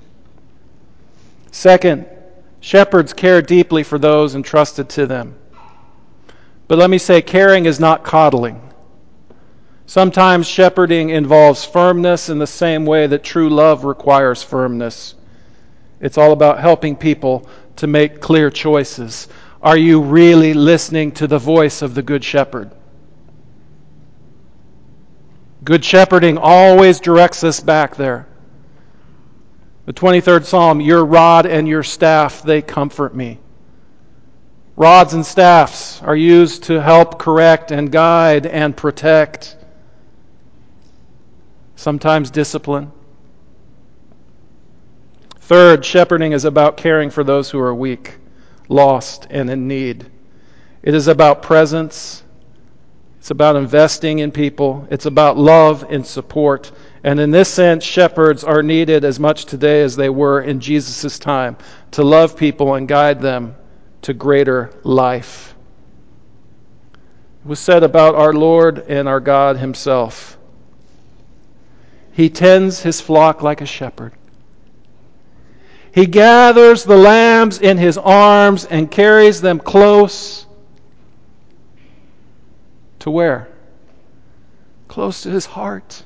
Second, 1.50 2.06
shepherds 2.60 3.12
care 3.12 3.42
deeply 3.42 3.82
for 3.82 3.98
those 3.98 4.34
entrusted 4.34 4.88
to 4.90 5.06
them. 5.06 5.34
But 6.66 6.78
let 6.78 6.90
me 6.90 6.98
say, 6.98 7.22
caring 7.22 7.64
is 7.64 7.80
not 7.80 8.04
coddling. 8.04 8.60
Sometimes 9.86 10.46
shepherding 10.46 11.08
involves 11.08 11.64
firmness 11.64 12.28
in 12.28 12.38
the 12.38 12.46
same 12.46 12.84
way 12.84 13.06
that 13.06 13.24
true 13.24 13.48
love 13.48 13.84
requires 13.84 14.42
firmness. 14.42 15.14
It's 16.00 16.18
all 16.18 16.32
about 16.32 16.60
helping 16.60 16.94
people 16.94 17.48
to 17.78 17.86
make 17.86 18.20
clear 18.20 18.50
choices. 18.50 19.28
Are 19.62 19.76
you 19.76 20.00
really 20.02 20.52
listening 20.52 21.12
to 21.12 21.26
the 21.26 21.38
voice 21.38 21.80
of 21.82 21.94
the 21.94 22.02
Good 22.02 22.24
Shepherd? 22.24 22.70
Good 25.64 25.84
shepherding 25.84 26.38
always 26.38 27.00
directs 27.00 27.44
us 27.44 27.60
back 27.60 27.96
there. 27.96 28.26
The 29.86 29.92
23rd 29.92 30.44
Psalm, 30.44 30.80
your 30.80 31.04
rod 31.04 31.46
and 31.46 31.66
your 31.66 31.82
staff, 31.82 32.42
they 32.42 32.62
comfort 32.62 33.14
me. 33.14 33.38
Rods 34.76 35.14
and 35.14 35.24
staffs 35.24 36.02
are 36.02 36.16
used 36.16 36.64
to 36.64 36.80
help 36.80 37.18
correct 37.18 37.70
and 37.70 37.90
guide 37.90 38.46
and 38.46 38.76
protect, 38.76 39.56
sometimes 41.74 42.30
discipline. 42.30 42.92
Third, 45.48 45.82
shepherding 45.82 46.32
is 46.32 46.44
about 46.44 46.76
caring 46.76 47.08
for 47.08 47.24
those 47.24 47.48
who 47.48 47.58
are 47.58 47.74
weak, 47.74 48.18
lost, 48.68 49.26
and 49.30 49.48
in 49.48 49.66
need. 49.66 50.04
It 50.82 50.92
is 50.92 51.08
about 51.08 51.40
presence. 51.40 52.22
It's 53.18 53.30
about 53.30 53.56
investing 53.56 54.18
in 54.18 54.30
people. 54.30 54.86
It's 54.90 55.06
about 55.06 55.38
love 55.38 55.86
and 55.88 56.06
support. 56.06 56.70
And 57.02 57.18
in 57.18 57.30
this 57.30 57.48
sense, 57.48 57.82
shepherds 57.82 58.44
are 58.44 58.62
needed 58.62 59.06
as 59.06 59.18
much 59.18 59.46
today 59.46 59.80
as 59.80 59.96
they 59.96 60.10
were 60.10 60.42
in 60.42 60.60
Jesus' 60.60 61.18
time 61.18 61.56
to 61.92 62.02
love 62.02 62.36
people 62.36 62.74
and 62.74 62.86
guide 62.86 63.22
them 63.22 63.56
to 64.02 64.12
greater 64.12 64.70
life. 64.82 65.54
It 67.42 67.48
was 67.48 67.58
said 67.58 67.84
about 67.84 68.16
our 68.16 68.34
Lord 68.34 68.80
and 68.80 69.08
our 69.08 69.20
God 69.20 69.56
Himself 69.56 70.36
He 72.12 72.28
tends 72.28 72.82
His 72.82 73.00
flock 73.00 73.42
like 73.42 73.62
a 73.62 73.66
shepherd. 73.66 74.12
He 75.92 76.06
gathers 76.06 76.84
the 76.84 76.96
lambs 76.96 77.60
in 77.60 77.78
his 77.78 77.98
arms 77.98 78.64
and 78.64 78.90
carries 78.90 79.40
them 79.40 79.58
close 79.58 80.46
to 83.00 83.10
where? 83.10 83.48
Close 84.86 85.22
to 85.22 85.30
his 85.30 85.46
heart. 85.46 86.02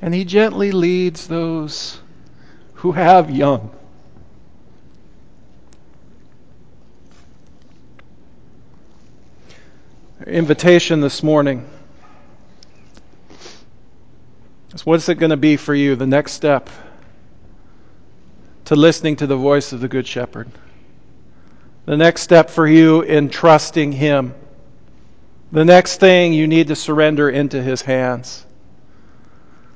And 0.00 0.14
he 0.14 0.24
gently 0.24 0.72
leads 0.72 1.26
those 1.26 2.00
who 2.74 2.92
have 2.92 3.30
young. 3.30 3.70
invitation 10.26 11.00
this 11.00 11.22
morning 11.22 11.68
is 14.72 14.86
what's 14.86 15.08
it 15.08 15.16
going 15.16 15.30
to 15.30 15.36
be 15.36 15.56
for 15.56 15.74
you, 15.74 15.96
the 15.96 16.06
next 16.06 16.32
step? 16.32 16.70
To 18.66 18.76
listening 18.76 19.16
to 19.16 19.26
the 19.26 19.36
voice 19.36 19.72
of 19.72 19.80
the 19.80 19.88
Good 19.88 20.06
Shepherd. 20.06 20.48
The 21.86 21.96
next 21.96 22.22
step 22.22 22.48
for 22.48 22.66
you 22.66 23.02
in 23.02 23.28
trusting 23.28 23.92
Him. 23.92 24.34
The 25.52 25.64
next 25.64 26.00
thing 26.00 26.32
you 26.32 26.46
need 26.46 26.68
to 26.68 26.76
surrender 26.76 27.28
into 27.28 27.62
His 27.62 27.82
hands. 27.82 28.44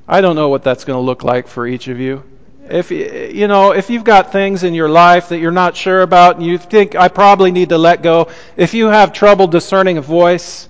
I 0.07 0.21
don't 0.21 0.35
know 0.35 0.49
what 0.49 0.63
that's 0.63 0.85
going 0.85 0.97
to 0.97 1.01
look 1.01 1.23
like 1.23 1.47
for 1.47 1.67
each 1.67 1.87
of 1.87 1.99
you. 1.99 2.23
If 2.67 2.91
you 2.91 3.47
know, 3.47 3.71
if 3.71 3.89
you've 3.89 4.03
got 4.03 4.31
things 4.31 4.63
in 4.63 4.73
your 4.73 4.89
life 4.89 5.29
that 5.29 5.39
you're 5.39 5.51
not 5.51 5.75
sure 5.75 6.01
about 6.01 6.35
and 6.35 6.45
you 6.45 6.57
think 6.57 6.95
I 6.95 7.07
probably 7.07 7.51
need 7.51 7.69
to 7.69 7.77
let 7.77 8.03
go, 8.03 8.29
if 8.57 8.73
you 8.73 8.87
have 8.87 9.13
trouble 9.13 9.47
discerning 9.47 9.97
a 9.97 10.01
voice, 10.01 10.69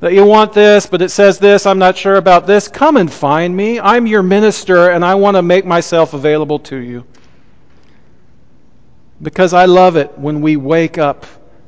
that 0.00 0.14
you 0.14 0.24
want 0.24 0.54
this, 0.54 0.86
but 0.86 1.02
it 1.02 1.10
says 1.10 1.38
this, 1.38 1.66
I'm 1.66 1.78
not 1.78 1.96
sure 1.96 2.16
about 2.16 2.46
this, 2.46 2.68
come 2.68 2.96
and 2.96 3.12
find 3.12 3.54
me. 3.54 3.78
I'm 3.78 4.06
your 4.06 4.22
minister, 4.22 4.90
and 4.90 5.04
I 5.04 5.14
want 5.14 5.36
to 5.36 5.42
make 5.42 5.66
myself 5.66 6.14
available 6.14 6.58
to 6.60 6.76
you. 6.76 7.04
Because 9.22 9.52
I 9.52 9.66
love 9.66 9.96
it 9.96 10.18
when 10.18 10.40
we 10.40 10.56
wake 10.56 10.96
up 10.96 11.26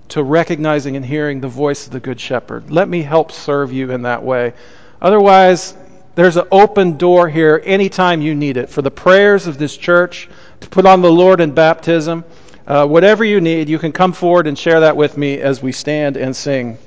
to 0.09 0.23
recognizing 0.23 0.97
and 0.97 1.05
hearing 1.05 1.41
the 1.41 1.49
voice 1.49 1.87
of 1.87 1.93
the 1.93 2.01
Good 2.01 2.19
Shepherd. 2.19 2.71
Let 2.71 2.89
me 2.89 3.03
help 3.03 3.33
serve 3.33 3.71
you 3.71 3.91
in 3.91 4.03
that 4.03 4.23
way. 4.23 4.55
Otherwise, 5.03 5.75
there's 6.15 6.39
an 6.39 6.47
open 6.51 6.97
door 6.97 7.29
here 7.29 7.61
anytime 7.65 8.23
you 8.23 8.35
need 8.35 8.57
it 8.57 8.71
for 8.71 8.81
the 8.81 8.91
prayers 8.91 9.47
of 9.47 9.59
this 9.59 9.77
church, 9.77 10.31
to 10.61 10.69
put 10.69 10.87
on 10.87 11.03
the 11.03 11.13
Lord 11.13 11.43
in 11.43 11.53
baptism. 11.53 12.25
Uh, 12.67 12.87
whatever 12.87 13.25
you 13.25 13.43
need, 13.43 13.69
you 13.69 13.79
can 13.79 13.93
come 13.93 14.15
forward 14.15 14.47
and 14.47 14.59
share 14.59 14.81
that 14.81 14.97
with 14.97 15.19
me 15.19 15.39
as 15.41 15.63
we 15.63 15.73
stand 15.73 16.17
and 16.17 16.35
sing 16.35 16.79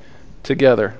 together. 0.42 0.96